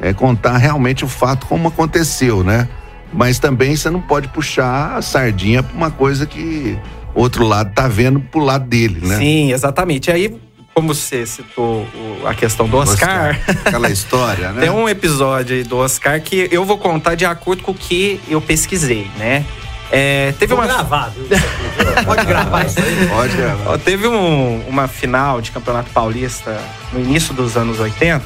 é, 0.00 0.12
contar 0.12 0.56
realmente 0.56 1.04
o 1.04 1.08
fato 1.08 1.46
como 1.46 1.68
aconteceu, 1.68 2.44
né? 2.44 2.68
Mas 3.12 3.38
também 3.38 3.74
você 3.74 3.90
não 3.90 4.00
pode 4.00 4.28
puxar 4.28 4.96
a 4.96 5.02
sardinha 5.02 5.62
pra 5.62 5.76
uma 5.76 5.90
coisa 5.90 6.26
que 6.26 6.78
o 7.12 7.20
outro 7.20 7.44
lado 7.44 7.72
tá 7.74 7.88
vendo 7.88 8.20
pro 8.20 8.40
lado 8.40 8.66
dele, 8.68 9.00
né? 9.04 9.16
Sim, 9.16 9.52
exatamente. 9.52 10.10
E 10.10 10.12
aí, 10.12 10.40
como 10.80 10.94
você 10.94 11.26
citou 11.26 11.82
o- 11.94 12.26
a 12.26 12.32
questão 12.34 12.66
do 12.66 12.76
Oscar, 12.78 13.38
Aquela 13.66 13.90
história, 13.90 14.50
né? 14.52 14.62
tem 14.62 14.70
um 14.70 14.88
episódio 14.88 15.54
aí 15.56 15.62
do 15.62 15.76
Oscar 15.76 16.20
que 16.22 16.48
eu 16.50 16.64
vou 16.64 16.78
contar 16.78 17.14
de 17.14 17.24
acordo 17.26 17.62
com 17.62 17.72
o 17.72 17.74
que 17.74 18.18
eu 18.28 18.40
pesquisei, 18.40 19.10
né? 19.18 19.44
É, 19.92 20.32
teve 20.38 20.54
Vou 20.54 20.62
uma 20.64 20.72
gravar, 20.72 21.10
viu? 21.10 21.26
Pode 22.06 22.24
gravar 22.24 22.64
isso 22.64 22.78
aí. 22.78 23.08
Pode 23.08 23.36
gravar. 23.36 23.78
Teve 23.78 24.06
um- 24.08 24.64
uma 24.68 24.86
final 24.88 25.40
de 25.40 25.50
Campeonato 25.50 25.90
Paulista 25.90 26.58
no 26.92 27.00
início 27.00 27.34
dos 27.34 27.56
anos 27.56 27.78
80 27.80 28.24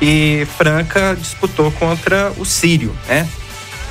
e 0.00 0.46
Franca 0.56 1.14
disputou 1.18 1.70
contra 1.72 2.32
o 2.38 2.44
Sírio, 2.44 2.94
né? 3.08 3.28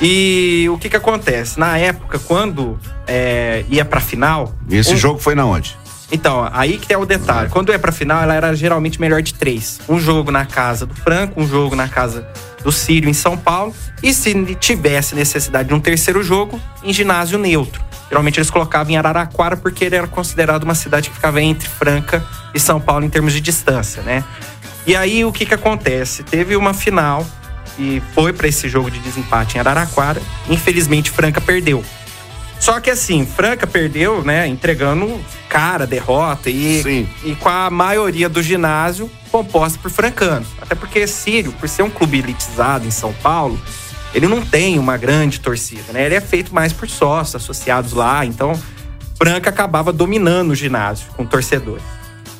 E 0.01 0.67
o 0.71 0.77
que 0.79 0.89
que 0.89 0.95
acontece? 0.95 1.59
Na 1.59 1.77
época, 1.77 2.17
quando 2.17 2.79
é, 3.05 3.63
ia 3.69 3.85
pra 3.85 3.99
final. 3.99 4.51
E 4.67 4.77
esse 4.77 4.93
um- 4.93 4.97
jogo 4.97 5.19
foi 5.19 5.35
na 5.35 5.45
onde? 5.45 5.77
Então, 6.11 6.47
aí 6.51 6.77
que 6.77 6.93
é 6.93 6.97
o 6.97 7.05
detalhe. 7.05 7.49
Quando 7.49 7.71
ia 7.71 7.79
pra 7.79 7.91
final, 7.91 8.21
ela 8.21 8.33
era 8.33 8.53
geralmente 8.53 8.99
melhor 8.99 9.21
de 9.21 9.33
três. 9.33 9.79
Um 9.87 9.99
jogo 9.99 10.29
na 10.31 10.45
casa 10.45 10.85
do 10.85 10.93
Franco, 10.93 11.41
um 11.41 11.47
jogo 11.47 11.75
na 11.75 11.87
casa 11.87 12.27
do 12.63 12.71
Sírio 12.71 13.09
em 13.09 13.13
São 13.13 13.37
Paulo. 13.37 13.73
E 14.03 14.13
se 14.13 14.33
tivesse 14.55 15.15
necessidade 15.15 15.69
de 15.69 15.73
um 15.73 15.79
terceiro 15.79 16.21
jogo, 16.21 16.59
em 16.83 16.91
ginásio 16.91 17.39
neutro. 17.39 17.81
Geralmente 18.09 18.39
eles 18.39 18.49
colocavam 18.49 18.91
em 18.91 18.97
Araraquara 18.97 19.55
porque 19.55 19.85
ele 19.85 19.95
era 19.95 20.07
considerado 20.07 20.63
uma 20.63 20.75
cidade 20.75 21.09
que 21.09 21.15
ficava 21.15 21.41
entre 21.41 21.69
Franca 21.69 22.21
e 22.53 22.59
São 22.59 22.79
Paulo 22.79 23.05
em 23.05 23.09
termos 23.09 23.31
de 23.31 23.39
distância, 23.39 24.01
né? 24.01 24.23
E 24.85 24.95
aí 24.95 25.23
o 25.23 25.31
que 25.31 25.45
que 25.45 25.53
acontece? 25.53 26.23
Teve 26.23 26.57
uma 26.57 26.73
final 26.73 27.25
e 27.79 28.01
foi 28.13 28.33
pra 28.33 28.49
esse 28.49 28.67
jogo 28.67 28.91
de 28.91 28.99
desempate 28.99 29.55
em 29.55 29.59
Araraquara. 29.61 30.21
Infelizmente 30.49 31.09
Franca 31.09 31.39
perdeu. 31.39 31.83
Só 32.61 32.79
que 32.79 32.91
assim, 32.91 33.25
Franca 33.25 33.65
perdeu, 33.65 34.23
né? 34.23 34.47
Entregando 34.47 35.19
cara, 35.49 35.87
derrota 35.87 36.47
e, 36.47 36.83
Sim. 36.83 37.09
e 37.23 37.33
com 37.35 37.49
a 37.49 37.71
maioria 37.71 38.29
do 38.29 38.41
ginásio 38.41 39.09
composta 39.31 39.79
por 39.81 39.89
francanos. 39.89 40.47
Até 40.61 40.75
porque 40.75 41.07
Sírio, 41.07 41.51
por 41.53 41.67
ser 41.67 41.81
um 41.81 41.89
clube 41.89 42.19
elitizado 42.19 42.85
em 42.85 42.91
São 42.91 43.11
Paulo, 43.13 43.59
ele 44.13 44.27
não 44.27 44.45
tem 44.45 44.77
uma 44.77 44.95
grande 44.95 45.39
torcida, 45.39 45.91
né? 45.91 46.05
Ele 46.05 46.13
é 46.13 46.21
feito 46.21 46.53
mais 46.53 46.71
por 46.71 46.87
sócios 46.87 47.35
associados 47.41 47.93
lá. 47.93 48.23
Então, 48.27 48.53
Franca 49.17 49.49
acabava 49.49 49.91
dominando 49.91 50.51
o 50.51 50.55
ginásio 50.55 51.07
com 51.17 51.25
torcedores. 51.25 51.83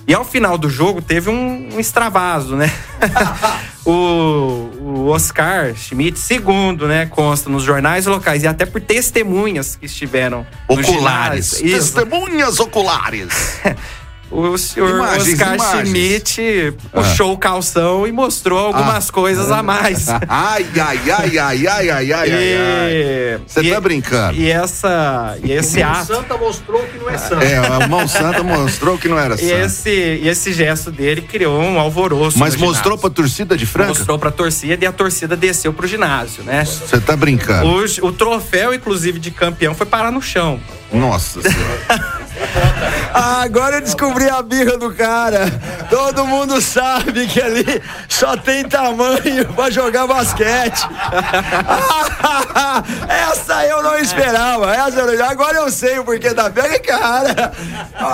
E 0.08 0.14
ao 0.14 0.26
final 0.26 0.58
do 0.58 0.70
jogo 0.70 1.02
teve 1.02 1.30
um, 1.30 1.70
um 1.74 1.80
extravaso, 1.80 2.56
né? 2.56 2.72
o, 3.86 4.70
o 4.80 5.08
Oscar 5.08 5.76
Schmidt, 5.76 6.20
segundo, 6.20 6.88
né? 6.88 7.06
Consta 7.06 7.50
nos 7.50 7.64
jornais 7.64 8.06
locais 8.06 8.44
e 8.44 8.48
até 8.48 8.66
por 8.66 8.82
testemunhas 8.82 9.76
que 9.76 9.86
estiveram 9.86 10.46
Oculares. 10.68 11.52
Testemunhas 11.52 12.60
oculares. 12.60 13.60
o 14.32 14.58
senhor 14.58 14.90
imagens, 14.96 15.34
Oscar 15.34 15.56
imagens. 15.56 15.90
Schmidt 15.90 16.74
ah. 16.94 17.02
puxou 17.02 17.34
o 17.34 17.38
calção 17.38 18.08
e 18.08 18.12
mostrou 18.12 18.58
algumas 18.58 19.10
ah. 19.10 19.14
coisas 19.14 19.52
a 19.52 19.62
mais. 19.62 20.08
Ai, 20.28 20.66
ai, 20.80 21.00
ai, 21.12 21.38
ai, 21.38 21.68
ai, 21.68 21.90
ai, 21.90 22.14
ai, 22.14 22.32
ai. 22.32 23.42
Você 23.46 23.70
tá 23.70 23.82
brincando. 23.82 24.40
E 24.40 24.50
essa. 24.50 25.38
E 25.44 25.52
esse 25.52 25.84
ato. 25.84 26.06
Santa 26.06 26.38
mostrou 26.38 26.82
que 26.84 26.98
não 26.98 27.10
é 27.10 27.18
santa. 27.18 27.44
É, 27.44 27.58
a 27.58 27.88
mão 27.88 28.08
santa 28.08 28.44
mostrou 28.44 28.98
que 28.98 29.08
não 29.08 29.20
era 29.20 29.36
santa. 29.36 29.44
E 29.44 29.52
esse, 29.52 29.90
e 29.90 30.28
esse 30.28 30.54
gesto 30.54 30.92
dele 30.92 31.22
criou 31.22 31.62
um 31.62 31.80
alvoroço. 31.80 32.40
Mas 32.40 32.56
mostrou 32.56 32.94
ginásio. 32.94 32.98
pra 33.00 33.10
torcida 33.10 33.58
de 33.58 33.66
Franca? 33.66 33.90
Mostrou 33.90 34.18
pra 34.18 34.32
torcida 34.32 34.86
e 34.86 34.88
a 34.88 34.92
torcida 34.92 35.36
desceu 35.36 35.74
pro 35.74 35.88
ginásio, 35.88 36.44
né? 36.44 36.64
Você 36.64 37.00
tá 37.00 37.16
brincando. 37.16 37.68
O, 37.68 38.08
o 38.08 38.12
troféu, 38.12 38.74
inclusive, 38.74 39.20
de 39.20 39.32
campeão 39.32 39.74
foi 39.76 39.86
parar 39.86 40.12
no 40.12 40.22
chão. 40.22 40.60
Nossa 40.92 41.42
senhora. 41.42 42.21
Ah, 43.14 43.42
agora 43.44 43.78
eu 43.78 43.82
descobri 43.82 44.30
a 44.30 44.42
birra 44.42 44.78
do 44.78 44.94
cara. 44.94 45.46
Todo 45.90 46.26
mundo 46.26 46.62
sabe 46.62 47.28
que 47.28 47.42
ali 47.42 47.82
só 48.08 48.38
tem 48.38 48.68
tamanho 48.68 49.46
pra 49.54 49.70
jogar 49.70 50.08
basquete. 50.08 50.82
Essa 53.08 53.66
eu 53.66 53.84
não 53.84 53.98
esperava. 53.98 54.74
Essa 54.74 55.02
eu 55.02 55.18
não- 55.18 55.26
Agora 55.30 55.58
eu 55.58 55.70
sei 55.72 56.00
o 56.00 56.06
porquê 56.06 56.34
da 56.34 56.50
pega, 56.50 56.80
cara. 56.80 57.52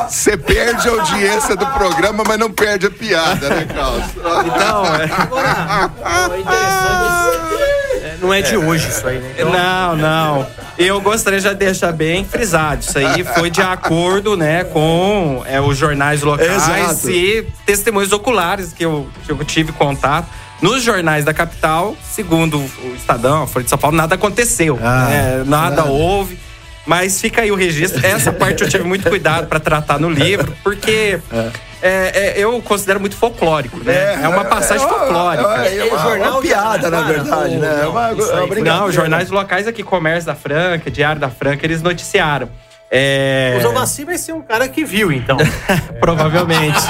Você 0.09 0.35
perde 0.37 0.87
a 0.87 0.91
audiência 0.91 1.55
do 1.55 1.65
programa, 1.67 2.23
mas 2.27 2.39
não 2.39 2.51
perde 2.51 2.87
a 2.87 2.91
piada, 2.91 3.49
né, 3.49 3.67
Carlos? 3.73 4.03
Então, 4.15 4.85
é, 4.95 5.21
Agora, 5.21 5.91
é 6.33 6.39
interessante. 6.39 7.96
é, 8.17 8.21
Não 8.21 8.33
é 8.33 8.41
de 8.41 8.57
hoje 8.57 8.87
isso 8.87 9.07
aí, 9.07 9.19
né? 9.19 9.31
Então, 9.35 9.51
não, 9.51 9.95
não. 9.95 10.47
Eu 10.77 10.99
gostaria 11.01 11.39
já 11.39 11.53
de 11.53 11.59
deixar 11.59 11.91
bem 11.91 12.25
frisado. 12.25 12.81
Isso 12.81 12.97
aí 12.97 13.23
foi 13.23 13.49
de 13.49 13.61
acordo, 13.61 14.35
né, 14.37 14.63
com 14.63 15.43
é, 15.45 15.59
os 15.59 15.77
jornais 15.77 16.21
locais 16.21 16.51
Exato. 16.51 17.09
e 17.09 17.47
testemunhos 17.65 18.11
oculares 18.11 18.73
que 18.73 18.85
eu, 18.85 19.07
que 19.25 19.31
eu 19.31 19.37
tive 19.43 19.71
contato. 19.71 20.27
Nos 20.61 20.81
jornais 20.81 21.23
da 21.23 21.33
capital, 21.33 21.95
segundo 22.03 22.57
o 22.57 22.95
Estadão, 22.95 23.43
a 23.43 23.47
Folha 23.47 23.63
de 23.63 23.69
São 23.69 23.77
Paulo, 23.77 23.95
nada 23.95 24.15
aconteceu. 24.15 24.79
Ah, 24.81 25.07
né, 25.07 25.43
nada 25.45 25.85
houve. 25.85 26.39
Mas 26.87 27.19
fica 27.19 27.41
aí 27.41 27.51
o 27.51 27.55
registro. 27.55 28.03
Essa 28.03 28.31
parte 28.31 28.63
eu 28.63 28.69
tive 28.69 28.85
muito 28.85 29.07
cuidado 29.09 29.47
para 29.47 29.59
tratar 29.59 29.99
no 29.99 30.09
livro, 30.09 30.55
porque 30.63 31.19
é, 31.31 31.51
é, 31.81 32.33
eu 32.37 32.61
considero 32.61 32.99
muito 32.99 33.15
folclórico, 33.15 33.77
né? 33.83 34.21
É, 34.23 34.27
uma 34.27 34.45
passagem 34.45 34.87
folclórica. 34.87 35.65
É, 35.67 35.77
é 35.77 35.83
uma, 35.85 35.99
jornal 35.99 36.31
uma 36.33 36.41
piada, 36.41 36.89
na 36.89 37.01
verdade, 37.01 37.55
né? 37.57 37.67
É 37.67 37.83
não, 37.83 37.91
uma, 37.91 38.11
isso 38.13 38.21
aí 38.23 38.29
é 38.29 38.31
uma 38.33 38.37
foi- 38.37 38.47
brincadeira. 38.47 38.79
Não, 38.79 38.85
os 38.87 38.95
jornais 38.95 39.29
locais 39.29 39.67
aqui, 39.67 39.83
Comércio 39.83 40.25
da 40.25 40.35
Franca, 40.35 40.89
Diário 40.89 41.19
da 41.21 41.29
Franca, 41.29 41.65
eles 41.65 41.81
noticiaram. 41.81 42.49
É, 42.89 43.55
O 43.57 43.61
Jovacim 43.61 44.05
vai 44.05 44.17
ser 44.17 44.31
um 44.31 44.41
cara 44.41 44.67
que 44.67 44.85
viu, 44.85 45.11
então. 45.11 45.37
provavelmente. 45.99 46.77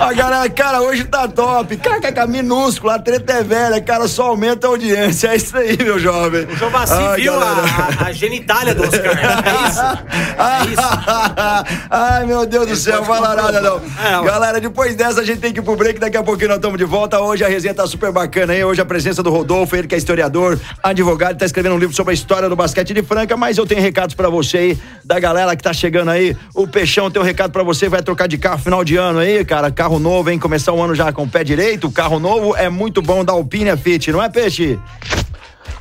A 0.00 0.12
galera, 0.12 0.48
cara, 0.50 0.82
hoje 0.82 1.04
tá 1.04 1.26
top. 1.26 1.76
KKK 1.76 2.26
minúsculo, 2.28 2.92
a 2.92 2.98
treta 2.98 3.32
é 3.34 3.42
velha, 3.42 3.80
cara, 3.80 4.06
só 4.08 4.28
aumenta 4.28 4.66
a 4.66 4.70
audiência. 4.70 5.28
É 5.28 5.36
isso 5.36 5.56
aí, 5.56 5.78
meu 5.78 5.98
jovem. 5.98 6.44
O 6.44 6.56
Jovacim 6.56 6.94
Ai, 6.94 7.20
viu 7.20 7.32
galera. 7.32 7.62
a, 8.00 8.06
a, 8.06 8.12
genitália 8.12 8.74
do 8.74 8.82
Oscar. 8.82 9.16
É 9.16 9.68
isso? 9.68 10.04
É 10.34 10.72
isso? 10.72 11.88
Ai, 11.90 12.26
meu 12.26 12.44
Deus 12.44 12.66
do 12.66 12.76
céu, 12.76 13.04
fala 13.04 13.34
nada 13.34 13.60
não. 13.60 13.76
É, 13.76 14.24
Galera, 14.24 14.60
depois 14.60 14.94
dessa 14.96 15.20
a 15.20 15.24
gente 15.24 15.38
tem 15.38 15.52
que 15.52 15.60
ir 15.60 15.62
pro 15.62 15.76
break, 15.76 16.00
daqui 16.00 16.16
a 16.16 16.22
pouquinho 16.22 16.48
nós 16.48 16.56
estamos 16.58 16.76
de 16.76 16.84
volta. 16.84 17.20
Hoje 17.20 17.44
a 17.44 17.48
resenha 17.48 17.72
tá 17.72 17.86
super 17.86 18.10
bacana 18.10 18.52
aí. 18.52 18.64
Hoje 18.64 18.80
a 18.80 18.84
presença 18.84 19.22
do 19.22 19.30
Rodolfo, 19.30 19.76
ele 19.76 19.86
que 19.86 19.94
é 19.94 19.98
historiador, 19.98 20.58
advogado, 20.82 21.38
tá 21.38 21.46
escrevendo 21.46 21.76
um 21.76 21.78
livro 21.78 21.94
sobre 21.94 22.10
a 22.10 22.14
história 22.14 22.48
do 22.48 22.56
basquete 22.56 22.92
de 22.92 23.02
Franca, 23.02 23.36
mas 23.36 23.56
eu 23.58 23.66
tenho 23.66 23.80
recados 23.80 24.14
pra 24.14 24.28
você 24.28 24.58
aí, 24.58 24.78
da 25.04 25.18
galera 25.18 25.54
que 25.56 25.62
tá 25.62 25.72
chegando 25.72 26.10
aí. 26.10 26.36
O 26.54 26.66
Peixão 26.66 27.10
tem 27.10 27.20
um 27.20 27.24
recado 27.24 27.50
pra 27.50 27.62
você, 27.62 27.88
vai 27.88 28.02
trocar 28.02 28.26
de 28.26 28.38
carro 28.38 28.58
final 28.58 28.84
de 28.84 28.96
ano 28.96 29.18
aí, 29.18 29.44
cara. 29.44 29.70
Carro 29.70 29.98
novo, 29.98 30.30
hein? 30.30 30.38
Começar 30.38 30.72
o 30.72 30.82
ano 30.82 30.94
já 30.94 31.12
com 31.12 31.24
o 31.24 31.28
pé 31.28 31.44
direito. 31.44 31.90
Carro 31.90 32.18
novo 32.18 32.56
é 32.56 32.68
muito 32.68 33.02
bom 33.02 33.24
da 33.24 33.32
Alpine 33.32 33.76
Fit, 33.76 34.10
não 34.12 34.22
é, 34.22 34.28
Peixe? 34.28 34.78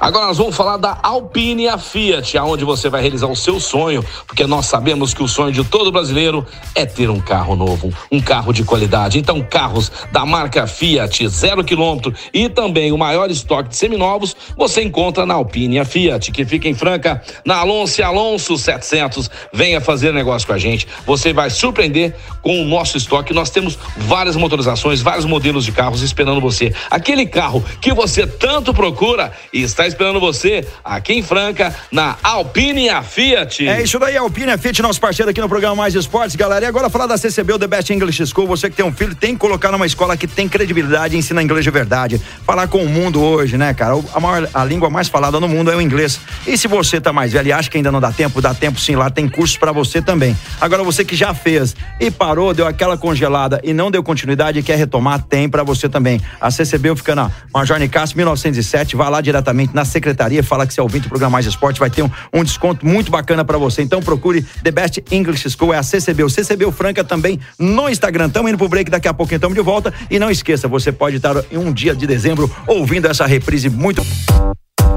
Agora 0.03 0.27
nós 0.27 0.37
vamos 0.37 0.53
falar 0.53 0.75
da 0.75 0.99
Alpine 1.01 1.63
e 1.63 1.67
a 1.69 1.77
Fiat, 1.77 2.37
aonde 2.37 2.65
você 2.65 2.89
vai 2.89 3.01
realizar 3.01 3.27
o 3.27 3.37
seu 3.37 3.57
sonho, 3.57 4.03
porque 4.27 4.45
nós 4.45 4.65
sabemos 4.65 5.13
que 5.13 5.23
o 5.23 5.29
sonho 5.29 5.53
de 5.53 5.63
todo 5.63 5.93
brasileiro 5.93 6.45
é 6.75 6.85
ter 6.85 7.09
um 7.09 7.21
carro 7.21 7.55
novo, 7.55 7.89
um 8.11 8.19
carro 8.19 8.51
de 8.51 8.65
qualidade. 8.65 9.17
Então, 9.17 9.41
carros 9.41 9.89
da 10.11 10.25
marca 10.25 10.67
Fiat, 10.67 11.25
zero 11.29 11.63
quilômetro 11.63 12.13
e 12.33 12.49
também 12.49 12.91
o 12.91 12.97
maior 12.97 13.31
estoque 13.31 13.69
de 13.69 13.77
seminovos, 13.77 14.35
você 14.57 14.83
encontra 14.83 15.25
na 15.25 15.35
Alpine 15.35 15.77
e 15.77 15.79
a 15.79 15.85
Fiat, 15.85 16.33
que 16.33 16.43
fica 16.43 16.67
em 16.67 16.73
Franca, 16.73 17.23
na 17.45 17.59
Alonso 17.59 18.03
Alonso 18.03 18.57
700. 18.57 19.31
Venha 19.53 19.79
fazer 19.79 20.11
negócio 20.11 20.45
com 20.45 20.53
a 20.53 20.57
gente. 20.57 20.85
Você 21.05 21.31
vai 21.31 21.49
surpreender 21.49 22.13
com 22.41 22.61
o 22.61 22.65
nosso 22.65 22.97
estoque. 22.97 23.33
Nós 23.33 23.49
temos 23.49 23.79
várias 23.95 24.35
motorizações, 24.35 25.01
vários 25.01 25.23
modelos 25.23 25.63
de 25.63 25.71
carros 25.71 26.01
esperando 26.01 26.41
você. 26.41 26.75
Aquele 26.91 27.25
carro 27.25 27.63
que 27.79 27.93
você 27.93 28.27
tanto 28.27 28.73
procura 28.73 29.31
e 29.53 29.61
está 29.61 29.92
esperando 29.93 30.19
você 30.19 30.67
aqui 30.83 31.13
em 31.13 31.23
Franca, 31.23 31.73
na 31.91 32.17
Alpine 32.21 32.85
e 32.85 32.89
a 32.89 33.01
Fiat. 33.01 33.67
É 33.67 33.81
isso 33.81 33.97
daí, 33.99 34.17
Alpine 34.17 34.57
Fit, 34.57 34.81
nosso 34.81 34.99
parceiro 34.99 35.29
aqui 35.31 35.39
no 35.39 35.47
programa 35.47 35.75
Mais 35.75 35.95
Esportes, 35.95 36.35
galera. 36.35 36.65
E 36.65 36.67
agora 36.67 36.89
falar 36.89 37.07
da 37.07 37.17
CCB, 37.17 37.53
o 37.53 37.59
The 37.59 37.67
Best 37.67 37.93
English 37.93 38.25
School. 38.27 38.47
Você 38.47 38.69
que 38.69 38.75
tem 38.75 38.85
um 38.85 38.91
filho, 38.91 39.15
tem 39.15 39.33
que 39.33 39.39
colocar 39.39 39.71
numa 39.71 39.85
escola 39.85 40.17
que 40.17 40.27
tem 40.27 40.49
credibilidade 40.49 41.15
e 41.15 41.19
ensina 41.19 41.41
inglês 41.41 41.63
de 41.63 41.71
verdade. 41.71 42.21
Falar 42.45 42.67
com 42.67 42.83
o 42.83 42.89
mundo 42.89 43.21
hoje, 43.21 43.57
né, 43.57 43.73
cara? 43.73 43.93
A, 44.13 44.19
maior, 44.19 44.49
a 44.53 44.65
língua 44.65 44.89
mais 44.89 45.07
falada 45.07 45.39
no 45.39 45.47
mundo 45.47 45.71
é 45.71 45.75
o 45.75 45.81
inglês. 45.81 46.19
E 46.45 46.57
se 46.57 46.67
você 46.67 46.99
tá 46.99 47.13
mais 47.13 47.31
velho 47.31 47.47
e 47.47 47.53
acha 47.53 47.69
que 47.69 47.77
ainda 47.77 47.91
não 47.91 48.01
dá 48.01 48.11
tempo, 48.11 48.41
dá 48.41 48.53
tempo 48.53 48.79
sim, 48.79 48.95
lá 48.95 49.09
tem 49.09 49.29
cursos 49.29 49.57
pra 49.57 49.71
você 49.71 50.01
também. 50.01 50.35
Agora 50.59 50.83
você 50.83 51.05
que 51.05 51.15
já 51.15 51.33
fez 51.33 51.75
e 51.99 52.09
parou, 52.09 52.53
deu 52.53 52.67
aquela 52.67 52.97
congelada 52.97 53.61
e 53.63 53.73
não 53.73 53.91
deu 53.91 54.03
continuidade 54.03 54.59
e 54.59 54.63
quer 54.63 54.77
retomar, 54.77 55.21
tem 55.21 55.47
pra 55.47 55.63
você 55.63 55.87
também. 55.87 56.21
A 56.41 56.49
CCB 56.49 56.95
fica 56.95 57.15
na 57.15 57.31
Major 57.53 57.77
Nicasso 57.77 58.15
1907, 58.15 58.95
vai 58.95 59.09
lá 59.09 59.21
diretamente 59.21 59.75
na 59.75 59.82
secretaria, 59.85 60.43
fala 60.43 60.65
que 60.65 60.73
você 60.73 60.79
é 60.79 60.83
ouvinte 60.83 61.03
do 61.03 61.09
programa 61.09 61.33
Mais 61.33 61.45
Esporte, 61.45 61.79
vai 61.79 61.89
ter 61.89 62.03
um, 62.03 62.09
um 62.33 62.43
desconto 62.43 62.85
muito 62.85 63.11
bacana 63.11 63.43
pra 63.43 63.57
você. 63.57 63.81
Então 63.81 64.01
procure 64.01 64.41
The 64.63 64.71
Best 64.71 65.03
English 65.11 65.49
School, 65.51 65.73
é 65.73 65.77
a 65.77 65.83
CCB. 65.83 66.23
O 66.23 66.29
CCB 66.29 66.71
Franca 66.71 67.03
também 67.03 67.39
no 67.57 67.89
Instagram. 67.89 68.27
Estamos 68.27 68.49
indo 68.49 68.57
pro 68.57 68.69
break, 68.69 68.89
daqui 68.89 69.07
a 69.07 69.13
pouco 69.13 69.33
estamos 69.33 69.55
de 69.55 69.61
volta. 69.61 69.93
E 70.09 70.19
não 70.19 70.29
esqueça, 70.29 70.67
você 70.67 70.91
pode 70.91 71.17
estar 71.17 71.35
em 71.51 71.57
um 71.57 71.71
dia 71.71 71.95
de 71.95 72.05
dezembro 72.05 72.49
ouvindo 72.67 73.07
essa 73.07 73.25
reprise 73.25 73.69
muito. 73.69 74.05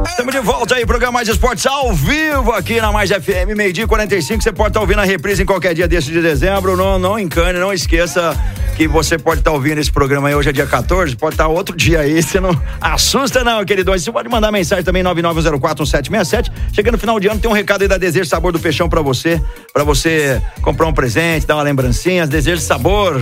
Estamos 0.08 0.32
de 0.32 0.40
volta 0.40 0.74
aí, 0.74 0.86
programa 0.86 1.12
Mais 1.12 1.28
Esportes 1.28 1.66
ao 1.66 1.92
vivo 1.92 2.52
aqui 2.52 2.80
na 2.80 2.90
Mais 2.90 3.10
FM, 3.10 3.54
meio-dia 3.56 3.84
e 3.84 3.86
45. 3.86 4.42
Você 4.42 4.52
pode 4.52 4.70
estar 4.70 4.80
ouvindo 4.80 5.00
a 5.00 5.04
reprise 5.04 5.42
em 5.42 5.46
qualquer 5.46 5.74
dia 5.74 5.86
desse 5.86 6.10
de 6.10 6.22
dezembro. 6.22 6.76
Não, 6.76 6.98
não 6.98 7.18
encane, 7.18 7.58
não 7.58 7.72
esqueça 7.72 8.34
que 8.76 8.86
você 8.86 9.18
pode 9.18 9.40
estar 9.40 9.52
ouvindo 9.52 9.78
esse 9.78 9.90
programa 9.90 10.28
aí 10.28 10.34
hoje 10.34 10.50
é 10.50 10.52
dia 10.52 10.66
14, 10.66 11.16
pode 11.16 11.34
estar 11.34 11.48
outro 11.48 11.74
dia 11.74 12.00
aí. 12.00 12.20
Você 12.22 12.38
não 12.38 12.50
assusta, 12.78 13.42
não, 13.42 13.64
queridões. 13.64 14.02
Você 14.02 14.12
pode 14.12 14.28
mandar 14.28 14.52
mensagem 14.52 14.84
também 14.84 15.02
99041767. 15.02 16.52
Chegando 16.74 16.92
no 16.92 16.98
final 16.98 17.18
de 17.18 17.26
ano, 17.28 17.40
tem 17.40 17.50
um 17.50 17.54
recado 17.54 17.82
aí 17.82 17.88
da 17.88 17.96
Desejo 17.96 18.28
Sabor 18.28 18.52
do 18.52 18.58
Peixão 18.58 18.86
pra 18.86 19.00
você, 19.00 19.40
pra 19.72 19.82
você 19.82 20.42
comprar 20.60 20.86
um 20.86 20.92
presente, 20.92 21.46
dar 21.46 21.56
uma 21.56 21.62
lembrancinha. 21.62 22.26
Desejo 22.26 22.60
Sabor, 22.60 23.18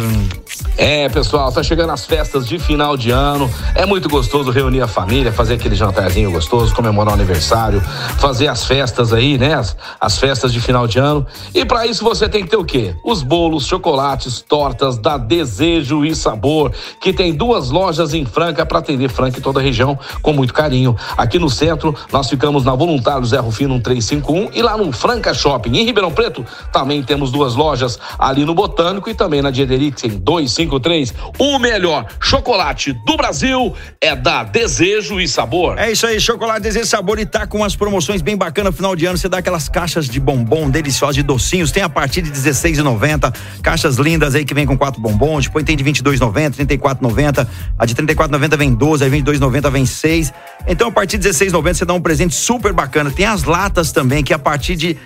É, 0.76 1.08
pessoal, 1.08 1.52
tá 1.52 1.62
chegando 1.62 1.92
as 1.92 2.04
festas 2.04 2.48
de 2.48 2.58
final 2.58 2.96
de 2.96 3.10
ano. 3.10 3.48
É 3.76 3.86
muito 3.86 4.08
gostoso 4.08 4.50
reunir 4.50 4.80
a 4.80 4.88
família, 4.88 5.32
fazer 5.32 5.54
aquele 5.54 5.76
jantarzinho 5.76 6.32
gostoso, 6.32 6.73
comemorar 6.74 7.12
o 7.12 7.14
aniversário, 7.14 7.80
fazer 8.18 8.48
as 8.48 8.64
festas 8.64 9.12
aí, 9.12 9.38
né? 9.38 9.54
As, 9.54 9.76
as 10.00 10.18
festas 10.18 10.52
de 10.52 10.60
final 10.60 10.86
de 10.86 10.98
ano. 10.98 11.26
E 11.54 11.64
para 11.64 11.86
isso 11.86 12.04
você 12.04 12.28
tem 12.28 12.42
que 12.42 12.50
ter 12.50 12.56
o 12.56 12.64
quê? 12.64 12.94
Os 13.04 13.22
bolos, 13.22 13.66
chocolates, 13.66 14.40
tortas 14.40 14.98
da 14.98 15.16
Desejo 15.16 16.04
e 16.04 16.14
Sabor, 16.14 16.72
que 17.00 17.12
tem 17.12 17.32
duas 17.32 17.70
lojas 17.70 18.12
em 18.12 18.24
Franca 18.26 18.66
para 18.66 18.78
atender 18.78 19.08
Franca 19.08 19.38
e 19.38 19.42
toda 19.42 19.60
a 19.60 19.62
região 19.62 19.98
com 20.20 20.32
muito 20.32 20.52
carinho. 20.52 20.96
Aqui 21.16 21.38
no 21.38 21.48
centro, 21.48 21.94
nós 22.12 22.28
ficamos 22.28 22.64
na 22.64 22.74
Voluntário 22.74 23.24
Zé 23.24 23.38
Rufino 23.38 23.74
1351 23.74 24.50
e 24.52 24.62
lá 24.62 24.76
no 24.76 24.92
Franca 24.92 25.32
Shopping. 25.32 25.78
Em 25.78 25.84
Ribeirão 25.84 26.10
Preto, 26.10 26.44
também 26.72 27.02
temos 27.02 27.30
duas 27.30 27.54
lojas 27.54 27.98
ali 28.18 28.44
no 28.44 28.54
Botânico 28.54 29.08
e 29.08 29.14
também 29.14 29.40
na 29.40 29.50
Diederix 29.50 30.04
em 30.04 30.10
251 30.10 30.64
53. 30.64 31.14
O 31.38 31.58
melhor 31.58 32.06
chocolate 32.20 32.92
do 33.04 33.16
Brasil 33.16 33.74
é 34.00 34.14
da 34.16 34.42
Desejo 34.42 35.20
e 35.20 35.28
Sabor. 35.28 35.78
É 35.78 35.90
isso 35.90 36.06
aí, 36.06 36.20
chocolate 36.20 36.62
Desejo 36.64 36.86
Sabor 36.86 37.18
e 37.18 37.26
tá 37.26 37.46
com 37.46 37.58
umas 37.58 37.76
promoções 37.76 38.22
bem 38.22 38.38
bacanas 38.38 38.74
final 38.74 38.96
de 38.96 39.04
ano. 39.04 39.18
Você 39.18 39.28
dá 39.28 39.36
aquelas 39.36 39.68
caixas 39.68 40.08
de 40.08 40.18
bombom 40.18 40.70
deliciosas 40.70 41.14
de 41.14 41.22
docinhos, 41.22 41.70
tem 41.70 41.82
a 41.82 41.90
partir 41.90 42.22
de 42.22 42.30
16,90. 42.30 43.34
Caixas 43.62 43.96
lindas 43.96 44.34
aí 44.34 44.46
que 44.46 44.54
vem 44.54 44.64
com 44.64 44.74
quatro 44.74 44.98
bombons, 44.98 45.44
depois 45.44 45.62
tem 45.62 45.76
de 45.76 45.84
22,90, 45.84 46.66
34,90. 46.66 47.46
A 47.78 47.84
de 47.84 47.94
34,90 47.94 48.56
vem 48.56 48.72
12, 48.72 49.04
a 49.04 49.08
de 49.10 49.14
22,90 49.14 49.70
vem 49.70 49.84
6. 49.84 50.32
Então 50.66 50.88
a 50.88 50.90
partir 50.90 51.18
de 51.18 51.28
16,90 51.28 51.74
você 51.74 51.84
dá 51.84 51.92
um 51.92 52.00
presente 52.00 52.34
super 52.34 52.72
bacana. 52.72 53.10
Tem 53.10 53.26
as 53.26 53.44
latas 53.44 53.92
também 53.92 54.24
que 54.24 54.32
a 54.32 54.38
partir 54.38 54.74
de 54.74 54.96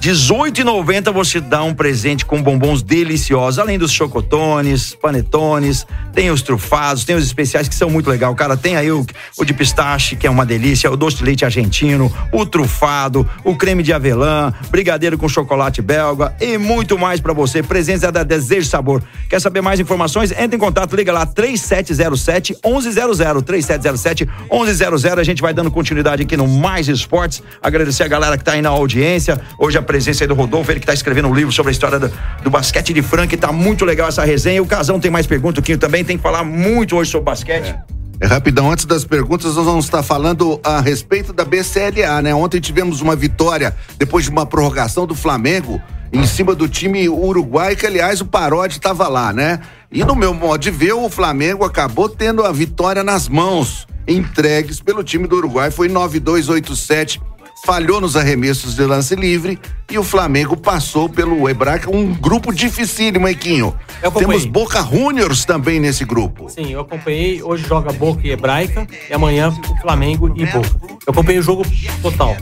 18,90 0.00 1.12
você 1.12 1.40
dá 1.40 1.64
um 1.64 1.74
presente 1.74 2.24
com 2.24 2.40
bombons 2.40 2.82
deliciosos, 2.82 3.58
além 3.58 3.76
dos 3.76 3.90
chocotones, 3.90 4.94
panetones, 4.94 5.84
tem 6.14 6.30
os 6.30 6.40
trufados, 6.40 7.04
tem 7.04 7.16
os 7.16 7.24
especiais 7.24 7.68
que 7.68 7.74
são 7.74 7.90
muito 7.90 8.08
legal, 8.08 8.32
cara. 8.36 8.56
Tem 8.56 8.76
aí 8.76 8.92
o, 8.92 9.04
o 9.36 9.44
de 9.44 9.52
pistache, 9.52 10.14
que 10.14 10.24
é 10.24 10.30
uma 10.30 10.46
delícia, 10.46 10.90
o 10.90 10.96
doce 10.96 11.16
de 11.16 11.24
leite 11.24 11.44
argentino, 11.44 12.12
o 12.32 12.46
trufado, 12.46 13.28
o 13.42 13.56
creme 13.56 13.82
de 13.82 13.92
avelã, 13.92 14.52
brigadeiro 14.70 15.18
com 15.18 15.28
chocolate 15.28 15.82
belga 15.82 16.32
e 16.40 16.56
muito 16.58 16.96
mais 16.96 17.20
para 17.20 17.32
você. 17.32 17.60
Presença 17.60 18.12
da 18.12 18.22
Desejo 18.22 18.68
Sabor. 18.68 19.02
Quer 19.28 19.40
saber 19.40 19.62
mais 19.62 19.80
informações? 19.80 20.30
Entre 20.30 20.56
em 20.56 20.60
contato, 20.60 20.94
liga 20.94 21.12
lá 21.12 21.26
3707 21.26 22.56
1100, 22.64 23.42
3707 23.42 24.28
1100. 24.50 25.12
A 25.18 25.24
gente 25.24 25.42
vai 25.42 25.52
dando 25.52 25.72
continuidade 25.72 26.22
aqui 26.22 26.36
no 26.36 26.46
Mais 26.46 26.86
Esportes. 26.86 27.42
Agradecer 27.60 28.04
a 28.04 28.08
galera 28.08 28.38
que 28.38 28.44
tá 28.44 28.52
aí 28.52 28.62
na 28.62 28.68
audiência. 28.68 29.40
Hoje 29.58 29.76
a 29.76 29.87
presença 29.88 30.22
aí 30.22 30.28
do 30.28 30.34
Rodolfo, 30.34 30.70
ele 30.70 30.80
que 30.80 30.84
está 30.84 30.92
escrevendo 30.92 31.28
um 31.28 31.34
livro 31.34 31.50
sobre 31.50 31.70
a 31.70 31.72
história 31.72 31.98
do, 31.98 32.12
do 32.42 32.50
basquete 32.50 32.92
de 32.92 33.00
Franca, 33.00 33.34
e 33.34 33.38
tá 33.38 33.50
muito 33.50 33.86
legal 33.86 34.06
essa 34.06 34.22
resenha. 34.22 34.62
O 34.62 34.66
Casão 34.66 35.00
tem 35.00 35.10
mais 35.10 35.26
perguntas, 35.26 35.60
o 35.60 35.62
Quinho 35.62 35.78
também 35.78 36.04
tem 36.04 36.18
que 36.18 36.22
falar 36.22 36.44
muito 36.44 36.94
hoje 36.94 37.10
sobre 37.10 37.24
basquete. 37.24 37.70
É. 37.70 37.98
É 38.20 38.26
rapidão, 38.26 38.70
antes 38.70 38.84
das 38.84 39.04
perguntas, 39.04 39.54
nós 39.54 39.64
vamos 39.64 39.84
estar 39.84 40.02
falando 40.02 40.60
a 40.64 40.80
respeito 40.80 41.32
da 41.32 41.44
BCLA, 41.44 42.20
né? 42.20 42.34
Ontem 42.34 42.60
tivemos 42.60 43.00
uma 43.00 43.14
vitória 43.14 43.74
depois 43.96 44.24
de 44.24 44.30
uma 44.30 44.44
prorrogação 44.44 45.06
do 45.06 45.14
Flamengo 45.14 45.80
em 46.12 46.26
cima 46.26 46.52
do 46.52 46.68
time 46.68 47.08
uruguai, 47.08 47.76
que 47.76 47.86
aliás 47.86 48.20
o 48.20 48.26
Parodi 48.26 48.74
estava 48.74 49.06
lá, 49.06 49.32
né? 49.32 49.60
E 49.90 50.04
no 50.04 50.16
meu 50.16 50.34
modo 50.34 50.60
de 50.60 50.70
ver, 50.70 50.94
o 50.94 51.08
Flamengo 51.08 51.64
acabou 51.64 52.08
tendo 52.08 52.44
a 52.44 52.50
vitória 52.50 53.04
nas 53.04 53.28
mãos, 53.28 53.86
entregues 54.06 54.80
pelo 54.80 55.04
time 55.04 55.28
do 55.28 55.36
Uruguai, 55.36 55.70
foi 55.70 55.88
9-2-8-7 55.88 57.20
falhou 57.64 58.00
nos 58.00 58.16
arremessos 58.16 58.74
de 58.74 58.84
lance 58.84 59.14
livre 59.14 59.58
e 59.90 59.98
o 59.98 60.04
Flamengo 60.04 60.54
passou 60.54 61.08
pelo 61.08 61.48
Hebraica, 61.48 61.90
um 61.90 62.12
grupo 62.12 62.52
dificílimo, 62.52 63.26
Equinho. 63.26 63.74
Temos 64.18 64.44
Boca 64.44 64.82
Juniors 64.82 65.46
também 65.46 65.80
nesse 65.80 66.04
grupo. 66.04 66.48
Sim, 66.50 66.72
eu 66.72 66.80
acompanhei. 66.80 67.42
Hoje 67.42 67.66
joga 67.66 67.90
Boca 67.92 68.20
e 68.26 68.30
Hebraica 68.30 68.86
e 69.08 69.12
amanhã 69.12 69.50
Flamengo 69.80 70.32
e 70.36 70.44
Boca. 70.44 70.70
Eu 71.06 71.12
acompanhei 71.12 71.40
o 71.40 71.42
jogo 71.42 71.64
total. 72.02 72.36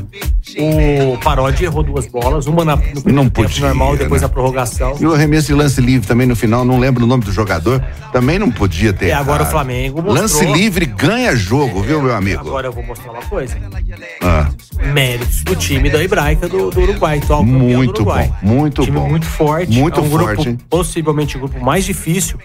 O 0.58 1.18
Parodi 1.18 1.64
errou 1.64 1.82
duas 1.82 2.06
bolas, 2.06 2.46
uma 2.46 2.64
na, 2.64 2.76
no 2.76 2.82
primeiro 2.82 3.12
não 3.12 3.24
tempo 3.24 3.42
podia, 3.42 3.66
normal 3.66 3.94
e 3.94 3.98
depois 3.98 4.22
né? 4.22 4.28
na 4.28 4.32
prorrogação. 4.32 4.96
E 4.98 5.06
o 5.06 5.12
arremesso 5.12 5.48
de 5.48 5.54
lance 5.54 5.80
livre 5.80 6.06
também 6.06 6.26
no 6.26 6.34
final, 6.34 6.64
não 6.64 6.78
lembro 6.78 7.04
o 7.04 7.06
nome 7.06 7.24
do 7.24 7.32
jogador, 7.32 7.82
também 8.12 8.38
não 8.38 8.50
podia 8.50 8.92
ter. 8.92 9.06
E 9.06 9.12
agora 9.12 9.44
o 9.44 9.46
Flamengo 9.46 10.02
mostrou... 10.02 10.22
Lance 10.22 10.44
livre 10.46 10.86
ganha 10.86 11.34
jogo, 11.36 11.80
viu, 11.82 12.02
meu 12.02 12.14
amigo? 12.14 12.40
Agora 12.40 12.66
eu 12.66 12.72
vou 12.72 12.82
mostrar 12.82 13.12
uma 13.12 13.22
coisa. 13.22 13.56
Ah. 14.22 14.48
Méritos 14.92 15.42
do 15.42 15.54
time 15.56 15.88
da 15.90 16.02
Hebraica 16.02 16.48
do, 16.48 16.70
do 16.70 16.80
Uruguai, 16.80 17.20
atual 17.40 17.58
muito 17.58 17.92
do 17.92 18.00
Uruguai. 18.00 18.32
Bom, 18.42 18.48
muito 18.48 18.82
time 18.82 18.98
bom. 18.98 19.08
muito 19.08 19.26
forte. 19.26 19.78
Muito 19.78 20.00
é 20.00 20.02
um 20.02 20.10
forte. 20.10 20.44
Grupo, 20.44 20.64
possivelmente 20.68 21.36
o 21.36 21.40
grupo 21.40 21.60
mais 21.64 21.84
difícil 21.84 22.38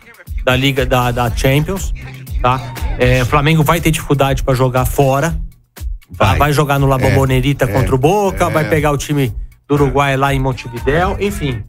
da 0.43 0.55
Liga 0.55 0.85
da, 0.85 1.11
da 1.11 1.29
Champions. 1.29 1.93
Tá? 2.41 2.73
É, 2.97 3.21
o 3.21 3.25
Flamengo 3.25 3.63
vai 3.63 3.79
ter 3.79 3.91
dificuldade 3.91 4.43
para 4.43 4.53
jogar 4.53 4.85
fora. 4.85 5.31
Tá? 6.17 6.25
Vai. 6.27 6.37
vai 6.37 6.53
jogar 6.53 6.79
no 6.79 6.87
La 6.87 6.97
Bombonera 6.97 7.47
é, 7.47 7.67
contra 7.67 7.95
o 7.95 7.97
Boca, 7.97 8.45
é. 8.45 8.49
vai 8.49 8.67
pegar 8.67 8.91
o 8.91 8.97
time 8.97 9.33
do 9.67 9.75
Uruguai 9.75 10.17
lá 10.17 10.33
em 10.33 10.39
Montevidéu, 10.39 11.15
enfim. 11.19 11.63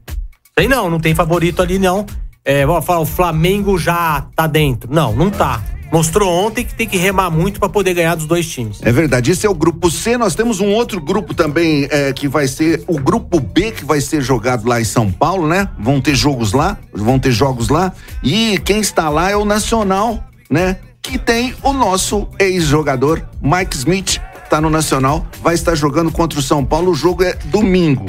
Sei 0.58 0.66
não, 0.66 0.90
não 0.90 0.98
tem 0.98 1.14
favorito 1.14 1.62
ali 1.62 1.78
não. 1.78 2.04
É, 2.44 2.66
vou 2.66 2.82
falar, 2.82 3.00
o 3.00 3.06
Flamengo 3.06 3.78
já 3.78 4.26
tá 4.34 4.46
dentro. 4.46 4.92
Não, 4.92 5.14
não 5.14 5.30
tá. 5.30 5.62
Mostrou 5.92 6.32
ontem 6.32 6.64
que 6.64 6.74
tem 6.74 6.88
que 6.88 6.96
remar 6.96 7.28
muito 7.30 7.60
para 7.60 7.68
poder 7.68 7.92
ganhar 7.92 8.14
dos 8.14 8.24
dois 8.24 8.48
times. 8.48 8.80
É 8.80 8.90
verdade. 8.90 9.30
Esse 9.30 9.46
é 9.46 9.50
o 9.50 9.54
grupo 9.54 9.90
C. 9.90 10.16
Nós 10.16 10.34
temos 10.34 10.58
um 10.58 10.72
outro 10.72 10.98
grupo 10.98 11.34
também 11.34 11.86
é, 11.90 12.10
que 12.14 12.26
vai 12.26 12.48
ser 12.48 12.82
o 12.86 12.98
grupo 12.98 13.38
B 13.38 13.72
que 13.72 13.84
vai 13.84 14.00
ser 14.00 14.22
jogado 14.22 14.66
lá 14.66 14.80
em 14.80 14.84
São 14.84 15.12
Paulo, 15.12 15.46
né? 15.46 15.68
Vão 15.78 16.00
ter 16.00 16.14
jogos 16.14 16.54
lá, 16.54 16.78
vão 16.94 17.18
ter 17.18 17.30
jogos 17.30 17.68
lá. 17.68 17.92
E 18.22 18.58
quem 18.64 18.80
está 18.80 19.10
lá 19.10 19.30
é 19.30 19.36
o 19.36 19.44
Nacional, 19.44 20.24
né? 20.48 20.78
Que 21.02 21.18
tem 21.18 21.54
o 21.62 21.74
nosso 21.74 22.26
ex-jogador 22.38 23.28
Mike 23.42 23.76
Smith, 23.76 24.18
tá 24.48 24.62
no 24.62 24.70
Nacional, 24.70 25.26
vai 25.42 25.54
estar 25.54 25.74
jogando 25.74 26.10
contra 26.10 26.38
o 26.38 26.42
São 26.42 26.64
Paulo. 26.64 26.92
O 26.92 26.94
jogo 26.94 27.22
é 27.22 27.34
domingo. 27.44 28.06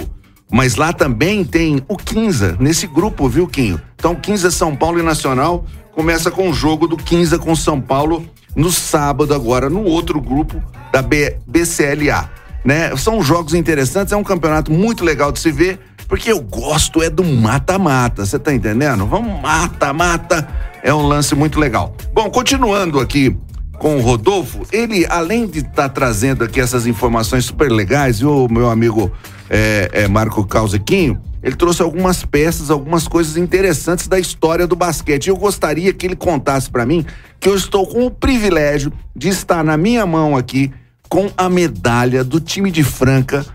Mas 0.50 0.76
lá 0.76 0.94
também 0.94 1.44
tem 1.44 1.84
o 1.88 1.98
15 1.98 2.58
nesse 2.60 2.88
grupo, 2.88 3.28
viu, 3.28 3.48
Quinho? 3.48 3.82
Então, 3.96 4.16
15 4.16 4.48
é 4.48 4.52
São 4.52 4.76
Paulo 4.76 5.00
e 5.00 5.04
Nacional 5.04 5.66
começa 5.94 6.32
com 6.32 6.50
o 6.50 6.54
jogo 6.54 6.88
do 6.88 6.98
15 6.98 7.38
com 7.38 7.56
São 7.56 7.80
Paulo 7.80 8.26
no 8.56 8.72
sábado 8.72 9.34
agora, 9.34 9.70
no 9.70 9.84
outro 9.84 10.20
grupo 10.20 10.62
da 10.92 11.02
B, 11.02 11.38
BCLA. 11.48 12.30
Né? 12.64 12.96
São 12.96 13.22
jogos 13.22 13.54
interessantes, 13.54 14.14
é 14.14 14.18
um 14.18 14.24
campeonato 14.24 14.72
muito 14.72 15.04
legal 15.04 15.32
de 15.32 15.40
se 15.40 15.52
ver, 15.52 15.80
porque 16.08 16.32
eu 16.32 16.40
gosto 16.42 17.02
é 17.02 17.10
do 17.10 17.24
mata-mata, 17.24 18.26
você 18.26 18.40
tá 18.40 18.54
entendendo? 18.54 19.06
Vamos 19.06 19.42
mata-mata, 19.42 20.48
é 20.82 20.94
um 20.94 21.06
lance 21.06 21.36
muito 21.36 21.60
legal. 21.60 21.96
Bom, 22.14 22.30
continuando 22.30 23.00
aqui 23.00 23.36
com 23.78 23.98
o 23.98 24.02
Rodolfo, 24.02 24.66
ele 24.72 25.06
além 25.10 25.46
de 25.46 25.60
estar 25.60 25.72
tá 25.74 25.90
trazendo 25.90 26.44
aqui 26.44 26.62
essas 26.62 26.88
informações 26.88 27.46
super 27.46 27.70
legais, 27.70 28.18
e 28.18 28.26
o 28.26 28.48
meu 28.50 28.70
amigo 28.70 29.12
é, 29.50 29.90
é 29.92 30.08
Marco 30.08 30.46
Causequinho, 30.46 31.20
ele 31.44 31.56
trouxe 31.56 31.82
algumas 31.82 32.24
peças, 32.24 32.72
algumas 32.72 33.08
coisas 33.08 33.36
interessantes 33.36 34.08
da 34.08 34.18
história 34.18 34.66
do 34.66 34.76
basquete. 34.76 35.28
Eu 35.28 35.36
gostaria 35.36 35.94
que 35.94 36.06
ele 36.06 36.16
contasse 36.16 36.72
para 36.72 36.86
mim 36.86 37.06
que 37.40 37.50
eu 37.50 37.56
estou 37.56 37.86
com 37.86 38.06
o 38.06 38.12
privilégio 38.12 38.94
de 39.14 39.28
estar 39.28 39.64
na 39.64 39.76
minha 39.76 40.06
mão 40.06 40.38
aqui 40.38 40.72
com 41.10 41.30
a 41.38 41.50
medalha 41.50 42.24
do 42.24 42.40
time 42.40 42.72
de 42.72 42.84
Franca 42.84 43.46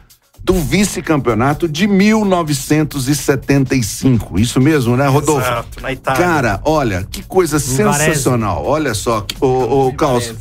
do 0.45 0.55
vice-campeonato 0.55 1.69
de 1.69 1.87
1975. 1.87 4.39
Isso 4.39 4.61
mesmo, 4.61 4.97
né, 4.97 5.07
Rodolfo? 5.07 5.47
Exato, 5.47 5.83
na 5.83 5.93
Itália. 5.93 6.25
Cara, 6.25 6.61
olha, 6.65 7.07
que 7.11 7.23
coisa 7.23 7.59
sensacional. 7.59 8.65
Olha 8.65 8.95
só, 8.95 9.27
o, 9.41 9.89
o 9.89 9.95
Carlos, 9.95 10.35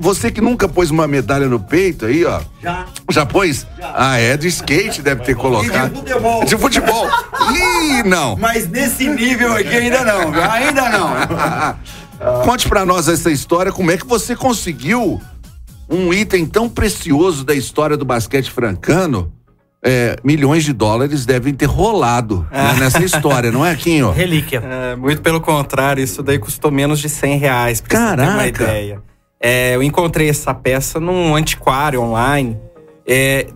você 0.00 0.30
que 0.30 0.40
nunca 0.40 0.68
pôs 0.68 0.90
uma 0.90 1.06
medalha 1.06 1.46
no 1.46 1.60
peito 1.60 2.06
aí, 2.06 2.24
ó. 2.24 2.40
Já. 2.62 2.86
Já 3.10 3.26
pôs? 3.26 3.66
Já. 3.78 3.92
Ah, 3.94 4.18
é 4.18 4.36
de 4.36 4.48
skate, 4.48 5.02
deve 5.02 5.22
ter 5.22 5.34
colocado. 5.34 5.88
E 5.88 5.90
de 5.90 5.96
futebol. 5.98 6.44
De 6.44 6.56
futebol. 6.56 7.08
Ih, 7.52 8.02
não. 8.04 8.36
Mas 8.36 8.68
nesse 8.68 9.08
nível 9.08 9.52
aqui 9.52 9.76
ainda 9.76 10.04
não, 10.04 10.32
ainda 10.50 10.88
não. 10.88 12.42
Conte 12.44 12.68
para 12.68 12.84
nós 12.84 13.08
essa 13.08 13.30
história, 13.30 13.70
como 13.70 13.90
é 13.90 13.96
que 13.96 14.06
você 14.06 14.34
conseguiu 14.34 15.20
um 15.88 16.12
item 16.12 16.46
tão 16.46 16.68
precioso 16.68 17.44
da 17.44 17.54
história 17.54 17.96
do 17.96 18.04
basquete 18.04 18.50
francano 18.50 19.32
é, 19.84 20.16
milhões 20.24 20.64
de 20.64 20.72
dólares 20.72 21.24
devem 21.24 21.54
ter 21.54 21.66
rolado 21.66 22.46
né, 22.50 22.74
nessa 22.80 23.02
história, 23.02 23.50
não 23.50 23.64
é, 23.64 23.76
Quinho? 23.76 24.10
Relíquia. 24.10 24.62
É, 24.64 24.96
muito 24.96 25.22
pelo 25.22 25.40
contrário, 25.40 26.02
isso 26.02 26.22
daí 26.22 26.38
custou 26.38 26.70
menos 26.70 26.98
de 26.98 27.08
100 27.08 27.38
reais. 27.38 27.80
Caraca! 27.80 28.32
uma 28.32 28.46
ideia. 28.46 29.02
É, 29.40 29.76
eu 29.76 29.82
encontrei 29.82 30.28
essa 30.28 30.52
peça 30.52 30.98
num 30.98 31.34
antiquário 31.34 32.00
online. 32.00 32.58
É, 33.06 33.46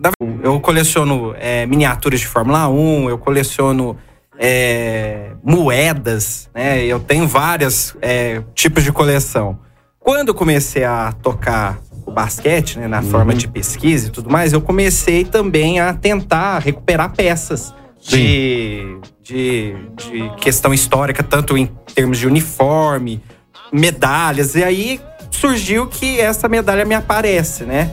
eu 0.41 0.59
coleciono 0.59 1.35
é, 1.37 1.65
miniaturas 1.65 2.19
de 2.19 2.27
Fórmula 2.27 2.67
1, 2.67 3.09
eu 3.09 3.17
coleciono 3.17 3.97
é, 4.39 5.31
moedas, 5.43 6.49
né? 6.53 6.83
Eu 6.85 6.99
tenho 6.99 7.27
vários 7.27 7.95
é, 8.01 8.41
tipos 8.55 8.83
de 8.83 8.91
coleção. 8.91 9.59
Quando 9.99 10.29
eu 10.29 10.33
comecei 10.33 10.83
a 10.83 11.11
tocar 11.11 11.79
o 12.05 12.11
basquete, 12.11 12.77
né, 12.77 12.87
na 12.87 12.99
uhum. 12.99 13.09
forma 13.09 13.33
de 13.33 13.47
pesquisa 13.47 14.07
e 14.07 14.09
tudo 14.09 14.29
mais, 14.29 14.51
eu 14.51 14.59
comecei 14.59 15.23
também 15.23 15.79
a 15.79 15.93
tentar 15.93 16.59
recuperar 16.59 17.13
peças 17.13 17.73
de, 18.01 18.97
de, 19.21 19.75
de, 19.95 20.29
questão 20.41 20.73
histórica, 20.73 21.23
tanto 21.23 21.57
em 21.57 21.67
termos 21.95 22.17
de 22.17 22.27
uniforme, 22.27 23.23
medalhas. 23.71 24.55
E 24.55 24.63
aí 24.63 24.99
surgiu 25.33 25.87
que 25.87 26.19
essa 26.19 26.47
medalha 26.47 26.85
me 26.85 26.95
aparece, 26.95 27.63
né? 27.63 27.91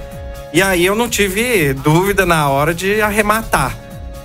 E 0.53 0.61
aí 0.61 0.84
eu 0.84 0.95
não 0.95 1.09
tive 1.09 1.72
dúvida 1.74 2.26
na 2.26 2.49
hora 2.49 2.74
de 2.74 3.01
arrematar. 3.01 3.76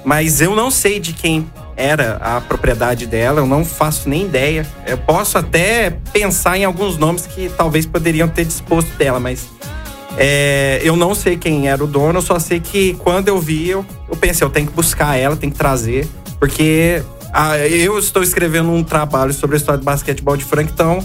Mas 0.03 0.41
eu 0.41 0.55
não 0.55 0.69
sei 0.69 0.99
de 0.99 1.13
quem 1.13 1.49
era 1.75 2.17
a 2.17 2.39
propriedade 2.39 3.05
dela, 3.05 3.41
eu 3.41 3.47
não 3.47 3.65
faço 3.65 4.07
nem 4.07 4.25
ideia. 4.25 4.65
Eu 4.85 4.97
posso 4.97 5.37
até 5.37 5.97
pensar 6.13 6.57
em 6.57 6.63
alguns 6.63 6.97
nomes 6.97 7.25
que 7.25 7.49
talvez 7.49 7.85
poderiam 7.85 8.27
ter 8.27 8.45
disposto 8.45 8.89
dela, 8.97 9.19
mas 9.19 9.47
é, 10.17 10.79
eu 10.83 10.95
não 10.95 11.13
sei 11.13 11.37
quem 11.37 11.67
era 11.67 11.83
o 11.83 11.87
dono, 11.87 12.19
eu 12.19 12.21
só 12.21 12.39
sei 12.39 12.59
que 12.59 12.93
quando 12.95 13.27
eu 13.27 13.39
vi, 13.39 13.69
eu, 13.69 13.85
eu 14.09 14.15
pensei, 14.15 14.45
eu 14.45 14.49
tenho 14.49 14.67
que 14.67 14.73
buscar 14.73 15.17
ela, 15.17 15.35
tenho 15.35 15.51
que 15.51 15.57
trazer, 15.57 16.07
porque 16.39 17.03
ah, 17.33 17.57
eu 17.57 17.99
estou 17.99 18.23
escrevendo 18.23 18.69
um 18.71 18.83
trabalho 18.83 19.33
sobre 19.33 19.55
a 19.55 19.57
história 19.57 19.79
do 19.79 19.83
basquetebol 19.83 20.37
de 20.37 20.45
Frank, 20.45 20.71
então 20.71 20.99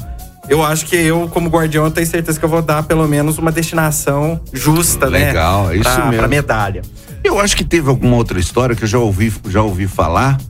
eu 0.49 0.65
acho 0.65 0.87
que 0.87 0.97
eu, 0.97 1.29
como 1.29 1.49
guardião, 1.49 1.91
tenho 1.91 2.07
certeza 2.07 2.39
que 2.39 2.45
eu 2.45 2.49
vou 2.49 2.63
dar 2.63 2.83
pelo 2.83 3.07
menos 3.07 3.39
uma 3.39 3.53
destinação 3.53 4.41
justa, 4.53 5.07
Legal, 5.07 5.21
né? 5.21 5.27
Legal, 5.27 5.71
é 5.71 5.75
isso 5.75 5.83
pra, 5.85 6.05
mesmo. 6.07 6.19
Pra 6.19 6.29
medalha. 6.29 6.83
Eu 7.23 7.39
acho 7.39 7.57
que 7.57 7.65
teve 7.65 7.89
alguma 7.89 8.17
outra 8.17 8.41
história 8.41 8.75
que 8.75 8.85
eu 8.85 8.89
já 8.89 8.99
ouvi, 8.99 9.33
já 9.49 9.63
ouvi 9.63 9.87
falar. 9.87 10.41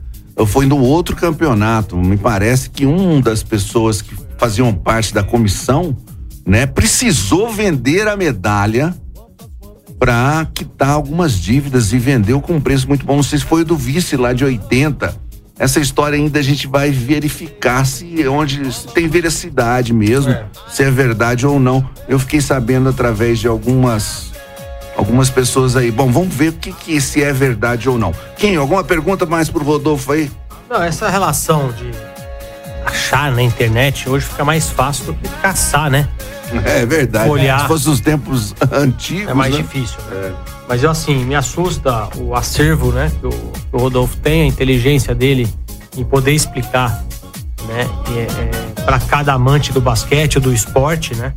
Foi 0.47 0.65
no 0.65 0.79
outro 0.79 1.15
campeonato. 1.15 1.97
Me 1.97 2.17
parece 2.17 2.69
que 2.69 2.85
um 2.85 3.21
das 3.21 3.43
pessoas 3.43 4.01
que 4.01 4.15
faziam 4.37 4.73
parte 4.73 5.13
da 5.13 5.21
comissão, 5.21 5.95
né, 6.47 6.65
precisou 6.65 7.51
vender 7.51 8.07
a 8.07 8.17
medalha 8.17 8.95
para 9.99 10.47
quitar 10.51 10.89
algumas 10.89 11.33
dívidas 11.33 11.93
e 11.93 11.99
vendeu 11.99 12.41
com 12.41 12.53
um 12.53 12.61
preço 12.61 12.87
muito 12.87 13.05
bom. 13.05 13.17
Não 13.17 13.23
sei 13.23 13.37
se 13.37 13.45
foi 13.45 13.61
o 13.61 13.65
do 13.65 13.77
vice 13.77 14.17
lá 14.17 14.33
de 14.33 14.43
80. 14.43 15.13
Essa 15.59 15.79
história 15.79 16.15
ainda 16.17 16.39
a 16.39 16.41
gente 16.41 16.65
vai 16.67 16.89
verificar 16.91 17.85
se 17.85 18.27
onde 18.27 18.71
se 18.73 18.87
tem 18.87 19.07
veracidade 19.07 19.93
mesmo, 19.93 20.31
É. 20.31 20.45
se 20.69 20.83
é 20.83 20.89
verdade 20.89 21.45
ou 21.45 21.59
não. 21.59 21.87
Eu 22.07 22.17
fiquei 22.17 22.41
sabendo 22.41 22.89
através 22.89 23.39
de 23.39 23.47
algumas 23.47 24.31
algumas 24.97 25.29
pessoas 25.29 25.75
aí. 25.75 25.89
Bom, 25.91 26.11
vamos 26.11 26.33
ver 26.33 26.49
o 26.49 26.53
que, 26.53 26.71
que 26.73 26.99
se 27.01 27.23
é 27.23 27.31
verdade 27.31 27.87
ou 27.89 27.97
não. 27.97 28.13
Quem? 28.37 28.55
Alguma 28.55 28.83
pergunta 28.83 29.25
mais 29.25 29.49
pro 29.49 29.63
Rodolfo 29.63 30.11
aí? 30.11 30.29
Não, 30.69 30.81
essa 30.81 31.09
relação 31.09 31.71
de 31.71 31.91
achar 32.85 33.31
na 33.31 33.41
internet 33.41 34.09
hoje 34.09 34.25
fica 34.25 34.43
mais 34.43 34.69
fácil 34.69 35.05
do 35.05 35.13
que 35.13 35.27
caçar, 35.41 35.89
né? 35.89 36.07
É 36.65 36.85
verdade. 36.85 37.29
Olhar. 37.29 37.61
Se 37.61 37.67
fosse 37.67 37.89
os 37.89 37.99
tempos 37.99 38.53
antigos. 38.71 39.29
É 39.29 39.33
mais 39.33 39.53
né? 39.55 39.61
difícil. 39.61 39.97
Né? 40.09 40.33
Mas 40.71 40.83
eu 40.83 40.89
assim, 40.89 41.25
me 41.25 41.35
assusta 41.35 42.07
o 42.15 42.33
acervo, 42.33 42.93
né? 42.93 43.11
Que 43.19 43.27
o, 43.27 43.29
que 43.29 43.75
o 43.75 43.77
Rodolfo 43.77 44.15
tem, 44.15 44.43
a 44.43 44.45
inteligência 44.45 45.13
dele 45.13 45.45
em 45.97 46.05
poder 46.05 46.31
explicar, 46.31 47.03
né? 47.67 47.89
É, 48.15 48.21
é, 48.21 48.81
para 48.85 48.97
cada 48.97 49.33
amante 49.33 49.73
do 49.73 49.81
basquete, 49.81 50.39
do 50.39 50.53
esporte, 50.53 51.13
né? 51.13 51.33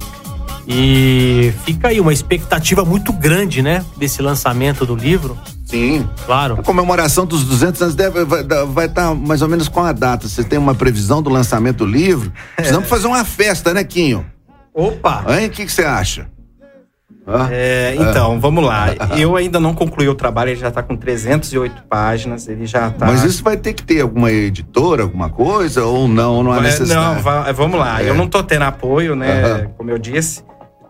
E 0.68 1.52
fica 1.64 1.88
aí 1.88 2.00
uma 2.00 2.12
expectativa 2.12 2.84
muito 2.84 3.12
grande, 3.12 3.60
né? 3.60 3.84
Desse 3.96 4.22
lançamento 4.22 4.86
do 4.86 4.94
livro, 4.94 5.36
Sim. 5.64 6.08
claro. 6.24 6.54
A 6.60 6.62
comemoração 6.62 7.26
dos 7.26 7.42
200 7.42 7.82
anos 7.82 7.94
deve, 7.96 8.24
vai 8.24 8.86
estar 8.86 9.16
mais 9.16 9.42
ou 9.42 9.48
menos 9.48 9.66
com 9.66 9.80
a 9.80 9.90
data. 9.90 10.28
Você 10.28 10.44
tem 10.44 10.60
uma 10.60 10.76
previsão 10.76 11.20
do 11.20 11.28
lançamento 11.28 11.78
do 11.78 11.86
livro? 11.86 12.32
Precisamos 12.54 12.88
fazer 12.88 13.08
uma 13.08 13.24
festa, 13.24 13.74
né, 13.74 13.82
Quinho? 13.82 14.24
Opa! 14.72 15.24
Hein? 15.28 15.48
O 15.48 15.50
que 15.50 15.68
você 15.68 15.82
acha? 15.82 16.32
Hã? 17.26 17.48
É, 17.50 17.94
então, 17.98 18.38
vamos 18.38 18.62
lá. 18.62 18.88
Eu 19.16 19.34
ainda 19.34 19.58
não 19.58 19.72
concluí 19.74 20.06
o 20.08 20.14
trabalho, 20.14 20.50
ele 20.50 20.60
já 20.60 20.70
tá 20.70 20.82
com 20.82 20.94
308 20.94 21.84
páginas, 21.88 22.46
ele 22.48 22.66
já 22.66 22.90
tá. 22.90 23.06
Mas 23.06 23.24
isso 23.24 23.42
vai 23.42 23.56
ter 23.56 23.72
que 23.72 23.82
ter 23.82 24.02
alguma 24.02 24.30
editora, 24.30 25.02
alguma 25.04 25.30
coisa, 25.30 25.84
ou 25.84 26.06
não, 26.06 26.42
não 26.42 26.52
há 26.52 26.58
É, 26.58 26.60
necessidade? 26.60 27.14
Não, 27.16 27.22
va- 27.22 27.50
vamos 27.52 27.78
lá. 27.78 28.02
É. 28.02 28.10
Eu 28.10 28.14
não 28.14 28.26
tô 28.28 28.42
tendo 28.42 28.62
apoio, 28.64 29.16
né? 29.16 29.68
Como 29.78 29.90
eu 29.90 29.98
disse. 29.98 30.42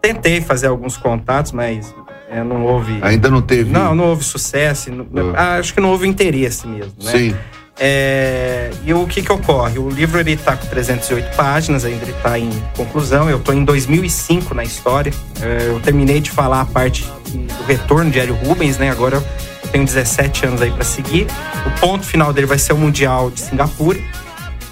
Tentei 0.02 0.40
fazer 0.40 0.66
alguns 0.66 0.96
contatos, 0.96 1.52
mas 1.52 1.94
é, 2.28 2.42
não 2.42 2.64
houve. 2.64 2.98
Ainda 3.00 3.30
não 3.30 3.40
teve? 3.40 3.70
Não, 3.72 3.94
não 3.94 4.04
houve 4.08 4.24
sucesso. 4.24 4.90
não- 4.90 5.32
Ah. 5.36 5.54
Acho 5.58 5.72
que 5.72 5.80
não 5.80 5.90
houve 5.90 6.06
interesse 6.08 6.66
mesmo, 6.66 6.92
né? 7.02 7.10
Sim. 7.12 7.34
É, 7.78 8.70
e 8.84 8.94
o 8.94 9.06
que 9.06 9.22
que 9.22 9.32
ocorre? 9.32 9.78
O 9.78 9.88
livro 9.88 10.20
ele 10.20 10.36
tá 10.36 10.56
com 10.56 10.66
308 10.66 11.34
páginas, 11.34 11.84
ainda 11.84 12.04
ele 12.04 12.14
tá 12.22 12.38
em 12.38 12.50
conclusão. 12.76 13.28
Eu 13.28 13.40
tô 13.40 13.52
em 13.52 13.64
2005 13.64 14.54
na 14.54 14.62
história. 14.62 15.12
É, 15.40 15.68
eu 15.68 15.80
terminei 15.80 16.20
de 16.20 16.30
falar 16.30 16.60
a 16.60 16.66
parte 16.66 17.04
do 17.30 17.64
retorno 17.66 18.10
de 18.10 18.18
Hélio 18.18 18.34
Rubens, 18.34 18.78
né? 18.78 18.90
Agora 18.90 19.16
eu 19.16 19.68
tenho 19.70 19.84
17 19.84 20.46
anos 20.46 20.62
aí 20.62 20.70
para 20.70 20.84
seguir. 20.84 21.26
O 21.66 21.80
ponto 21.80 22.04
final 22.04 22.32
dele 22.32 22.46
vai 22.46 22.58
ser 22.58 22.72
o 22.72 22.76
Mundial 22.76 23.30
de 23.30 23.40
Singapura. 23.40 23.98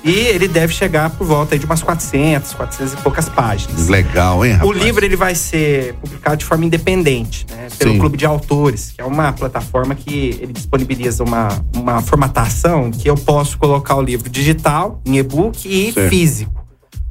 E 0.05 0.11
ele 0.11 0.49
deve 0.49 0.73
chegar 0.73 1.11
por 1.11 1.25
volta 1.27 1.57
de 1.57 1.65
umas 1.65 1.81
400, 1.83 2.55
400 2.55 2.95
e 2.95 2.97
poucas 2.97 3.29
páginas. 3.29 3.87
Legal, 3.89 4.45
hein, 4.45 4.53
rapaz? 4.55 4.69
O 4.69 4.73
livro 4.73 5.05
ele 5.05 5.15
vai 5.15 5.35
ser 5.37 5.95
publicado 5.95 6.37
de 6.39 6.45
forma 6.45 6.65
independente, 6.65 7.47
né, 7.49 7.69
pelo 7.79 7.93
Sim. 7.93 7.99
Clube 8.01 8.17
de 8.17 8.27
Autores, 8.27 8.91
que 8.97 9.01
é 9.01 9.05
uma 9.05 9.33
plataforma 9.33 9.95
que 9.95 10.39
ele 10.43 10.53
disponibiliza 10.53 11.23
uma, 11.23 11.49
uma 11.77 12.03
formatação 12.03 12.91
que 12.91 13.09
eu 13.09 13.15
posso 13.15 13.57
colocar 13.59 13.95
o 13.95 14.03
livro 14.03 14.29
digital, 14.29 15.01
em 15.07 15.19
e-book 15.19 15.69
e 15.69 15.93
Certo. 15.93 16.11
físico. 16.11 16.63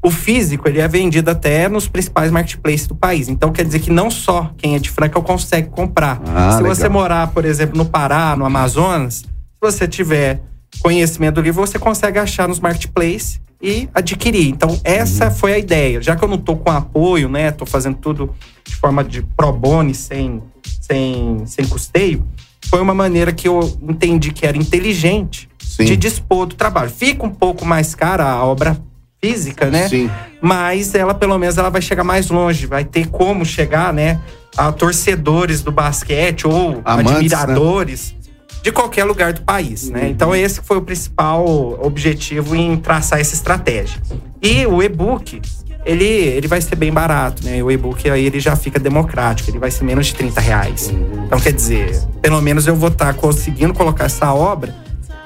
O 0.04 0.12
físico 0.12 0.68
ele 0.68 0.82
é 0.82 0.88
vendido 0.88 1.30
até 1.32 1.70
nos 1.70 1.88
principais 1.88 2.30
marketplaces 2.32 2.88
do 2.88 2.96
país. 2.96 3.30
Então 3.30 3.52
quer 3.54 3.64
dizer 3.64 3.80
que 3.80 3.92
não 3.92 4.10
só 4.10 4.52
quem 4.58 4.76
é 4.76 4.80
de 4.80 4.90
Franca 4.90 5.22
consegue 5.22 5.70
comprar. 5.70 6.20
Ah, 6.28 6.58
Se 6.58 6.64
você 6.64 6.84
legal. 6.84 6.92
morar, 7.02 7.28
por 7.28 7.46
exemplo, 7.46 7.78
no 7.78 7.86
Pará, 7.86 8.36
no 8.36 8.44
Amazonas, 8.44 9.18
se 9.20 9.26
você 9.62 9.88
tiver 9.88 10.42
conhecimento 10.80 11.36
do 11.36 11.42
livro, 11.42 11.62
você 11.66 11.78
consegue 11.78 12.18
achar 12.20 12.48
nos 12.48 12.60
marketplaces 12.60 13.40
e 13.62 13.88
adquirir. 13.94 14.48
Então, 14.50 14.80
essa 14.84 15.26
Uhum. 15.26 15.32
foi 15.32 15.54
a 15.54 15.58
ideia. 15.60 16.02
Já 16.02 16.16
que 16.16 16.24
eu 16.24 16.28
não 16.28 16.38
tô 16.38 16.56
com 16.56 16.72
apoio, 16.72 17.30
né? 17.30 17.52
Tô 17.52 17.66
fazendo 17.66 17.98
tudo 17.98 18.34
de 18.66 18.76
forma 18.76 19.04
de 19.04 19.22
pro 19.22 19.52
bono, 19.52 19.94
sem, 19.94 20.42
sem, 20.82 21.44
sem 21.46 21.68
custeio, 21.68 22.26
foi 22.66 22.82
uma 22.82 22.94
maneira 22.94 23.32
que 23.32 23.48
eu 23.48 23.60
entendi 23.82 24.32
que 24.32 24.46
era 24.46 24.58
inteligente 24.58 25.48
Sim. 25.60 25.86
de 25.86 25.96
dispor 25.98 26.46
do 26.48 26.56
trabalho. 26.56 26.90
Fica 26.90 27.26
um 27.26 27.30
pouco 27.30 27.66
mais 27.66 27.94
cara 27.94 28.26
a 28.26 28.44
obra 28.44 28.78
física, 29.24 29.70
né? 29.70 29.88
Sim. 29.88 30.10
mas 30.42 30.96
ela 30.96 31.14
pelo 31.14 31.38
menos 31.38 31.56
ela 31.56 31.70
vai 31.70 31.82
chegar 31.82 32.04
mais 32.04 32.32
longe, 32.32 32.66
vai 32.66 32.84
ter 32.84 33.08
como 33.08 33.46
chegar, 33.46 33.94
né, 33.94 34.20
a 34.58 34.72
torcedores 34.72 35.62
do 35.62 35.72
basquete 35.72 36.48
ou 36.48 36.82
Amantes, 36.84 37.32
né? 37.48 38.21
De 38.62 38.72
qualquer 38.72 39.04
lugar 39.04 39.34
do 39.34 39.42
país, 39.42 39.90
né? 39.90 40.10
Então 40.10 40.36
esse 40.36 40.62
foi 40.62 40.78
o 40.78 40.82
principal 40.82 41.46
objetivo 41.82 42.56
em 42.56 42.78
traçar 42.78 43.20
essa 43.20 43.34
estratégia. 43.34 44.00
E 44.42 44.66
o 44.68 44.82
e-book, 44.84 45.42
ele, 45.86 46.06
ele 46.06 46.48
vai 46.48 46.62
ser 46.62 46.76
bem 46.76 46.92
barato, 46.92 47.44
né? 47.44 47.64
O 47.64 47.72
e-book 47.72 48.10
aí 48.10 48.26
ele 48.26 48.40
já 48.40 48.56
fica 48.56 48.80
democrático, 48.80 49.50
ele 49.50 49.60
vai 49.60 49.72
ser 49.72 49.84
menos 49.84 50.08
de 50.08 50.16
30 50.16 50.42
reais. 50.42 50.94
Então 51.26 51.40
quer 51.40 51.54
dizer, 51.54 52.00
pelo 52.22 52.42
menos 52.42 52.68
eu 52.68 52.76
vou 52.76 52.90
estar 52.90 53.14
conseguindo 53.16 53.74
colocar 53.74 54.06
essa 54.06 54.34
obra 54.34 54.76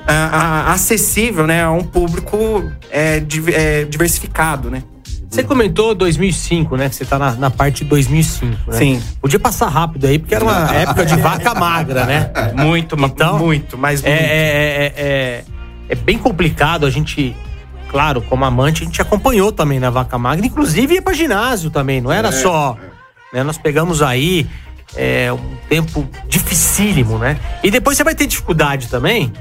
ah, 0.08 0.30
ah, 0.68 0.74
acessível, 0.74 1.48
né, 1.48 1.64
a 1.64 1.72
um 1.72 1.84
público 1.84 2.38
é, 2.92 3.22
é, 3.54 3.84
diversificado, 3.86 4.70
né? 4.70 4.84
Você 5.30 5.44
comentou 5.44 5.94
2005, 5.96 6.78
né? 6.78 6.88
Que 6.90 6.96
você 6.96 7.06
tá 7.06 7.20
na, 7.20 7.32
na 7.34 7.50
parte 7.52 7.84
de 7.84 7.90
2005, 7.90 8.72
né? 8.72 8.78
Sim. 8.78 9.04
Podia 9.22 9.40
passar 9.40 9.68
rápido 9.68 10.06
aí, 10.08 10.18
porque 10.20 10.34
era 10.34 10.44
uma 10.46 10.74
época 10.74 11.06
de 11.06 11.16
vaca 11.18 11.54
magra, 11.54 12.06
né? 12.06 12.32
Muito, 12.56 12.96
Então, 12.96 13.38
muito, 13.38 13.78
mas 13.78 14.04
É, 14.04 14.10
muito. 14.10 14.24
é, 14.24 14.28
é, 14.28 14.94
é, 14.96 15.44
é 15.90 15.96
bem 15.96 16.18
complicado 16.18 16.86
a 16.86 16.90
gente, 16.90 17.36
claro, 17.90 18.22
como 18.22 18.46
amante, 18.46 18.84
a 18.84 18.86
gente 18.86 19.02
acompanhou 19.02 19.52
também 19.52 19.80
na 19.80 19.90
vaca 19.90 20.18
magra, 20.18 20.46
inclusive 20.46 20.96
ia 20.96 21.02
pra 21.02 21.14
ginásio 21.14 21.70
também, 21.70 22.00
não 22.00 22.12
era 22.12 22.32
só. 22.32 22.78
Né? 23.34 23.44
Nós 23.44 23.58
pegamos 23.58 24.02
aí 24.02 24.48
é, 24.96 25.34
um 25.34 25.58
tempo 25.68 26.08
dificílimo, 26.30 27.18
né? 27.18 27.38
E 27.64 27.70
depois 27.70 27.98
você 27.98 28.04
vai 28.04 28.16
ter 28.16 28.26
dificuldade 28.28 28.88
também, 28.88 29.34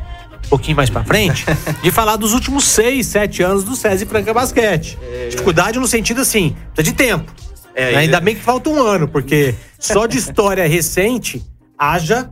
um 0.44 0.48
pouquinho 0.48 0.76
mais 0.76 0.90
pra 0.90 1.04
frente, 1.04 1.44
de 1.82 1.90
falar 1.90 2.16
dos 2.16 2.32
últimos 2.32 2.64
seis, 2.64 3.06
sete 3.06 3.42
anos 3.42 3.64
do 3.64 3.74
César 3.74 4.04
e 4.04 4.06
Franca 4.06 4.32
Basquete. 4.32 4.98
Dificuldade 5.30 5.78
no 5.78 5.86
sentido 5.86 6.20
assim, 6.20 6.56
precisa 6.74 6.92
de 6.92 6.96
tempo. 6.96 7.32
É, 7.74 7.92
né? 7.92 7.98
Ainda 7.98 8.20
bem 8.20 8.34
que 8.34 8.42
falta 8.42 8.70
um 8.70 8.80
ano, 8.80 9.08
porque 9.08 9.54
só 9.78 10.06
de 10.06 10.16
história 10.16 10.66
recente 10.68 11.42
haja 11.78 12.30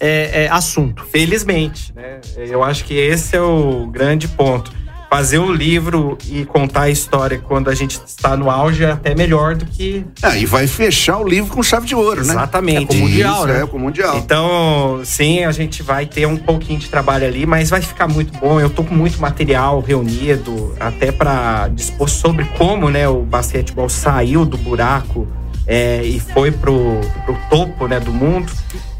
é, 0.00 0.44
é, 0.44 0.48
assunto. 0.48 1.04
Felizmente, 1.04 1.92
né? 1.94 2.20
Eu 2.36 2.62
acho 2.62 2.84
que 2.84 2.94
esse 2.94 3.36
é 3.36 3.40
o 3.40 3.86
grande 3.86 4.28
ponto. 4.28 4.72
Fazer 5.08 5.38
o 5.38 5.52
livro 5.52 6.18
e 6.26 6.44
contar 6.44 6.82
a 6.82 6.90
história 6.90 7.38
quando 7.38 7.70
a 7.70 7.74
gente 7.74 8.00
está 8.04 8.36
no 8.36 8.50
auge 8.50 8.84
é 8.84 8.90
até 8.90 9.14
melhor 9.14 9.54
do 9.54 9.64
que. 9.64 10.04
Ah, 10.20 10.36
e 10.36 10.44
vai 10.44 10.66
fechar 10.66 11.18
o 11.18 11.26
livro 11.26 11.54
com 11.54 11.62
chave 11.62 11.86
de 11.86 11.94
ouro, 11.94 12.24
né? 12.24 12.32
Exatamente. 12.32 12.82
É 12.82 12.86
com 12.86 12.94
o 12.94 13.08
Mundial, 13.08 13.36
Isso, 13.36 13.46
né? 13.46 13.62
É, 13.62 13.66
com 13.66 13.76
o 13.76 13.80
Mundial. 13.80 14.16
Então, 14.18 15.00
sim, 15.04 15.44
a 15.44 15.52
gente 15.52 15.82
vai 15.82 16.06
ter 16.06 16.26
um 16.26 16.36
pouquinho 16.36 16.78
de 16.78 16.88
trabalho 16.88 17.24
ali, 17.24 17.46
mas 17.46 17.70
vai 17.70 17.80
ficar 17.80 18.08
muito 18.08 18.36
bom. 18.38 18.60
Eu 18.60 18.68
tô 18.68 18.82
com 18.82 18.94
muito 18.94 19.20
material 19.20 19.80
reunido, 19.80 20.74
até 20.80 21.12
para 21.12 21.68
dispor 21.68 22.08
sobre 22.08 22.44
como 22.58 22.90
né, 22.90 23.08
o 23.08 23.22
basquetebol 23.22 23.88
saiu 23.88 24.44
do 24.44 24.58
buraco 24.58 25.28
é, 25.66 26.02
e 26.02 26.18
foi 26.18 26.50
pro, 26.50 27.00
pro 27.24 27.36
topo 27.48 27.86
né, 27.86 28.00
do 28.00 28.12
mundo. 28.12 28.52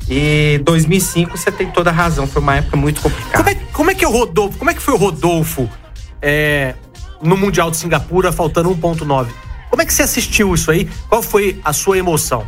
E 0.08 0.60
2005, 0.64 1.36
você 1.36 1.50
tem 1.50 1.68
toda 1.70 1.90
a 1.90 1.92
razão, 1.92 2.28
foi 2.28 2.40
uma 2.40 2.56
época 2.56 2.76
muito 2.76 3.00
complicada. 3.00 3.42
Como 3.42 3.48
é, 3.48 3.54
como 3.72 3.90
é 3.90 3.94
que 3.94 4.04
é 4.04 4.08
o 4.08 4.12
Rodolfo? 4.12 4.56
Como 4.56 4.70
é 4.70 4.74
que 4.74 4.80
foi 4.80 4.94
o 4.94 4.96
Rodolfo 4.96 5.68
é, 6.26 6.74
no 7.22 7.36
Mundial 7.36 7.70
de 7.70 7.76
Singapura, 7.76 8.32
faltando 8.32 8.68
1.9. 8.70 9.28
Como 9.70 9.80
é 9.80 9.86
que 9.86 9.94
você 9.94 10.02
assistiu 10.02 10.52
isso 10.54 10.72
aí? 10.72 10.90
Qual 11.08 11.22
foi 11.22 11.60
a 11.64 11.72
sua 11.72 11.96
emoção? 11.96 12.44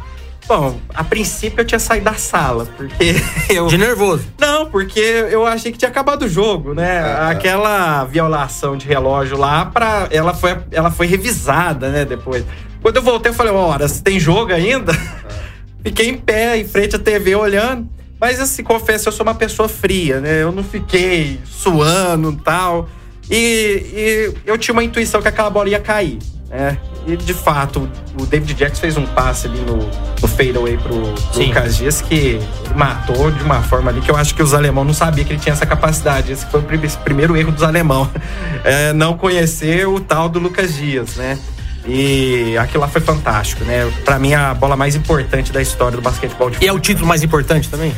Bom, 0.49 0.81
a 0.95 1.05
princípio 1.05 1.61
eu 1.61 1.64
tinha 1.64 1.79
saído 1.79 2.07
da 2.07 2.14
sala, 2.14 2.66
porque 2.76 3.14
eu. 3.49 3.68
De 3.68 3.79
nervoso. 3.79 4.24
Não, 4.39 4.66
porque 4.66 4.99
eu 4.99 5.47
achei 5.47 5.70
que 5.70 5.79
tinha 5.79 5.91
acabado 5.91 6.22
o 6.22 6.29
jogo, 6.29 6.74
né? 6.74 7.01
Aquela 7.31 8.05
violação 8.05 8.76
de 8.76 8.87
relógio 8.87 9.37
lá, 9.39 9.66
pra, 9.66 10.09
ela, 10.11 10.35
foi, 10.35 10.57
ela 10.72 10.91
foi 10.91 11.07
revisada, 11.07 11.91
né, 11.91 12.05
depois. 12.05 12.45
Quando 12.83 12.97
eu 12.97 13.03
voltei, 13.03 13.31
eu 13.31 13.35
falei, 13.35 13.53
ora, 13.53 13.87
se 13.87 14.03
tem 14.03 14.18
jogo 14.18 14.53
ainda? 14.53 14.93
Fiquei 15.85 16.09
em 16.09 16.16
pé, 16.16 16.57
em 16.57 16.66
frente 16.66 16.97
à 16.97 16.99
TV, 16.99 17.37
olhando. 17.37 17.89
Mas, 18.20 18.41
assim, 18.41 18.64
confesso, 18.64 19.09
eu 19.09 19.12
sou 19.12 19.24
uma 19.24 19.35
pessoa 19.35 19.68
fria, 19.68 20.20
né? 20.20 20.43
Eu 20.43 20.51
não 20.51 20.64
fiquei 20.64 21.39
suando 21.45 22.33
e 22.33 22.37
tal. 22.37 22.89
E, 23.31 23.35
e 23.37 24.35
eu 24.47 24.57
tinha 24.59 24.72
uma 24.72 24.83
intuição 24.85 25.20
que 25.20 25.29
aquela 25.29 25.51
bola 25.51 25.68
ia 25.68 25.81
cair. 25.81 26.18
É, 26.51 26.76
e 27.07 27.14
de 27.14 27.35
fato, 27.35 27.87
o 28.18 28.24
David 28.24 28.55
Jackson 28.55 28.81
fez 28.81 28.97
um 28.97 29.05
passe 29.05 29.47
ali 29.47 29.59
no, 29.61 29.76
no 29.76 30.26
fadeaway 30.26 30.79
pro, 30.79 31.12
pro. 31.31 31.43
Lucas 31.45 31.76
Dias 31.76 32.01
que 32.01 32.39
matou 32.74 33.31
de 33.31 33.43
uma 33.45 33.62
forma 33.62 33.91
ali 33.91 34.01
que 34.01 34.11
eu 34.11 34.16
acho 34.16 34.35
que 34.35 34.43
os 34.43 34.55
alemão 34.55 34.83
não 34.83 34.95
sabiam 34.95 35.26
que 35.26 35.35
ele 35.35 35.41
tinha 35.41 35.53
essa 35.53 35.66
capacidade. 35.66 36.33
Esse 36.33 36.47
foi 36.47 36.61
o 36.61 36.62
prim- 36.62 36.81
primeiro 37.05 37.37
erro 37.37 37.53
dos 37.53 37.62
alemão. 37.62 38.11
É, 38.64 38.93
não 38.93 39.16
conhecer 39.16 39.87
o 39.87 40.01
tal 40.01 40.29
do 40.29 40.39
Lucas 40.41 40.74
Dias, 40.74 41.14
né? 41.14 41.39
E 41.87 42.57
aquilo 42.59 42.81
lá 42.81 42.89
foi 42.89 43.01
fantástico, 43.01 43.62
né? 43.64 43.89
Pra 44.05 44.18
mim, 44.18 44.35
a 44.35 44.53
bola 44.53 44.76
mais 44.76 44.97
importante 44.97 45.53
da 45.53 45.62
história 45.62 45.97
do 45.97 46.03
basquetebol 46.03 46.51
de 46.51 46.62
E 46.62 46.66
é 46.66 46.72
o 46.72 46.79
título 46.81 47.07
mais 47.07 47.22
importante 47.22 47.68
também? 47.70 47.95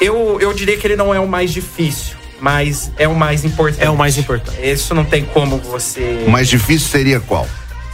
eu, 0.00 0.38
eu 0.40 0.52
diria 0.52 0.76
que 0.76 0.86
ele 0.86 0.94
não 0.96 1.12
é 1.14 1.18
o 1.18 1.26
mais 1.26 1.50
difícil, 1.52 2.15
mas 2.40 2.90
é 2.98 3.08
o 3.08 3.14
mais 3.14 3.44
importante. 3.44 3.84
É 3.84 3.90
o 3.90 3.96
mais 3.96 4.18
importante. 4.18 4.58
Isso 4.62 4.94
não 4.94 5.04
tem 5.04 5.24
como 5.24 5.58
você. 5.58 6.24
O 6.26 6.30
mais 6.30 6.48
difícil 6.48 6.88
seria 6.88 7.20
qual? 7.20 7.46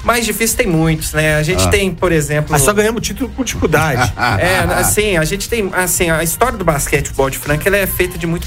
Mais 0.05 0.24
difícil 0.24 0.57
tem 0.57 0.66
muitos, 0.66 1.12
né? 1.12 1.36
A 1.36 1.43
gente 1.43 1.68
tem, 1.70 1.93
por 1.93 2.11
exemplo. 2.11 2.51
Mas 2.51 2.62
só 2.62 2.72
ganhamos 2.72 2.99
o 2.99 3.03
título 3.03 3.30
por 3.30 3.45
dificuldade. 3.45 4.12
É, 4.38 4.59
assim, 4.74 5.16
a 5.16 5.24
gente 5.24 5.49
tem, 5.49 5.70
assim, 5.72 6.11
a 6.11 6.22
história 6.22 6.57
do 6.59 6.64
basquetebol 6.64 7.30
de 7.30 7.38
Franca, 7.38 7.68
ela 7.68 7.76
é 7.76 7.86
feita 7.86 8.18
de 8.18 8.26
muita 8.26 8.47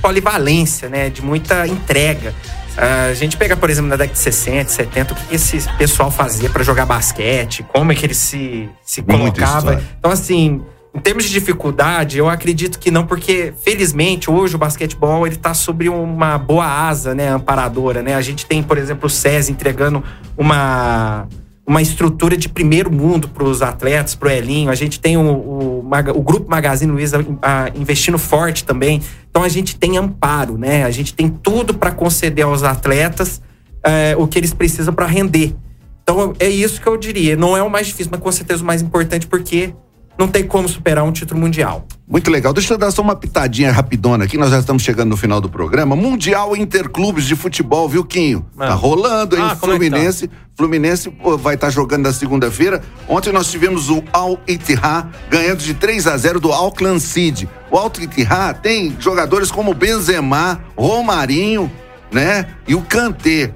polivalência, 0.00 0.88
né? 0.88 1.10
De 1.10 1.22
muita 1.22 1.66
entrega. 1.66 2.34
A 2.76 3.14
gente 3.14 3.36
pega, 3.36 3.56
por 3.56 3.70
exemplo, 3.70 3.88
na 3.88 3.96
década 3.96 4.14
de 4.14 4.18
60, 4.18 4.70
70, 4.70 5.14
o 5.14 5.16
que 5.16 5.34
esse 5.34 5.66
pessoal 5.78 6.10
fazia 6.10 6.50
pra 6.50 6.62
jogar 6.62 6.84
basquete, 6.84 7.64
como 7.72 7.92
é 7.92 7.94
que 7.94 8.04
ele 8.04 8.14
se, 8.14 8.68
se 8.84 9.02
colocava. 9.02 9.82
Então, 9.98 10.10
assim, 10.10 10.62
em 10.96 10.98
termos 10.98 11.24
de 11.24 11.30
dificuldade, 11.30 12.16
eu 12.16 12.26
acredito 12.26 12.78
que 12.78 12.90
não, 12.90 13.06
porque 13.06 13.52
felizmente 13.62 14.30
hoje 14.30 14.56
o 14.56 14.58
basquetebol 14.58 15.26
ele 15.26 15.36
tá 15.36 15.52
sobre 15.52 15.90
uma 15.90 16.38
boa 16.38 16.64
asa, 16.64 17.14
né, 17.14 17.28
amparadora, 17.28 18.02
né? 18.02 18.14
A 18.14 18.22
gente 18.22 18.46
tem, 18.46 18.62
por 18.62 18.78
exemplo, 18.78 19.06
o 19.06 19.10
SES 19.10 19.50
entregando 19.50 20.02
uma 20.38 21.28
uma 21.68 21.82
estrutura 21.82 22.36
de 22.36 22.48
primeiro 22.48 22.92
mundo 22.92 23.28
para 23.28 23.42
os 23.42 23.60
atletas, 23.60 24.14
para 24.14 24.28
o 24.28 24.30
Elinho. 24.30 24.70
A 24.70 24.74
gente 24.76 25.00
tem 25.00 25.16
o, 25.16 25.20
o, 25.20 25.90
o 26.14 26.22
Grupo 26.22 26.48
Magazine 26.48 26.92
Luiza 26.92 27.26
ah, 27.42 27.68
investindo 27.74 28.16
forte 28.16 28.64
também. 28.64 29.02
Então 29.28 29.42
a 29.42 29.48
gente 29.48 29.76
tem 29.76 29.98
amparo, 29.98 30.56
né? 30.56 30.84
A 30.84 30.90
gente 30.92 31.12
tem 31.12 31.28
tudo 31.28 31.74
para 31.74 31.90
conceder 31.90 32.44
aos 32.44 32.62
atletas 32.62 33.42
eh, 33.84 34.14
o 34.16 34.28
que 34.28 34.38
eles 34.38 34.54
precisam 34.54 34.94
para 34.94 35.06
render. 35.06 35.56
Então 36.04 36.32
é 36.38 36.48
isso 36.48 36.80
que 36.80 36.86
eu 36.86 36.96
diria. 36.96 37.36
Não 37.36 37.56
é 37.56 37.62
o 37.64 37.68
mais 37.68 37.88
difícil, 37.88 38.12
mas 38.12 38.20
com 38.20 38.30
certeza 38.30 38.62
o 38.62 38.66
mais 38.66 38.80
importante, 38.80 39.26
porque 39.26 39.74
não 40.18 40.28
tem 40.28 40.44
como 40.44 40.68
superar 40.68 41.04
um 41.04 41.12
título 41.12 41.40
mundial. 41.40 41.86
Muito 42.08 42.30
legal. 42.30 42.52
Deixa 42.52 42.72
eu 42.72 42.78
dar 42.78 42.90
só 42.90 43.02
uma 43.02 43.16
pitadinha 43.16 43.72
rapidona 43.72 44.24
aqui, 44.24 44.38
nós 44.38 44.50
já 44.50 44.60
estamos 44.60 44.82
chegando 44.82 45.10
no 45.10 45.16
final 45.16 45.40
do 45.40 45.48
programa. 45.48 45.96
Mundial 45.96 46.56
Interclubes 46.56 47.26
de 47.26 47.34
Futebol, 47.34 47.88
viu, 47.88 48.04
Quinho? 48.04 48.46
Tá 48.56 48.74
rolando, 48.74 49.36
hein? 49.36 49.42
Ah, 49.42 49.46
é 49.46 49.50
tá? 49.50 49.56
Fluminense. 49.56 50.30
Fluminense 50.54 51.10
pô, 51.10 51.36
vai 51.36 51.54
estar 51.56 51.68
jogando 51.70 52.04
na 52.04 52.12
segunda-feira. 52.12 52.80
Ontem 53.08 53.32
nós 53.32 53.50
tivemos 53.50 53.90
o 53.90 54.02
Al 54.12 54.38
Ittihad 54.46 55.08
ganhando 55.28 55.58
de 55.58 55.74
3 55.74 56.06
a 56.06 56.16
0 56.16 56.40
do 56.40 56.52
Auckland 56.52 57.00
City. 57.00 57.48
O 57.70 57.76
Al 57.76 57.92
Ittihad 58.00 58.60
tem 58.60 58.96
jogadores 58.98 59.50
como 59.50 59.74
Benzema, 59.74 60.60
Romarinho, 60.76 61.70
né? 62.10 62.46
E 62.66 62.74
o 62.74 62.82
Kanté. 62.82 63.52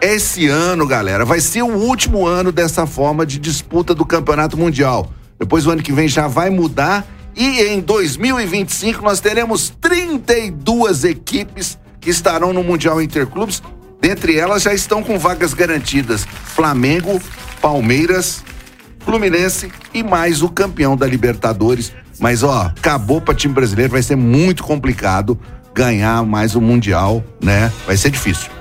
Esse 0.00 0.48
ano, 0.48 0.86
galera, 0.86 1.26
vai 1.26 1.40
ser 1.40 1.60
o 1.60 1.76
último 1.76 2.26
ano 2.26 2.50
dessa 2.50 2.86
forma 2.86 3.26
de 3.26 3.38
disputa 3.38 3.94
do 3.94 4.06
Campeonato 4.06 4.56
Mundial. 4.56 5.10
Depois 5.40 5.66
o 5.66 5.70
ano 5.70 5.82
que 5.82 5.92
vem 5.92 6.06
já 6.06 6.28
vai 6.28 6.50
mudar 6.50 7.06
e 7.34 7.62
em 7.62 7.80
2025 7.80 9.02
nós 9.02 9.20
teremos 9.20 9.72
32 9.80 11.04
equipes 11.04 11.78
que 11.98 12.10
estarão 12.10 12.52
no 12.52 12.62
Mundial 12.62 13.00
Interclubes. 13.00 13.62
Dentre 14.00 14.36
elas 14.36 14.62
já 14.62 14.74
estão 14.74 15.02
com 15.02 15.18
vagas 15.18 15.54
garantidas: 15.54 16.26
Flamengo, 16.44 17.20
Palmeiras, 17.62 18.44
Fluminense 19.00 19.72
e 19.94 20.02
mais 20.02 20.42
o 20.42 20.48
campeão 20.50 20.94
da 20.94 21.06
Libertadores. 21.06 21.92
Mas 22.18 22.42
ó, 22.42 22.72
acabou 22.76 23.18
para 23.20 23.34
time 23.34 23.54
brasileiro, 23.54 23.92
vai 23.92 24.02
ser 24.02 24.16
muito 24.16 24.62
complicado 24.62 25.38
ganhar 25.74 26.22
mais 26.26 26.54
o 26.54 26.60
Mundial, 26.60 27.24
né? 27.42 27.72
Vai 27.86 27.96
ser 27.96 28.10
difícil. 28.10 28.59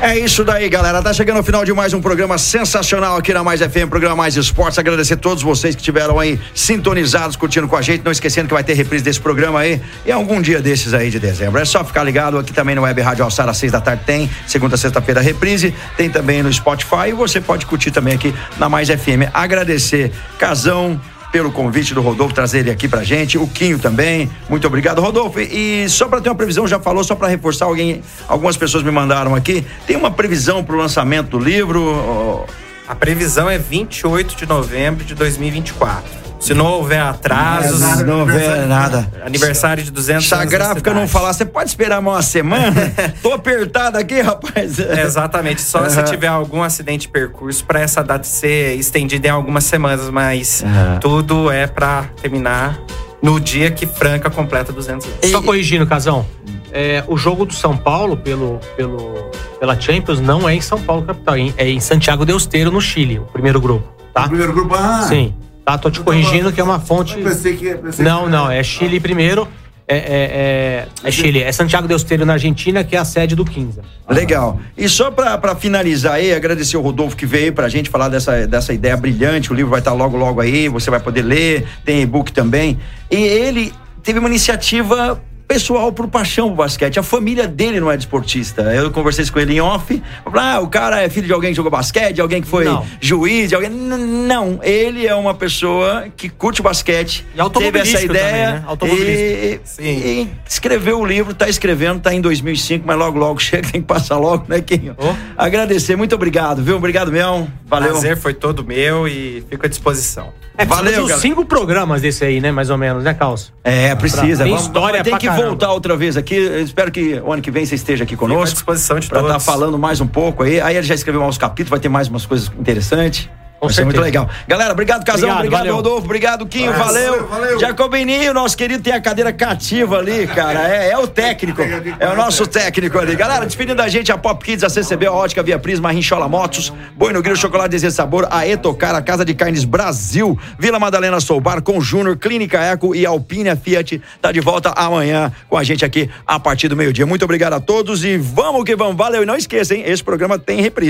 É 0.00 0.16
isso 0.16 0.44
daí, 0.44 0.68
galera. 0.68 1.02
Tá 1.02 1.12
chegando 1.12 1.40
o 1.40 1.42
final 1.42 1.64
de 1.64 1.72
mais 1.72 1.92
um 1.92 2.00
programa 2.00 2.38
sensacional 2.38 3.16
aqui 3.16 3.34
na 3.34 3.42
Mais 3.42 3.60
FM, 3.60 3.88
programa 3.90 4.14
Mais 4.14 4.36
Esportes. 4.36 4.78
Agradecer 4.78 5.14
a 5.14 5.16
todos 5.16 5.42
vocês 5.42 5.74
que 5.74 5.80
estiveram 5.80 6.20
aí 6.20 6.38
sintonizados, 6.54 7.34
curtindo 7.34 7.66
com 7.66 7.74
a 7.74 7.82
gente. 7.82 8.04
Não 8.04 8.12
esquecendo 8.12 8.46
que 8.46 8.54
vai 8.54 8.62
ter 8.62 8.74
reprise 8.74 9.02
desse 9.02 9.20
programa 9.20 9.58
aí 9.58 9.82
em 10.06 10.12
algum 10.12 10.40
dia 10.40 10.62
desses 10.62 10.94
aí 10.94 11.10
de 11.10 11.18
dezembro. 11.18 11.60
É 11.60 11.64
só 11.64 11.84
ficar 11.84 12.04
ligado 12.04 12.38
aqui 12.38 12.52
também 12.52 12.76
no 12.76 12.82
Web 12.82 13.00
Rádio 13.00 13.24
Alçar 13.24 13.48
às 13.48 13.56
seis 13.56 13.72
da 13.72 13.80
tarde 13.80 14.04
tem, 14.06 14.30
segunda, 14.46 14.76
sexta-feira 14.76 15.20
reprise, 15.20 15.74
tem 15.96 16.08
também 16.08 16.44
no 16.44 16.52
Spotify 16.52 17.08
e 17.08 17.12
você 17.12 17.40
pode 17.40 17.66
curtir 17.66 17.90
também 17.90 18.14
aqui 18.14 18.32
na 18.56 18.68
Mais 18.68 18.88
FM. 18.88 19.26
Agradecer 19.34 20.12
Casão 20.38 21.00
pelo 21.32 21.52
convite 21.52 21.94
do 21.94 22.00
Rodolfo 22.00 22.34
trazer 22.34 22.60
ele 22.60 22.70
aqui 22.70 22.88
pra 22.88 23.04
gente, 23.04 23.38
o 23.38 23.46
Quinho 23.46 23.78
também. 23.78 24.30
Muito 24.48 24.66
obrigado, 24.66 25.00
Rodolfo. 25.00 25.40
E 25.40 25.88
só 25.88 26.08
pra 26.08 26.20
ter 26.20 26.28
uma 26.28 26.34
previsão, 26.34 26.66
já 26.66 26.78
falou, 26.78 27.02
só 27.04 27.14
pra 27.14 27.28
reforçar 27.28 27.66
alguém, 27.66 28.02
algumas 28.26 28.56
pessoas 28.56 28.82
me 28.82 28.90
mandaram 28.90 29.34
aqui. 29.34 29.64
Tem 29.86 29.96
uma 29.96 30.10
previsão 30.10 30.64
pro 30.64 30.76
lançamento 30.76 31.30
do 31.30 31.38
livro? 31.38 32.44
A 32.86 32.94
previsão 32.94 33.50
é 33.50 33.58
28 33.58 34.36
de 34.36 34.46
novembro 34.46 35.04
de 35.04 35.14
2024. 35.14 36.27
Se 36.40 36.54
não 36.54 36.66
houver 36.66 37.00
atrasos, 37.00 37.80
Não 38.04 38.24
vê 38.24 38.64
nada. 38.66 39.10
aniversário 39.24 39.82
de 39.82 39.90
200 39.90 40.26
Se 40.28 40.34
a 40.34 40.44
gráfica 40.44 40.94
não 40.94 41.06
falar, 41.08 41.32
você 41.32 41.44
pode 41.44 41.68
esperar 41.68 42.00
mais 42.00 42.16
uma 42.16 42.22
semana? 42.22 42.92
Tô 43.20 43.32
apertado 43.32 43.98
aqui, 43.98 44.20
rapaz. 44.20 44.78
É, 44.78 45.02
Exatamente, 45.02 45.60
só 45.60 45.88
se 45.88 45.98
Aham. 45.98 46.04
tiver 46.08 46.28
algum 46.28 46.62
acidente 46.62 47.02
de 47.02 47.08
percurso 47.08 47.64
para 47.64 47.80
essa 47.80 48.02
data 48.04 48.24
ser 48.24 48.76
estendida 48.78 49.26
em 49.26 49.30
algumas 49.30 49.64
semanas, 49.64 50.08
mas 50.10 50.62
Aham. 50.64 50.98
tudo 51.00 51.50
é 51.50 51.66
para 51.66 52.04
terminar 52.22 52.78
no 53.20 53.40
dia 53.40 53.70
que 53.70 53.84
Franca 53.86 54.30
completa 54.30 54.72
200 54.72 55.06
anos. 55.06 55.30
Só 55.30 55.42
corrigindo, 55.42 55.86
Casão. 55.86 56.24
É, 56.72 57.02
o 57.08 57.16
jogo 57.16 57.44
do 57.46 57.52
São 57.54 57.76
Paulo 57.76 58.16
pelo, 58.16 58.60
pelo, 58.76 59.30
pela 59.58 59.78
Champions 59.78 60.20
não 60.20 60.48
é 60.48 60.54
em 60.54 60.60
São 60.60 60.80
Paulo, 60.80 61.02
capital. 61.02 61.34
é 61.34 61.40
em- 61.40 61.54
É 61.76 61.80
Santiago 61.80 62.24
del 62.24 62.36
Esteiro, 62.36 62.70
no 62.70 62.80
Chile, 62.80 63.18
o 63.18 63.22
primeiro 63.24 63.60
grupo. 63.60 63.88
Tá? 64.14 64.28
primeiro 64.28 64.52
grupo, 64.52 64.74
ah, 64.74 65.04
Sim. 65.08 65.34
Tá, 65.68 65.76
tô 65.76 65.90
te 65.90 66.00
corrigindo 66.00 66.50
que 66.50 66.58
é 66.58 66.64
uma 66.64 66.80
fonte. 66.80 67.14
Pensei 67.18 67.54
que, 67.54 67.74
pensei 67.74 68.02
Não, 68.02 68.24
que- 68.24 68.30
não, 68.30 68.50
é 68.50 68.62
Chile 68.62 68.98
primeiro. 68.98 69.46
É, 69.86 69.96
é, 69.96 70.02
é, 70.06 70.88
é 71.04 71.10
Chile, 71.10 71.42
é 71.42 71.52
Santiago 71.52 71.86
del 71.86 71.98
Esteiro 71.98 72.24
na 72.24 72.34
Argentina, 72.34 72.82
que 72.82 72.96
é 72.96 72.98
a 72.98 73.04
sede 73.04 73.36
do 73.36 73.44
15. 73.44 73.80
Legal. 74.08 74.58
E 74.78 74.88
só 74.88 75.10
pra, 75.10 75.36
pra 75.36 75.54
finalizar 75.54 76.14
aí, 76.14 76.32
agradecer 76.32 76.78
o 76.78 76.80
Rodolfo 76.80 77.14
que 77.14 77.26
veio 77.26 77.52
pra 77.52 77.68
gente 77.68 77.90
falar 77.90 78.08
dessa, 78.08 78.46
dessa 78.46 78.72
ideia 78.72 78.96
brilhante. 78.96 79.52
O 79.52 79.54
livro 79.54 79.70
vai 79.70 79.80
estar 79.80 79.92
logo, 79.92 80.16
logo 80.16 80.40
aí, 80.40 80.68
você 80.70 80.90
vai 80.90 81.00
poder 81.00 81.20
ler, 81.20 81.66
tem 81.84 82.00
e-book 82.00 82.32
também. 82.32 82.78
E 83.10 83.16
ele 83.16 83.70
teve 84.02 84.18
uma 84.20 84.28
iniciativa 84.28 85.22
pessoal 85.48 85.90
por 85.90 86.06
paixão 86.08 86.48
pro 86.48 86.56
basquete. 86.56 86.98
A 86.98 87.02
família 87.02 87.48
dele 87.48 87.80
não 87.80 87.90
é 87.90 87.96
desportista. 87.96 88.62
Eu 88.74 88.90
conversei 88.90 89.22
isso 89.22 89.32
com 89.32 89.40
ele 89.40 89.54
em 89.54 89.60
off. 89.60 90.00
Ah, 90.26 90.60
o 90.60 90.68
cara 90.68 91.02
é 91.02 91.08
filho 91.08 91.26
de 91.26 91.32
alguém 91.32 91.50
que 91.50 91.56
jogou 91.56 91.70
basquete, 91.72 92.14
de 92.16 92.20
alguém 92.20 92.42
que 92.42 92.46
foi 92.46 92.64
Não. 92.66 92.84
juiz, 93.00 93.48
de 93.48 93.54
alguém. 93.54 93.70
N- 93.70 93.96
Não, 94.28 94.60
ele 94.62 95.06
é 95.06 95.14
uma 95.14 95.32
pessoa 95.32 96.06
que 96.14 96.28
curte 96.28 96.60
basquete. 96.60 97.26
E 97.34 97.50
teve 97.58 97.78
essa 97.78 98.02
ideia 98.02 98.62
também, 98.78 98.94
né? 98.98 99.60
E, 99.78 99.82
e 99.88 100.28
escreveu 100.46 101.00
o 101.00 101.06
livro, 101.06 101.32
tá 101.34 101.48
escrevendo, 101.48 102.00
tá 102.00 102.12
em 102.12 102.20
2005, 102.20 102.84
mas 102.86 102.98
logo, 102.98 103.18
logo 103.18 103.40
chega, 103.40 103.70
tem 103.70 103.80
que 103.80 103.86
passar 103.86 104.18
logo, 104.18 104.44
né, 104.48 104.60
Quinho? 104.60 104.94
Oh. 104.98 105.14
Agradecer, 105.36 105.96
muito 105.96 106.14
obrigado, 106.14 106.62
viu? 106.62 106.76
Obrigado 106.76 107.10
mesmo. 107.10 107.50
Valeu. 107.66 107.90
Prazer 107.92 108.16
foi 108.18 108.34
todo 108.34 108.62
meu 108.64 109.08
e 109.08 109.42
fico 109.48 109.64
à 109.64 109.68
disposição. 109.68 110.32
É, 110.60 110.64
Valeu, 110.64 111.04
uns 111.04 111.12
cinco 111.20 111.44
programas 111.44 112.02
desse 112.02 112.24
aí, 112.24 112.40
né? 112.40 112.50
Mais 112.50 112.68
ou 112.68 112.76
menos, 112.76 113.04
né, 113.04 113.14
Calço? 113.14 113.52
É, 113.62 113.94
precisa. 113.94 114.42
Tem 114.42 114.52
Vamos- 114.52 114.66
história 114.66 115.04
tem 115.04 115.12
pra 115.12 115.20
que. 115.20 115.28
Voltar 115.46 115.72
outra 115.72 115.96
vez 115.96 116.16
aqui. 116.16 116.34
Eu 116.36 116.62
espero 116.62 116.90
que 116.90 117.14
o 117.20 117.32
ano 117.32 117.40
que 117.42 117.50
vem 117.50 117.64
você 117.64 117.74
esteja 117.74 118.04
aqui 118.04 118.14
Fico 118.14 118.24
à 118.26 118.28
conosco. 118.28 118.54
disposição 118.54 118.98
de 118.98 119.08
Pra 119.08 119.20
todos. 119.20 119.36
estar 119.36 119.52
falando 119.52 119.78
mais 119.78 120.00
um 120.00 120.06
pouco 120.06 120.42
aí. 120.42 120.60
Aí 120.60 120.76
ele 120.76 120.86
já 120.86 120.94
escreveu 120.94 121.20
mais 121.22 121.38
capítulos, 121.38 121.70
vai 121.70 121.80
ter 121.80 121.88
mais 121.88 122.08
umas 122.08 122.26
coisas 122.26 122.50
interessantes. 122.58 123.28
Vai 123.60 123.72
ser 123.72 123.84
muito 123.84 124.00
legal. 124.00 124.28
Galera, 124.46 124.72
obrigado, 124.72 125.04
Casão. 125.04 125.28
Obrigado, 125.28 125.38
Obrigado, 125.38 125.60
valeu. 125.60 125.74
Rodolfo. 125.76 126.04
Obrigado, 126.04 126.46
Quinho. 126.46 126.72
Valeu, 126.72 127.12
Valeu. 127.12 127.26
valeu. 127.26 127.60
Jacobininho, 127.60 128.32
nosso 128.32 128.56
querido, 128.56 128.82
tem 128.82 128.92
a 128.92 129.00
cadeira 129.00 129.32
cativa 129.32 129.98
ali, 129.98 130.26
cara. 130.28 130.68
É, 130.68 130.90
é 130.90 130.98
o 130.98 131.08
técnico. 131.08 131.60
É 131.98 132.08
o 132.08 132.16
nosso 132.16 132.46
técnico 132.46 132.98
ali. 132.98 133.16
Galera, 133.16 133.44
despedindo 133.44 133.76
da 133.76 133.88
gente, 133.88 134.12
a 134.12 134.18
Pop 134.18 134.44
Kids, 134.44 134.62
a 134.62 134.68
CCB, 134.68 135.06
a 135.06 135.12
Ótica, 135.12 135.42
Via 135.42 135.58
Prisma, 135.58 135.88
a 135.88 135.92
Rinchola 135.92 136.28
Motos, 136.28 136.72
Boi 136.94 137.12
no 137.12 137.20
Grilo, 137.20 137.36
Chocolate 137.36 137.70
Desejo 137.70 137.94
Sabor, 137.94 138.28
a 138.30 138.46
Etocar, 138.46 138.94
a 138.94 139.02
Casa 139.02 139.24
de 139.24 139.34
Carnes 139.34 139.64
Brasil, 139.64 140.38
Vila 140.58 140.78
Madalena 140.78 141.20
Soubar, 141.20 141.60
com 141.60 141.80
Júnior, 141.80 142.16
Clínica 142.16 142.60
Eco 142.60 142.94
e 142.94 143.04
Alpine 143.04 143.56
Fiat. 143.56 144.00
Tá 144.22 144.30
de 144.30 144.40
volta 144.40 144.70
amanhã 144.70 145.32
com 145.48 145.56
a 145.56 145.64
gente 145.64 145.84
aqui 145.84 146.08
a 146.26 146.38
partir 146.38 146.68
do 146.68 146.76
meio-dia. 146.76 147.06
Muito 147.06 147.24
obrigado 147.24 147.54
a 147.54 147.60
todos 147.60 148.04
e 148.04 148.16
vamos 148.16 148.64
que 148.64 148.76
vamos. 148.76 148.96
Valeu. 148.96 149.22
E 149.22 149.26
não 149.26 149.36
esqueça, 149.36 149.74
hein? 149.74 149.82
Esse 149.84 150.02
programa 150.02 150.38
tem 150.38 150.60
reprise. 150.60 150.86